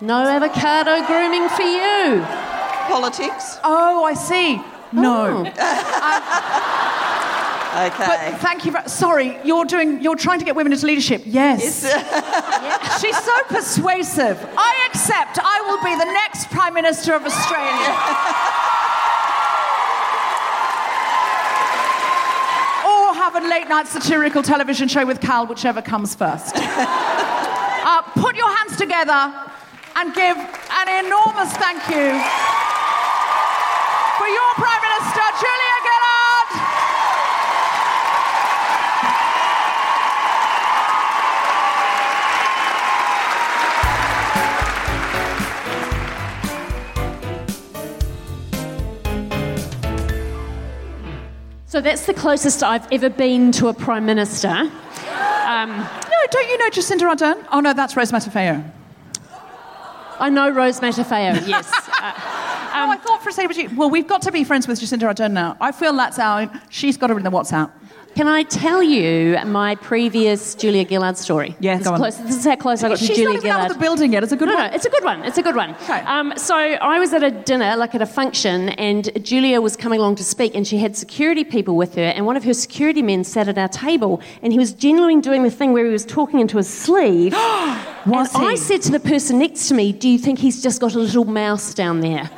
No 0.00 0.26
avocado 0.26 1.06
grooming 1.06 1.48
for 1.50 1.62
you. 1.62 2.24
politics. 2.88 3.58
oh, 3.62 4.04
I 4.04 4.14
see. 4.14 4.60
No. 4.92 5.44
Okay. 7.68 8.06
But 8.06 8.40
thank 8.40 8.64
you. 8.64 8.72
For, 8.72 8.88
sorry, 8.88 9.36
you're 9.44 9.66
doing. 9.66 10.02
You're 10.02 10.16
trying 10.16 10.38
to 10.38 10.44
get 10.44 10.56
women 10.56 10.72
into 10.72 10.86
leadership. 10.86 11.22
Yes. 11.26 11.84
She's 13.00 13.18
so 13.18 13.42
persuasive. 13.48 14.38
I 14.56 14.88
accept. 14.88 15.38
I 15.42 15.60
will 15.68 15.82
be 15.84 15.94
the 15.94 16.10
next 16.10 16.48
prime 16.50 16.72
minister 16.72 17.14
of 17.14 17.26
Australia. 17.26 17.68
or 22.88 23.12
have 23.14 23.36
a 23.36 23.40
late 23.48 23.68
night 23.68 23.86
satirical 23.86 24.42
television 24.42 24.88
show 24.88 25.04
with 25.04 25.20
Cal, 25.20 25.46
whichever 25.46 25.82
comes 25.82 26.14
first. 26.14 26.56
uh, 26.56 28.02
put 28.14 28.34
your 28.34 28.48
hands 28.56 28.78
together 28.78 29.34
and 29.96 30.14
give 30.14 30.38
an 30.38 31.04
enormous 31.04 31.52
thank 31.60 31.84
you 31.90 32.16
for 34.16 34.26
your 34.26 34.50
Prime 34.56 34.82
Minister, 34.82 35.24
Julia 35.36 35.77
So 51.68 51.82
that's 51.82 52.06
the 52.06 52.14
closest 52.14 52.62
I've 52.62 52.90
ever 52.90 53.10
been 53.10 53.52
to 53.52 53.68
a 53.68 53.74
prime 53.74 54.06
minister. 54.06 54.48
Um, 54.48 54.70
No, 55.68 56.26
don't 56.30 56.48
you 56.48 56.56
know 56.56 56.70
Jacinda 56.70 57.14
Ardern? 57.14 57.46
Oh 57.52 57.60
no, 57.60 57.74
that's 57.74 57.94
Rose 57.94 58.10
Matafeo. 58.10 58.64
I 60.18 60.30
know 60.30 60.48
Rose 60.48 60.80
Matafeo, 60.80 61.46
yes. 61.46 61.70
Uh, 61.70 61.80
oh, 62.00 62.90
I 62.90 62.96
thought 62.96 63.22
for 63.22 63.28
a 63.28 63.32
second, 63.32 63.48
but 63.48 63.56
you, 63.58 63.76
well, 63.76 63.90
we've 63.90 64.08
got 64.08 64.22
to 64.22 64.32
be 64.32 64.44
friends 64.44 64.66
with 64.66 64.80
Jacinda 64.80 65.12
Ardern 65.12 65.32
now. 65.32 65.58
I 65.60 65.72
feel 65.72 65.92
that's 65.92 66.18
out. 66.18 66.50
She's 66.70 66.96
got 66.96 67.10
her 67.10 67.18
in 67.18 67.22
the 67.22 67.30
WhatsApp. 67.30 67.70
Can 68.14 68.26
I 68.26 68.42
tell 68.42 68.82
you 68.82 69.38
my 69.46 69.76
previous 69.76 70.56
Julia 70.56 70.84
Gillard 70.88 71.16
story? 71.16 71.54
Yes, 71.60 71.78
this 71.78 71.86
go 71.86 71.94
on. 71.94 72.00
Close, 72.00 72.16
this 72.18 72.36
is 72.36 72.44
how 72.44 72.56
close 72.56 72.82
I 72.82 72.88
got 72.88 72.98
to 72.98 73.06
Julia 73.06 73.16
Gillard. 73.22 73.34
She's 73.36 73.44
not 73.44 73.46
even 73.46 73.60
out 73.64 73.70
of 73.70 73.76
the 73.76 73.80
building 73.80 74.12
yet. 74.12 74.24
It's 74.24 74.32
a 74.32 74.36
good 74.36 74.48
No, 74.48 74.54
one. 74.56 74.70
no, 74.70 74.74
it's 74.74 74.86
a 74.86 74.90
good 74.90 75.04
one. 75.04 75.24
It's 75.24 75.38
a 75.38 75.42
good 75.42 75.54
one. 75.54 75.70
Okay. 75.82 76.00
Um, 76.00 76.32
so 76.36 76.56
I 76.56 76.98
was 76.98 77.12
at 77.12 77.22
a 77.22 77.30
dinner, 77.30 77.76
like 77.76 77.94
at 77.94 78.02
a 78.02 78.06
function, 78.06 78.70
and 78.70 79.24
Julia 79.24 79.60
was 79.60 79.76
coming 79.76 80.00
along 80.00 80.16
to 80.16 80.24
speak, 80.24 80.56
and 80.56 80.66
she 80.66 80.78
had 80.78 80.96
security 80.96 81.44
people 81.44 81.76
with 81.76 81.94
her, 81.94 82.02
and 82.02 82.26
one 82.26 82.36
of 82.36 82.42
her 82.42 82.54
security 82.54 83.02
men 83.02 83.22
sat 83.22 83.46
at 83.46 83.56
our 83.56 83.68
table, 83.68 84.20
and 84.42 84.52
he 84.52 84.58
was 84.58 84.72
genuinely 84.72 85.20
doing 85.20 85.44
the 85.44 85.50
thing 85.50 85.72
where 85.72 85.84
he 85.86 85.92
was 85.92 86.04
talking 86.04 86.40
into 86.40 86.56
his 86.56 86.68
sleeve. 86.68 87.32
Was 88.06 88.32
and 88.34 88.44
he? 88.44 88.48
I 88.50 88.54
said 88.54 88.80
to 88.82 88.92
the 88.92 89.00
person 89.00 89.38
next 89.38 89.68
to 89.68 89.74
me, 89.74 89.92
"Do 89.92 90.08
you 90.08 90.18
think 90.18 90.38
he's 90.38 90.62
just 90.62 90.80
got 90.80 90.94
a 90.94 90.98
little 90.98 91.26
mouse 91.26 91.74
down 91.74 92.00
there?" 92.00 92.30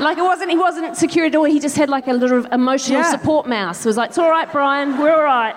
Like 0.00 0.16
it 0.16 0.22
wasn't, 0.22 0.50
he 0.50 0.56
wasn't 0.56 0.96
security 0.96 1.36
or 1.36 1.46
he 1.46 1.60
just 1.60 1.76
had 1.76 1.90
like 1.90 2.08
a 2.08 2.12
little 2.12 2.46
emotional 2.46 3.00
Yeah. 3.00 3.10
support 3.10 3.46
mouse. 3.46 3.84
It 3.84 3.88
was 3.88 3.96
like, 3.98 4.10
it's 4.10 4.18
all 4.18 4.30
right, 4.30 4.50
Brian, 4.50 4.98
we're 4.98 5.14
all 5.14 5.22
right. 5.22 5.54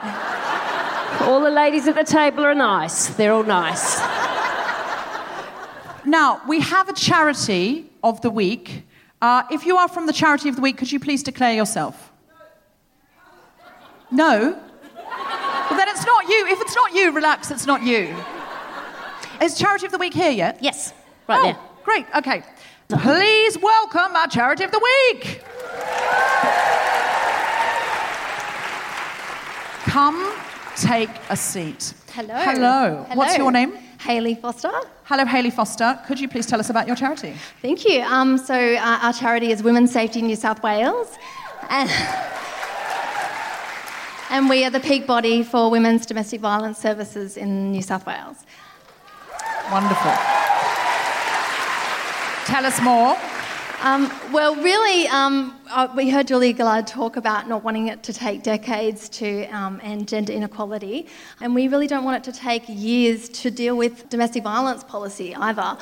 All 1.22 1.40
the 1.40 1.50
ladies 1.50 1.88
at 1.88 1.96
the 1.96 2.04
table 2.04 2.44
are 2.44 2.54
nice. 2.54 3.08
They're 3.08 3.32
all 3.32 3.44
nice. 3.44 4.00
Now, 6.06 6.42
we 6.48 6.60
have 6.60 6.90
a 6.90 6.94
charity 6.94 7.90
of 8.04 8.20
the 8.22 8.30
week. 8.30 8.84
Uh, 9.22 9.44
if 9.50 9.66
you 9.66 9.78
are 9.78 9.88
from 9.88 10.06
the 10.06 10.14
charity 10.14 10.50
of 10.50 10.58
the 10.58 10.62
week, 10.62 10.78
could 10.78 10.92
you 10.92 11.00
please 11.00 11.24
declare 11.24 11.54
yourself? 11.54 12.12
No? 14.12 14.60
Well, 15.70 15.80
then 15.80 15.88
it's 15.88 16.06
not 16.06 16.28
you. 16.28 16.48
If 16.50 16.60
it's 16.60 16.76
not 16.76 16.94
you, 16.94 17.12
relax, 17.14 17.50
it's 17.50 17.66
not 17.66 17.84
you. 17.84 18.14
Is 19.42 19.58
charity 19.58 19.86
of 19.86 19.94
the 19.94 19.98
week 19.98 20.14
here 20.14 20.32
yet? 20.32 20.58
Yes, 20.62 20.94
right 21.30 21.40
oh, 21.40 21.44
there. 21.44 21.58
Great, 21.84 22.06
okay. 22.16 22.44
Please 23.00 23.58
welcome 23.58 24.16
our 24.16 24.28
charity 24.28 24.64
of 24.64 24.72
the 24.72 24.80
week. 24.80 25.42
Come 29.86 30.34
take 30.76 31.10
a 31.30 31.36
seat. 31.36 31.94
Hello. 32.12 32.36
Hello. 32.36 33.06
What's 33.14 33.38
your 33.38 33.52
name? 33.52 33.74
Haley 34.00 34.36
Foster. 34.36 34.72
Hello, 35.06 35.26
Haley 35.26 35.50
Foster. 35.50 36.00
Could 36.06 36.20
you 36.20 36.28
please 36.28 36.46
tell 36.46 36.60
us 36.60 36.70
about 36.70 36.88
your 36.88 36.96
charity? 36.96 37.34
Thank 37.62 37.86
you. 37.86 38.02
Um, 38.02 38.38
so, 38.38 38.54
uh, 38.54 39.00
our 39.02 39.14
charity 39.14 39.52
is 39.52 39.64
Women's 39.64 39.92
Safety 39.92 40.22
New 40.22 40.36
South 40.36 40.62
Wales. 40.62 41.18
And, 41.70 41.90
and 44.30 44.50
we 44.50 44.66
are 44.66 44.70
the 44.70 44.80
peak 44.80 45.08
body 45.08 45.44
for 45.44 45.72
women's 45.72 46.06
domestic 46.06 46.42
violence 46.42 46.78
services 46.78 47.38
in 47.38 47.72
New 47.72 47.82
South 47.82 48.06
Wales. 48.06 48.38
Wonderful. 49.72 50.12
Tell 52.54 52.68
us 52.68 52.80
more. 52.84 53.18
Um, 53.82 54.12
well, 54.32 54.56
really, 54.56 55.08
um, 55.08 55.60
uh, 55.72 55.88
we 55.96 56.12
heard 56.12 56.28
Julia 56.28 56.56
Gillard 56.56 56.86
talk 56.86 57.16
about 57.16 57.50
not 57.50 57.64
wanting 57.64 57.88
it 57.88 58.04
to 58.04 58.14
take 58.14 58.44
decades 58.44 59.10
to 59.10 59.46
um, 59.48 59.82
end 59.82 60.08
gender 60.08 60.34
inequality, 60.34 61.08
and 61.42 61.56
we 61.56 61.68
really 61.68 61.88
don't 61.88 62.04
want 62.04 62.16
it 62.16 62.32
to 62.32 62.40
take 62.40 62.62
years 62.68 63.28
to 63.30 63.50
deal 63.50 63.76
with 63.76 64.08
domestic 64.10 64.44
violence 64.44 64.84
policy 64.84 65.36
either. 65.36 65.76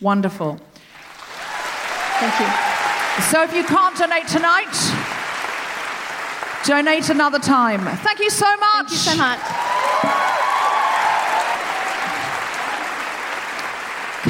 Wonderful. 0.00 0.60
Thank 2.20 2.40
you. 2.40 2.46
So 3.24 3.42
if 3.42 3.52
you 3.52 3.64
can't 3.64 3.96
donate 3.96 4.28
tonight, 4.28 5.17
donate 6.64 7.08
another 7.10 7.38
time. 7.38 7.80
Thank 7.98 8.20
you 8.20 8.30
so 8.30 8.46
much. 8.56 8.88
Thank 8.88 8.90
you 8.90 8.96
so 8.96 9.16
much. 9.16 9.38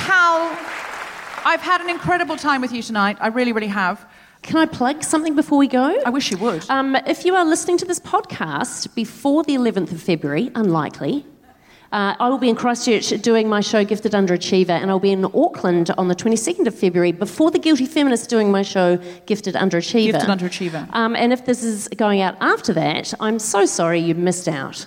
Cal, 0.05 0.57
I've 1.45 1.61
had 1.61 1.81
an 1.81 1.91
incredible 1.91 2.37
time 2.37 2.61
with 2.61 2.73
you 2.73 2.83
tonight. 2.83 3.17
I 3.21 3.29
really, 3.29 3.53
really 3.53 3.69
have. 3.69 4.07
Can 4.43 4.57
I 4.57 4.67
plug 4.67 5.03
something 5.03 5.35
before 5.35 5.59
we 5.59 5.67
go? 5.67 6.01
I 6.07 6.11
wish 6.11 6.31
you 6.31 6.39
would. 6.39 6.69
Um, 6.71 6.97
if 7.07 7.25
you 7.25 7.35
are 7.35 7.45
listening 7.45 7.77
to 7.79 7.85
this 7.85 7.99
podcast 7.99 8.95
before 8.95 9.43
the 9.43 9.55
11th 9.55 9.93
of 9.93 10.01
February, 10.03 10.51
unlikely, 10.55 11.27
uh, 11.91 12.15
I 12.21 12.29
will 12.29 12.39
be 12.39 12.51
in 12.51 12.57
Christchurch 12.57 13.11
doing 13.23 13.49
my 13.49 13.61
show 13.61 13.83
Gifted 13.83 14.13
Underachiever, 14.13 14.71
and 14.71 14.91
I'll 14.91 15.01
be 15.01 15.11
in 15.11 15.25
Auckland 15.25 15.91
on 15.97 16.09
the 16.09 16.15
22nd 16.15 16.67
of 16.67 16.75
February 16.75 17.13
before 17.13 17.51
the 17.51 17.59
Guilty 17.59 17.87
Feminist 17.87 18.29
doing 18.29 18.51
my 18.51 18.61
show 18.61 18.99
Gifted 19.25 19.55
Underachiever. 19.55 20.13
Gifted 20.13 20.29
Underachiever. 20.29 20.95
Um, 20.95 21.17
and 21.17 21.33
if 21.33 21.47
this 21.47 21.65
is 21.65 21.89
going 21.97 22.21
out 22.21 22.37
after 22.41 22.75
that, 22.75 23.15
I'm 23.21 23.39
so 23.39 23.65
sorry 23.65 24.01
you 24.01 24.15
missed 24.15 24.49
out. 24.49 24.87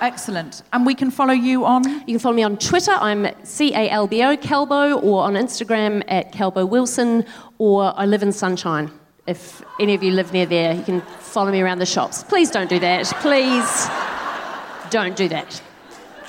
Excellent. 0.00 0.62
And 0.72 0.84
we 0.84 0.94
can 0.94 1.10
follow 1.10 1.32
you 1.32 1.64
on. 1.64 1.84
You 1.84 2.06
can 2.06 2.18
follow 2.18 2.34
me 2.34 2.42
on 2.42 2.56
Twitter. 2.56 2.90
I'm 2.92 3.28
C 3.44 3.72
A 3.72 3.88
L 3.88 4.06
B 4.06 4.22
O 4.22 4.36
Calbo, 4.36 5.00
or 5.02 5.22
on 5.22 5.34
Instagram 5.34 6.02
at 6.08 6.32
Calbo 6.32 6.68
Wilson, 6.68 7.24
or 7.58 7.92
I 7.96 8.06
live 8.06 8.22
in 8.22 8.32
Sunshine. 8.32 8.90
If 9.28 9.62
any 9.78 9.94
of 9.94 10.02
you 10.02 10.10
live 10.10 10.32
near 10.32 10.46
there, 10.46 10.74
you 10.74 10.82
can 10.82 11.00
follow 11.20 11.52
me 11.52 11.60
around 11.60 11.78
the 11.78 11.86
shops. 11.86 12.24
Please 12.24 12.50
don't 12.50 12.68
do 12.68 12.80
that. 12.80 13.06
Please 13.20 13.88
don't 14.92 15.16
do 15.16 15.28
that. 15.28 15.60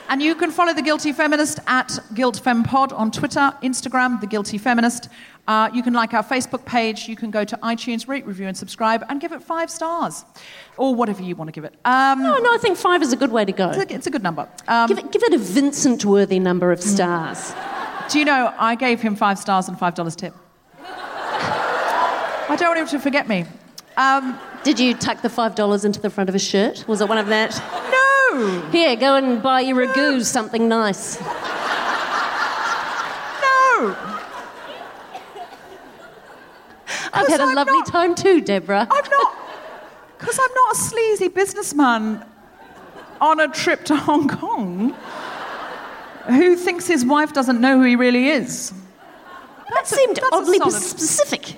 And 0.10 0.22
you 0.22 0.36
can 0.36 0.52
follow 0.52 0.74
The 0.74 0.82
Guilty 0.82 1.12
Feminist 1.14 1.60
at 1.66 1.88
GuiltFemPod 2.14 2.92
on 2.98 3.10
Twitter, 3.10 3.54
Instagram, 3.64 4.20
The 4.22 4.28
Guilty 4.28 4.58
Feminist. 4.58 5.10
Uh, 5.48 5.70
you 5.74 5.82
can 5.82 5.94
like 5.94 6.14
our 6.14 6.24
Facebook 6.24 6.66
page. 6.66 7.08
You 7.08 7.16
can 7.16 7.32
go 7.32 7.44
to 7.44 7.58
iTunes, 7.58 8.08
rate, 8.08 8.26
review, 8.26 8.48
and 8.48 8.56
subscribe, 8.56 9.04
and 9.10 9.20
give 9.22 9.32
it 9.32 9.42
five 9.42 9.70
stars, 9.70 10.24
or 10.78 10.94
whatever 10.94 11.22
you 11.24 11.36
want 11.36 11.48
to 11.50 11.52
give 11.54 11.64
it. 11.64 11.74
Um, 11.86 12.22
No, 12.22 12.38
no, 12.38 12.54
I 12.54 12.58
think 12.58 12.78
five 12.78 13.02
is 13.02 13.12
a 13.14 13.16
good 13.18 13.32
way 13.32 13.44
to 13.46 13.52
go. 13.52 13.70
it's, 13.70 13.78
a, 13.78 13.94
it's 13.96 14.08
a 14.08 14.12
good 14.12 14.24
number. 14.24 14.48
Um, 14.68 14.88
Give 14.88 14.98
it, 15.00 15.12
give 15.12 15.24
it 15.24 15.34
a 15.34 15.38
Vincent 15.38 16.06
worthy 16.06 16.40
number 16.40 16.72
of 16.72 16.82
stars. 16.82 17.54
do 18.10 18.20
you 18.20 18.26
know 18.26 18.54
I 18.58 18.76
gave 18.76 19.02
him 19.02 19.16
five 19.16 19.40
stars 19.40 19.68
and 19.70 19.78
five 19.80 19.96
dollars 19.96 20.16
tip? 20.16 20.34
I 22.50 22.56
don't 22.58 22.70
want 22.76 22.80
him 22.80 22.88
to 22.88 23.00
forget 23.00 23.28
me. 23.28 23.46
Um, 23.98 24.38
Did 24.64 24.80
you 24.80 24.94
tuck 24.96 25.22
the 25.22 25.28
$5 25.30 25.86
into 25.86 26.00
the 26.00 26.10
front 26.10 26.30
of 26.30 26.34
his 26.34 26.44
shirt? 26.44 26.84
Was 26.88 27.00
it 27.02 27.08
one 27.08 27.18
of 27.18 27.28
that? 27.28 27.52
No, 28.34 28.70
Here, 28.72 28.96
go 28.96 29.16
and 29.16 29.42
buy 29.42 29.62
your 29.62 29.86
ragu 29.86 30.24
something 30.24 30.68
nice. 30.68 31.20
no. 31.20 31.26
I've 37.16 37.28
had 37.28 37.40
a 37.40 37.44
I'm 37.44 37.56
lovely 37.56 37.78
not- 37.80 37.88
time 37.88 38.16
too, 38.16 38.42
Deborah. 38.42 38.88
I'm 38.90 39.10
not, 39.10 39.36
because 40.18 40.40
I'm 40.42 40.54
not 40.54 40.74
a 40.74 40.76
sleazy 40.78 41.28
businessman 41.28 42.26
on 43.22 43.40
a 43.40 43.48
trip 43.48 43.86
to 43.86 43.96
Hong 43.96 44.28
Kong 44.28 44.96
who 46.28 46.56
thinks 46.56 46.88
his 46.88 47.06
wife 47.06 47.34
doesn't 47.34 47.62
know 47.62 47.78
who 47.80 47.86
he 47.86 47.96
really 47.96 48.30
is. 48.30 48.74
That 49.74 49.88
seemed 49.88 50.18
a 50.20 50.22
oddly 50.32 50.60
specific. 50.72 51.58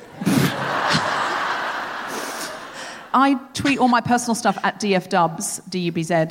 I 3.17 3.35
tweet 3.53 3.79
all 3.79 3.87
my 3.87 4.01
personal 4.01 4.35
stuff 4.35 4.57
at 4.63 4.79
DFDubs, 4.81 5.69
D-U-B-Z. 5.69 6.13
Uh, 6.13 6.25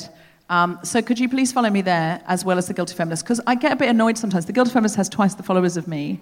Um, 0.55 0.78
so 0.84 1.02
could 1.02 1.18
you 1.18 1.28
please 1.28 1.50
follow 1.50 1.68
me 1.68 1.82
there 1.82 2.22
as 2.28 2.44
well 2.44 2.59
as 2.59 2.68
the 2.68 2.74
Guilty 2.74 2.94
Feminist? 2.94 3.24
Because 3.24 3.40
I 3.44 3.57
get 3.57 3.72
a 3.72 3.76
bit 3.76 3.88
annoyed 3.88 4.16
sometimes. 4.16 4.46
The 4.46 4.52
Guilty 4.52 4.70
Feminist 4.70 4.94
has 4.94 5.09
twice 5.09 5.34
the 5.34 5.42
followers 5.42 5.76
of 5.76 5.88
me, 5.88 6.20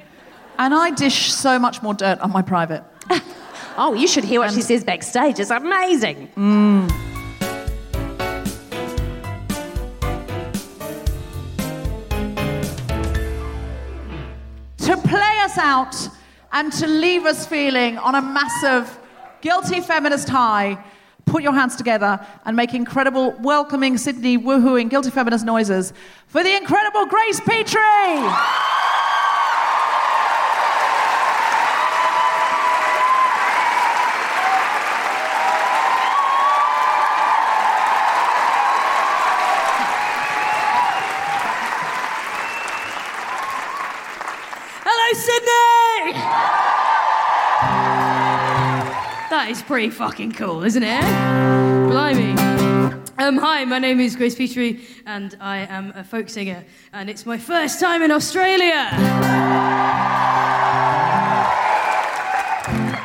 and 0.59 0.72
I 0.72 0.91
dish 0.91 1.30
so 1.30 1.59
much 1.59 1.83
more 1.83 1.93
dirt 1.93 2.18
on 2.20 2.33
my 2.33 2.43
private. 2.43 2.83
Oh, 3.74 3.95
you 3.95 4.07
should 4.07 4.24
hear 4.24 4.39
what 4.41 4.53
she 4.53 4.61
says 4.61 4.85
backstage. 4.85 5.41
It's 5.41 5.49
amazing. 5.51 6.28
to 14.76 14.97
play 15.09 15.39
us 15.41 15.57
out 15.57 15.97
and 16.53 16.70
to 16.74 16.87
leave 16.87 17.24
us 17.24 17.47
feeling 17.47 17.97
on 17.97 18.14
a 18.14 18.20
massive 18.20 18.99
guilty 19.41 19.80
feminist 19.80 20.28
high. 20.28 20.76
Put 21.33 21.43
your 21.43 21.55
hands 21.55 21.76
together 21.76 22.20
and 22.45 22.55
make 22.55 22.74
incredible, 22.74 23.30
welcoming 23.41 23.97
Sydney 23.97 24.37
woohooing 24.37 24.91
guilty 24.91 25.09
feminist 25.09 25.47
noises 25.47 25.95
for 26.26 26.45
the 26.45 26.55
incredible 26.55 27.07
Grace 27.07 27.41
Petrie. 27.41 27.80
Pretty 49.67 49.91
fucking 49.91 50.33
cool, 50.33 50.65
isn't 50.65 50.83
it? 50.83 51.01
Blimey. 51.89 52.33
Um, 53.19 53.39
hi, 53.39 53.65
my 53.65 53.79
name 53.79 54.01
is 54.01 54.17
Grace 54.17 54.35
Petrie, 54.35 54.85
and 55.07 55.37
I 55.41 55.59
am 55.59 55.93
a 55.95 56.05
folk 56.05 56.29
singer, 56.29 56.65
and 56.93 57.09
it's 57.09 57.25
my 57.25 57.39
first 57.39 57.81
time 57.81 58.03
in 58.03 58.11
Australia. 58.11 58.91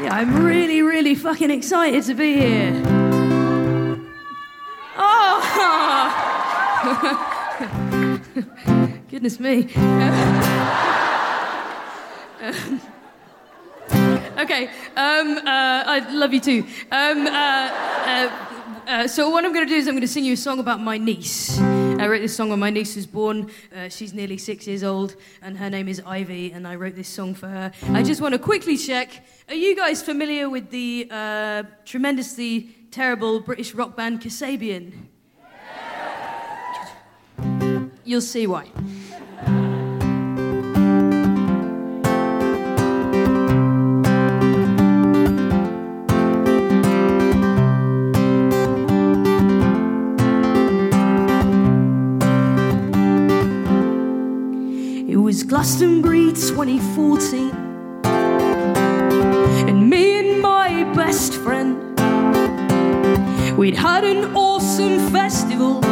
Yeah, 0.02 0.10
I'm 0.12 0.44
really, 0.44 0.82
really 0.82 1.16
fucking 1.16 1.52
excited 1.52 2.04
to 2.06 2.14
be 2.16 2.34
here. 2.38 2.84
Oh! 4.98 5.44
Goodness 9.10 9.40
me. 9.40 9.70
Um, 12.40 12.80
uh, 14.98 15.84
I 15.86 16.12
love 16.12 16.34
you 16.34 16.40
too. 16.40 16.66
Um, 16.92 17.28
uh, 17.28 17.30
uh, 17.30 18.30
uh, 18.88 19.08
so 19.08 19.30
what 19.30 19.46
I'm 19.46 19.54
going 19.54 19.66
to 19.66 19.70
do 19.70 19.78
is 19.78 19.88
I'm 19.88 19.94
going 19.94 20.02
to 20.02 20.08
sing 20.08 20.26
you 20.26 20.34
a 20.34 20.38
song 20.38 20.60
about 20.60 20.80
my 20.80 20.98
niece. 20.98 21.60
I 21.60 22.08
wrote 22.08 22.22
this 22.22 22.36
song 22.36 22.50
when 22.50 22.60
my 22.60 22.70
niece 22.70 22.96
was 22.96 23.06
born. 23.06 23.52
Uh, 23.76 23.90
she's 23.90 24.14
nearly 24.14 24.38
six 24.38 24.66
years 24.66 24.84
old, 24.84 25.16
and 25.42 25.58
her 25.58 25.70
name 25.70 25.88
is 25.88 26.02
Ivy, 26.06 26.52
and 26.52 26.68
I 26.68 26.76
wrote 26.76 26.96
this 26.96 27.10
song 27.10 27.36
for 27.36 27.48
her. 27.48 27.72
I 27.90 28.02
just 28.02 28.22
want 28.22 28.34
to 28.34 28.40
quickly 28.40 28.78
check: 28.78 29.24
Are 29.50 29.56
you 29.56 29.76
guys 29.76 30.02
familiar 30.02 30.50
with 30.50 30.70
the 30.70 31.08
uh, 31.12 31.64
tremendously 31.86 32.76
terrible 32.90 33.40
British 33.40 33.74
rock 33.74 33.96
band 33.96 34.22
Kasabian? 34.22 34.94
You'll 38.04 38.22
see 38.22 38.48
why. 38.48 38.72
Glastonbury 55.58 56.34
2014. 56.34 57.50
And 59.68 59.90
me 59.90 60.20
and 60.20 60.40
my 60.40 60.84
best 60.94 61.34
friend, 61.34 61.98
we'd 63.58 63.74
had 63.74 64.04
an 64.04 64.36
awesome 64.36 65.10
festival. 65.10 65.84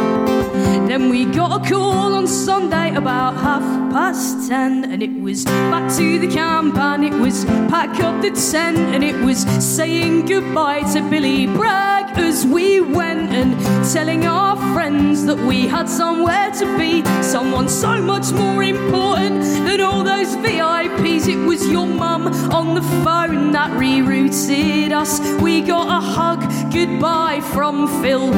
Then 0.88 1.08
we 1.08 1.24
got 1.24 1.60
a 1.60 1.68
call 1.68 2.14
on 2.14 2.26
Sunday 2.26 2.94
about 2.94 3.34
half 3.34 3.62
past 3.92 4.48
ten, 4.48 4.84
and 4.84 5.02
it 5.02 5.12
was 5.20 5.44
back 5.44 5.92
to 5.96 6.18
the 6.18 6.28
camp, 6.28 6.76
and 6.76 7.04
it 7.04 7.12
was 7.12 7.44
pack 7.70 8.00
up 8.00 8.22
the 8.22 8.30
tent, 8.30 8.78
and 8.94 9.02
it 9.04 9.16
was 9.24 9.40
saying 9.64 10.26
goodbye 10.26 10.82
to 10.92 11.00
Billy 11.10 11.46
Bragg 11.46 12.16
as 12.18 12.46
we 12.46 12.80
went, 12.80 13.30
and 13.30 13.54
telling 13.92 14.26
our 14.26 14.56
friends 14.74 15.24
that 15.26 15.38
we 15.38 15.66
had 15.66 15.88
somewhere 15.88 16.50
to 16.52 16.78
be, 16.78 17.04
someone 17.22 17.68
so 17.68 18.00
much 18.00 18.32
more 18.32 18.62
important 18.62 19.42
than 19.66 19.80
all 19.80 20.02
those 20.02 20.34
VIPs. 20.36 21.28
It 21.28 21.46
was 21.46 21.68
your 21.68 21.86
mum 21.86 22.28
on 22.52 22.74
the 22.74 22.82
phone 23.04 23.52
that 23.52 23.70
rerouted 23.72 24.92
us. 24.92 25.20
We 25.42 25.60
got 25.60 25.88
a 25.88 26.00
hug 26.04 26.40
goodbye 26.72 27.40
from 27.40 27.86
Phil, 28.02 28.32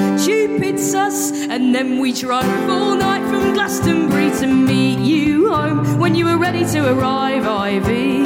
us, 0.95 1.33
and 1.33 1.74
then 1.74 1.99
we 1.99 2.12
drove 2.21 2.69
all 2.69 2.97
night 2.97 3.23
from 3.31 3.55
Glastonbury 3.55 4.31
to 4.41 4.47
meet 4.49 4.99
you 4.99 5.55
home 5.55 6.01
when 6.01 6.16
you 6.16 6.25
were 6.25 6.37
ready 6.37 6.64
to 6.64 6.93
arrive, 6.93 7.47
Ivy. 7.47 8.25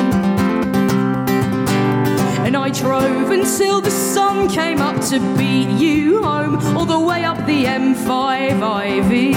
And 2.46 2.56
I 2.56 2.70
drove 2.70 3.30
until 3.30 3.82
the 3.82 3.90
sun 3.90 4.48
came 4.48 4.80
up 4.80 4.98
to 5.10 5.18
beat 5.36 5.68
you 5.78 6.22
home, 6.22 6.56
all 6.74 6.86
the 6.86 6.98
way 6.98 7.24
up 7.24 7.36
the 7.44 7.64
M5 7.66 8.62
Ivy. 8.62 9.34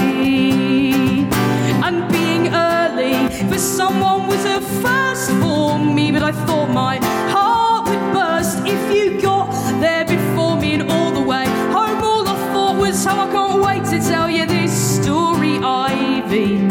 And 1.84 2.10
being 2.10 2.54
early 2.54 3.28
for 3.50 3.58
someone 3.58 4.26
was 4.26 4.42
a 4.46 4.62
first 4.80 5.32
for 5.32 5.78
me, 5.78 6.12
but 6.12 6.22
I 6.22 6.32
thought 6.32 6.70
my 6.70 6.96
heart 7.28 7.88
would 7.88 8.14
burst 8.14 8.60
if 8.64 8.90
you 8.90 9.20
got 9.20 9.50
there 9.82 10.06
before 10.06 10.56
me 10.56 10.72
and 10.72 10.90
all 10.90 11.12
the 11.12 11.20
way 11.20 11.44
home. 11.44 12.02
All 12.02 12.26
I 12.26 12.36
thought 12.54 12.76
was 12.78 13.04
how 13.04 13.28
I 13.28 13.30
can't 13.30 13.62
wait 13.62 13.85
tell 14.08 14.30
you 14.30 14.46
this 14.46 14.72
story, 15.02 15.58
Ivy. 15.58 16.68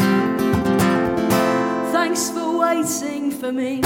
Thanks 1.91 2.29
for 2.29 2.59
waiting 2.59 3.29
for 3.29 3.51
me. 3.51 3.81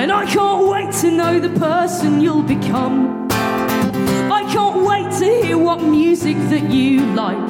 And 0.00 0.10
I 0.10 0.24
can't 0.26 0.66
wait 0.66 0.92
to 1.02 1.10
know 1.10 1.38
the 1.38 1.50
person 1.58 2.20
you'll 2.22 2.42
become. 2.42 3.28
I 3.30 4.42
can't 4.52 4.86
wait 4.86 5.10
to 5.18 5.46
hear 5.46 5.58
what 5.58 5.82
music 5.82 6.36
that 6.48 6.70
you 6.70 7.04
like. 7.14 7.47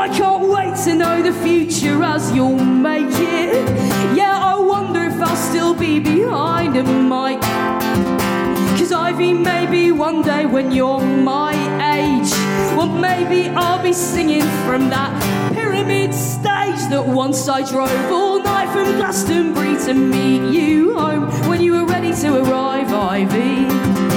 I 0.00 0.08
can't 0.08 0.48
wait 0.48 0.76
to 0.84 0.94
know 0.94 1.22
the 1.22 1.30
future 1.42 2.02
as 2.02 2.32
you'll 2.32 2.56
make 2.56 3.14
it. 3.18 4.16
Yeah, 4.16 4.34
I 4.34 4.58
wonder 4.58 5.04
if 5.04 5.20
I'll 5.20 5.36
still 5.36 5.74
be 5.74 6.00
behind 6.00 6.74
a 6.78 6.82
mic. 6.82 7.38
Cause 8.78 8.92
Ivy, 8.92 9.34
maybe 9.34 9.92
one 9.92 10.22
day 10.22 10.46
when 10.46 10.72
you're 10.72 11.02
my 11.02 11.52
age, 11.94 12.30
well, 12.78 12.88
maybe 12.88 13.50
I'll 13.50 13.82
be 13.82 13.92
singing 13.92 14.48
from 14.64 14.88
that 14.88 15.12
pyramid 15.52 16.14
stage 16.14 16.80
that 16.88 17.04
once 17.06 17.46
I 17.46 17.60
drove 17.70 18.10
all 18.10 18.42
night 18.42 18.72
from 18.72 18.96
Glastonbury 18.96 19.76
to 19.84 19.92
meet 19.92 20.50
you 20.50 20.94
home 20.94 21.28
when 21.46 21.60
you 21.60 21.72
were 21.72 21.84
ready 21.84 22.14
to 22.22 22.38
arrive, 22.38 22.90
Ivy. 22.90 24.09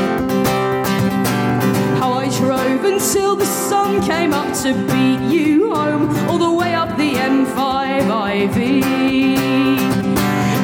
Until 3.04 3.36
the 3.36 3.46
sun 3.46 4.02
came 4.02 4.32
up 4.32 4.56
to 4.56 4.74
beat 4.88 5.20
you 5.30 5.74
home, 5.76 6.08
all 6.30 6.38
the 6.38 6.54
way 6.54 6.74
up 6.74 6.88
the 6.96 7.16
M5 7.16 8.10
Ivy. 8.10 8.82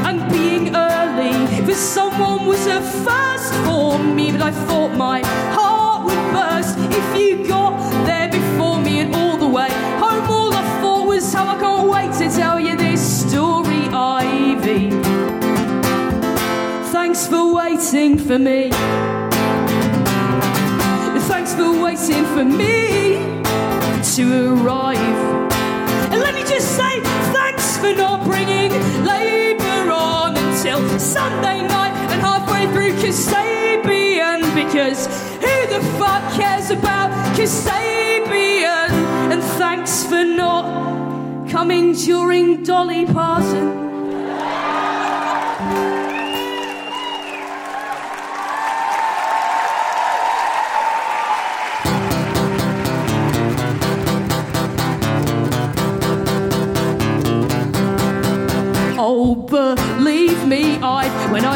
And 0.07 0.31
being 0.31 0.73
early 0.73 1.33
for 1.65 1.73
someone 1.73 2.45
was 2.45 2.65
a 2.65 2.79
first 2.79 3.53
for 3.65 3.99
me, 3.99 4.31
but 4.31 4.41
I 4.41 4.51
thought 4.51 4.95
my 4.95 5.21
heart 5.51 6.05
would 6.05 6.23
burst 6.31 6.77
if 6.79 7.07
you 7.19 7.45
got 7.45 7.77
there 8.05 8.29
before 8.29 8.79
me 8.79 9.01
and 9.01 9.13
all 9.13 9.35
the 9.35 9.47
way 9.47 9.69
home. 9.99 10.25
All 10.31 10.53
I 10.53 10.63
thought 10.79 11.07
was 11.07 11.33
how 11.33 11.45
I 11.45 11.59
can't 11.59 11.89
wait 11.89 12.13
to 12.19 12.33
tell 12.33 12.57
you 12.57 12.77
this 12.77 13.01
story, 13.21 13.89
Ivy. 13.89 14.91
Thanks 16.93 17.27
for 17.27 17.53
waiting 17.53 18.17
for 18.17 18.39
me. 18.39 18.71
Thanks 21.27 21.53
for 21.53 21.71
waiting 21.71 21.88
for 22.13 22.43
me 22.43 23.17
to 24.15 24.53
arrive. 24.53 25.51
And 26.11 26.19
let 26.21 26.33
me 26.33 26.41
just 26.41 26.75
say 26.75 27.01
thanks 27.31 27.77
for 27.77 27.93
not 27.93 28.25
bringing 28.25 28.71
Labour 29.05 29.91
on 29.91 30.35
until 30.35 30.99
Sunday 30.99 31.61
night 31.67 31.93
and 32.11 32.21
halfway 32.21 32.65
through 32.73 32.93
Kasabian 32.93 34.41
because 34.55 35.05
who 35.35 35.67
the 35.67 35.81
fuck 35.99 36.23
cares 36.33 36.71
about 36.71 37.11
Kasabian? 37.37 38.89
And 39.31 39.43
thanks 39.43 40.03
for 40.03 40.23
not 40.23 41.49
coming 41.49 41.93
during 41.93 42.63
Dolly 42.63 43.05
Parton. 43.05 43.88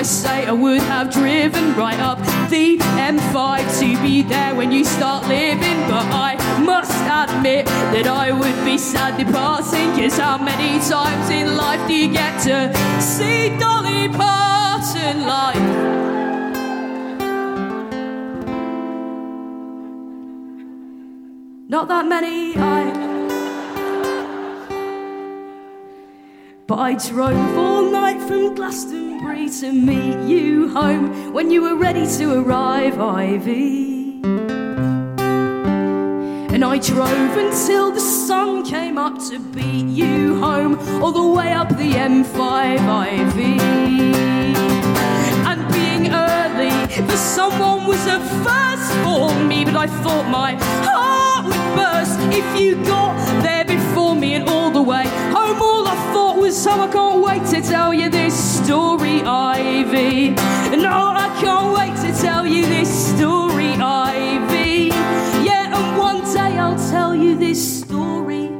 I 0.04 0.06
say 0.06 0.46
I 0.46 0.52
would 0.52 0.82
have 0.82 1.14
driven 1.14 1.76
right 1.76 1.98
up 1.98 2.18
the 2.50 2.78
M5 2.78 3.80
to 3.80 4.02
be 4.04 4.22
there 4.22 4.54
when 4.54 4.70
you 4.70 4.84
start 4.84 5.26
living. 5.30 5.80
But 5.88 6.06
I 6.12 6.36
must 6.60 6.92
admit 6.92 7.68
that 7.68 8.06
I 8.06 8.34
would 8.34 8.66
be 8.66 8.78
sad 8.78 9.18
departing. 9.18 9.96
Cause 9.96 10.18
how 10.18 10.38
many 10.38 10.82
times 10.90 11.30
in 11.30 11.56
life 11.56 11.88
do 11.88 11.94
you 11.94 12.12
get 12.12 12.38
to 12.42 12.76
see 13.02 13.58
Dolly 13.58 14.10
Parton 14.10 15.26
live? 15.26 15.64
Not 21.70 21.88
that 21.88 22.06
many, 22.06 22.58
I. 22.58 23.03
I 26.80 26.96
drove 26.96 27.58
all 27.58 27.92
night 27.92 28.20
from 28.28 28.56
Glastonbury 28.56 29.50
to 29.62 29.72
meet 29.72 30.28
you 30.28 30.70
home 30.70 31.32
when 31.32 31.52
you 31.52 31.62
were 31.62 31.76
ready 31.76 32.08
to 32.18 32.42
arrive, 32.42 33.00
Ivy. 33.00 34.22
And 36.54 36.64
I 36.66 36.80
drove 36.80 37.38
until 37.38 37.92
the 37.92 38.00
sun 38.00 38.64
came 38.64 38.98
up 38.98 39.20
to 39.30 39.40
beat 39.40 39.86
you 39.86 40.40
home, 40.40 40.78
all 41.04 41.12
the 41.12 41.28
way 41.28 41.52
up 41.52 41.70
the 41.70 41.92
M5, 41.94 42.80
Ivy. 42.80 43.60
And 45.50 45.74
being 45.74 46.12
early 46.12 46.72
for 47.08 47.18
someone 47.18 47.86
was 47.86 48.06
a 48.08 48.20
first 48.44 48.92
for 49.04 49.34
me, 49.44 49.66
but 49.66 49.76
I 49.76 49.88
thought 49.88 50.28
my 50.30 50.56
heart 50.88 51.46
would 51.46 51.76
burst 51.76 52.20
if 52.36 52.60
you 52.60 52.84
got 52.86 53.16
there 53.44 53.66
before 53.66 54.16
me 54.16 54.34
and 54.34 54.50
all 54.50 54.72
the 54.72 54.82
way 54.82 55.06
home. 55.32 55.62
All 55.62 55.88
I 55.88 55.96
thought 56.14 56.33
so 56.54 56.70
I 56.70 56.88
can't 56.88 57.24
wait 57.26 57.46
to 57.48 57.62
tell 57.62 57.94
you 57.94 58.10
this 58.10 58.34
story, 58.64 59.24
Ivy. 59.24 60.30
No, 60.78 61.14
I 61.16 61.36
can't 61.42 61.76
wait 61.76 61.96
to 62.06 62.22
tell 62.22 62.46
you 62.46 62.64
this 62.68 63.16
story, 63.16 63.74
Ivy. 63.74 64.90
Yeah, 65.44 65.76
and 65.76 65.98
one 65.98 66.22
day 66.22 66.58
I'll 66.60 66.78
tell 66.92 67.16
you 67.16 67.36
this 67.36 67.80
story, 67.80 68.52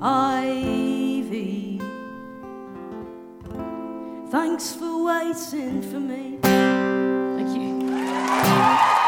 Ivy. 0.00 1.80
Thanks 4.30 4.72
for 4.72 5.04
waiting 5.04 5.82
for 5.82 5.98
me. 5.98 6.38
Thank 6.42 7.56
you. 7.56 8.99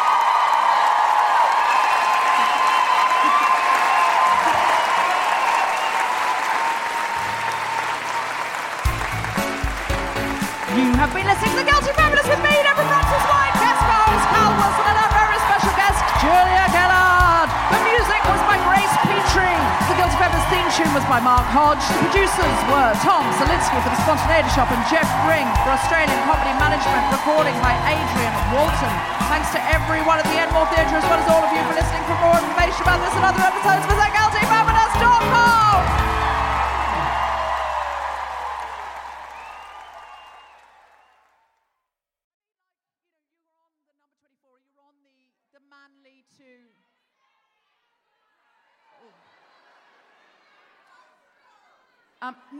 Have 11.02 11.10
been 11.10 11.26
listening 11.26 11.50
to 11.58 11.58
The 11.58 11.66
Guilty 11.66 11.90
Feminist 11.98 12.30
with 12.30 12.38
me, 12.46 12.54
Deborah 12.62 12.86
Frances 12.86 13.26
White, 13.26 13.50
guest 13.58 13.82
host 13.90 14.22
Cal 14.38 14.54
Wilson, 14.54 14.86
and 14.86 14.98
our 15.02 15.10
very 15.10 15.34
special 15.50 15.74
guest, 15.74 15.98
Julia 16.22 16.62
Gillard. 16.70 17.50
The 17.74 17.80
music 17.90 18.22
was 18.30 18.38
by 18.46 18.54
Grace 18.70 18.94
Petrie. 19.02 19.58
The 19.90 19.98
Guilty 19.98 20.14
Feminist 20.14 20.46
theme 20.46 20.70
tune 20.70 20.94
was 20.94 21.02
by 21.10 21.18
Mark 21.18 21.42
Hodge. 21.50 21.82
The 21.90 22.06
producers 22.06 22.58
were 22.70 22.94
Tom 23.02 23.26
Salinsky 23.34 23.82
for 23.82 23.90
The 23.90 23.98
Spontaneity 24.06 24.46
Shop 24.54 24.70
and 24.70 24.78
Jeff 24.86 25.10
Ring 25.26 25.50
for 25.66 25.74
Australian 25.74 26.22
Comedy 26.22 26.54
Management, 26.62 27.02
recording 27.10 27.58
by 27.58 27.74
Adrian 27.82 28.34
Walton. 28.54 28.94
Thanks 29.26 29.50
to 29.58 29.60
everyone 29.74 30.22
at 30.22 30.26
the 30.30 30.38
Enmore 30.38 30.70
Theatre, 30.70 31.02
as 31.02 31.06
well 31.10 31.18
as 31.18 31.26
all 31.26 31.42
of 31.42 31.50
you 31.50 31.66
for 31.66 31.74
listening. 31.74 32.06
For 32.06 32.14
more 32.22 32.38
information 32.38 32.78
about 32.86 33.02
this 33.02 33.10
and 33.18 33.26
other 33.26 33.42
episodes, 33.42 33.90
visit 33.90 34.06
guiltyfeminist.com. 34.06 36.21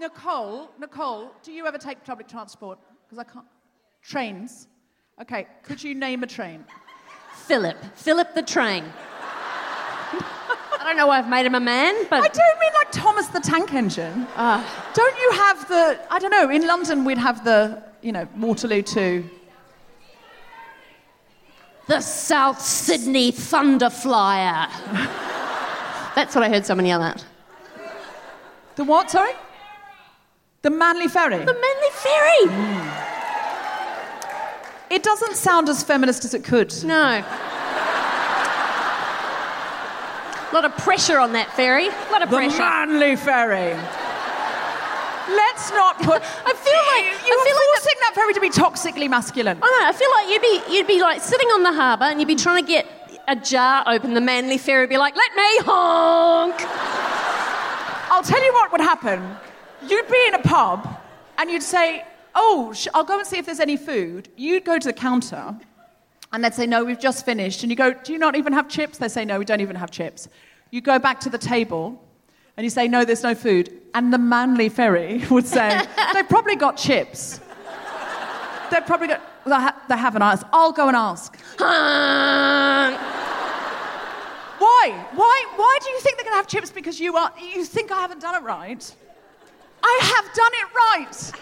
Nicole, 0.03 0.69
Nicole, 0.81 1.31
do 1.45 1.53
you 1.53 1.65
ever 1.65 1.79
take 1.79 2.05
public 2.05 2.27
transport? 2.27 2.77
Because 3.05 3.19
I 3.21 3.25
can't. 3.25 3.47
Trains. 4.03 4.67
Okay, 5.21 5.47
could 5.63 5.81
you 5.81 5.95
name 5.95 6.25
a 6.25 6.27
train? 6.27 6.65
Philip. 7.47 7.77
Philip 7.95 8.35
the 8.35 8.43
train. 8.43 8.85
I 10.13 10.83
don't 10.83 10.97
know 10.97 11.07
why 11.07 11.19
I've 11.19 11.29
made 11.29 11.47
him 11.47 11.55
a 11.55 11.61
man, 11.61 11.95
but 12.11 12.25
I 12.25 12.27
don't 12.27 12.59
mean 12.59 12.73
like 12.75 12.91
Thomas 12.91 13.29
the 13.29 13.39
Tank 13.39 13.73
Engine. 13.75 14.27
Ah. 14.37 14.93
don't 14.93 15.17
you 15.21 15.31
have 15.35 15.69
the? 15.69 16.01
I 16.11 16.19
don't 16.19 16.33
know. 16.33 16.51
In 16.51 16.67
London, 16.67 17.05
we'd 17.05 17.19
have 17.19 17.45
the, 17.45 17.81
you 18.03 18.11
know, 18.11 18.27
Waterloo 18.37 18.83
to. 18.83 19.25
the 21.87 22.01
South 22.01 22.61
Sydney 22.61 23.31
Thunder 23.31 23.89
Flyer. 23.89 24.67
That's 26.17 26.35
what 26.35 26.43
I 26.43 26.49
heard 26.49 26.67
someone 26.67 26.87
yell 26.87 27.05
at. 27.05 27.25
The 28.75 28.83
what? 28.83 29.09
Sorry. 29.09 29.35
The 30.63 30.71
Manly 30.71 31.09
Ferry. 31.09 31.39
The 31.39 31.55
Manly 31.55 31.91
Ferry. 31.93 32.47
Hmm. 32.47 32.89
It 34.91 35.03
doesn't 35.03 35.35
sound 35.37 35.69
as 35.69 35.83
feminist 35.83 36.25
as 36.25 36.35
it 36.35 36.45
could. 36.45 36.73
No. 36.85 37.25
A 40.51 40.55
lot 40.55 40.65
of 40.65 40.77
pressure 40.77 41.19
on 41.19 41.33
that 41.33 41.51
ferry. 41.57 41.89
A 41.89 42.13
lot 42.13 42.23
of 42.23 42.31
The 42.31 42.37
pressure. 42.37 42.59
Manly 42.59 43.17
Ferry. 43.17 43.73
Let's 45.35 45.71
not 45.73 45.97
put. 45.99 46.23
I 46.47 46.53
feel 46.55 46.83
like 46.93 47.27
you 47.27 47.33
I 47.33 47.41
are 47.41 47.45
feel 47.45 47.57
like 47.57 47.69
forcing 47.75 47.99
that 48.01 48.13
ferry 48.15 48.35
to 48.35 48.41
be 48.41 48.51
toxically 48.51 49.09
masculine. 49.11 49.59
I 49.63 49.67
know. 49.67 49.89
I 49.89 49.93
feel 49.93 50.11
like 50.11 50.29
you'd 50.29 50.43
be 50.43 50.63
you'd 50.77 50.87
be 50.87 51.01
like 51.01 51.23
sitting 51.23 51.49
on 51.49 51.63
the 51.63 51.73
harbour 51.73 52.05
and 52.05 52.21
you'd 52.21 52.27
be 52.29 52.35
trying 52.37 52.63
to 52.65 52.69
get 52.69 52.87
a 53.29 53.35
jar 53.37 53.83
open. 53.87 54.15
The 54.15 54.21
Manly 54.21 54.59
Ferry 54.59 54.83
would 54.83 54.91
be 54.91 54.99
like, 54.99 55.17
"Let 55.17 55.35
me 55.35 55.59
honk." 55.65 56.55
I'll 58.13 58.23
tell 58.23 58.45
you 58.45 58.53
what 58.53 58.71
would 58.73 58.81
happen. 58.83 59.37
You'd 59.89 60.09
be 60.09 60.25
in 60.29 60.35
a 60.35 60.39
pub 60.43 60.89
and 61.39 61.51
you'd 61.51 61.63
say, 61.63 62.05
Oh, 62.35 62.73
sh- 62.73 62.89
I'll 62.95 63.05
go 63.05 63.19
and 63.19 63.27
see 63.27 63.37
if 63.39 63.45
there's 63.47 63.61
any 63.61 63.77
food. 63.77 64.29
You'd 64.37 64.65
go 64.65 64.79
to 64.79 64.89
the 64.89 64.93
counter 64.93 65.55
and 66.33 66.43
they'd 66.45 66.55
say, 66.55 66.67
No, 66.67 66.85
we've 66.85 67.01
just 67.01 67.25
finished. 67.25 67.63
And 67.63 67.71
you 67.71 67.77
go, 67.77 67.93
Do 67.93 68.13
you 68.13 68.19
not 68.19 68.37
even 68.37 68.53
have 68.53 68.69
chips? 68.69 68.99
They 68.99 69.09
say, 69.09 69.25
No, 69.25 69.39
we 69.39 69.45
don't 69.45 69.61
even 69.61 69.77
have 69.77 69.91
chips. 69.91 70.29
You 70.71 70.81
go 70.81 70.99
back 70.99 71.21
to 71.21 71.31
the 71.31 71.39
table 71.39 72.03
and 72.57 72.65
you 72.65 72.71
say, 72.71 72.89
No, 72.89 73.05
there's 73.05 73.23
no 73.23 73.35
food. 73.35 73.73
And 73.95 74.13
the 74.13 74.19
Manly 74.19 74.69
Ferry 74.69 75.23
would 75.31 75.47
say, 75.47 75.83
They've 76.15 76.29
probably 76.29 76.57
got 76.57 76.77
chips. 76.77 77.41
They've 78.71 78.87
probably 78.87 79.09
got. 79.09 79.21
They, 79.45 79.51
ha- 79.51 79.83
they 79.89 79.97
haven't 79.97 80.23
asked. 80.23 80.45
I'll 80.53 80.73
go 80.73 80.87
and 80.89 80.97
ask. 80.97 81.37
Why? 84.59 85.07
Why? 85.15 85.47
Why 85.57 85.79
do 85.83 85.91
you 85.91 86.01
think 86.01 86.17
they're 86.17 86.25
going 86.25 86.33
to 86.35 86.37
have 86.37 86.47
chips? 86.47 86.71
Because 86.71 87.01
you 87.01 87.17
are. 87.17 87.33
You 87.55 87.65
think 87.65 87.91
I 87.91 88.01
haven't 88.01 88.21
done 88.21 88.37
it 88.37 88.43
right? 88.43 88.95
I 89.83 89.99
have 90.03 90.35
done 90.35 90.53
it 90.55 90.69
right. 90.75 91.33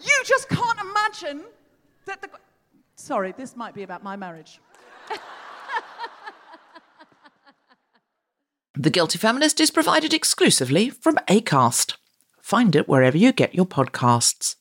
You 0.00 0.22
just 0.24 0.48
can't 0.48 0.78
imagine 0.80 1.44
that 2.06 2.22
the. 2.22 2.30
Sorry, 2.96 3.32
this 3.32 3.56
might 3.56 3.74
be 3.74 3.82
about 3.82 4.02
my 4.02 4.16
marriage. 4.16 4.60
The 8.76 8.88
Guilty 8.88 9.18
Feminist 9.18 9.60
is 9.60 9.70
provided 9.70 10.14
exclusively 10.14 10.88
from 10.88 11.16
ACAST. 11.28 11.96
Find 12.40 12.74
it 12.74 12.88
wherever 12.88 13.18
you 13.18 13.30
get 13.32 13.54
your 13.54 13.66
podcasts. 13.66 14.56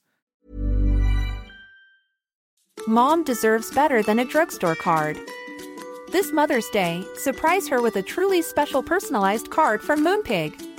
Mom 2.86 3.24
deserves 3.24 3.72
better 3.72 4.04
than 4.04 4.20
a 4.20 4.26
drugstore 4.26 4.76
card. 4.76 5.18
This 6.12 6.34
Mother's 6.34 6.68
Day, 6.70 7.06
surprise 7.16 7.70
her 7.70 7.82
with 7.82 7.96
a 7.96 8.02
truly 8.02 8.42
special 8.42 8.84
personalized 8.84 9.52
card 9.52 9.82
from 9.82 10.04
Moonpig. 10.04 10.79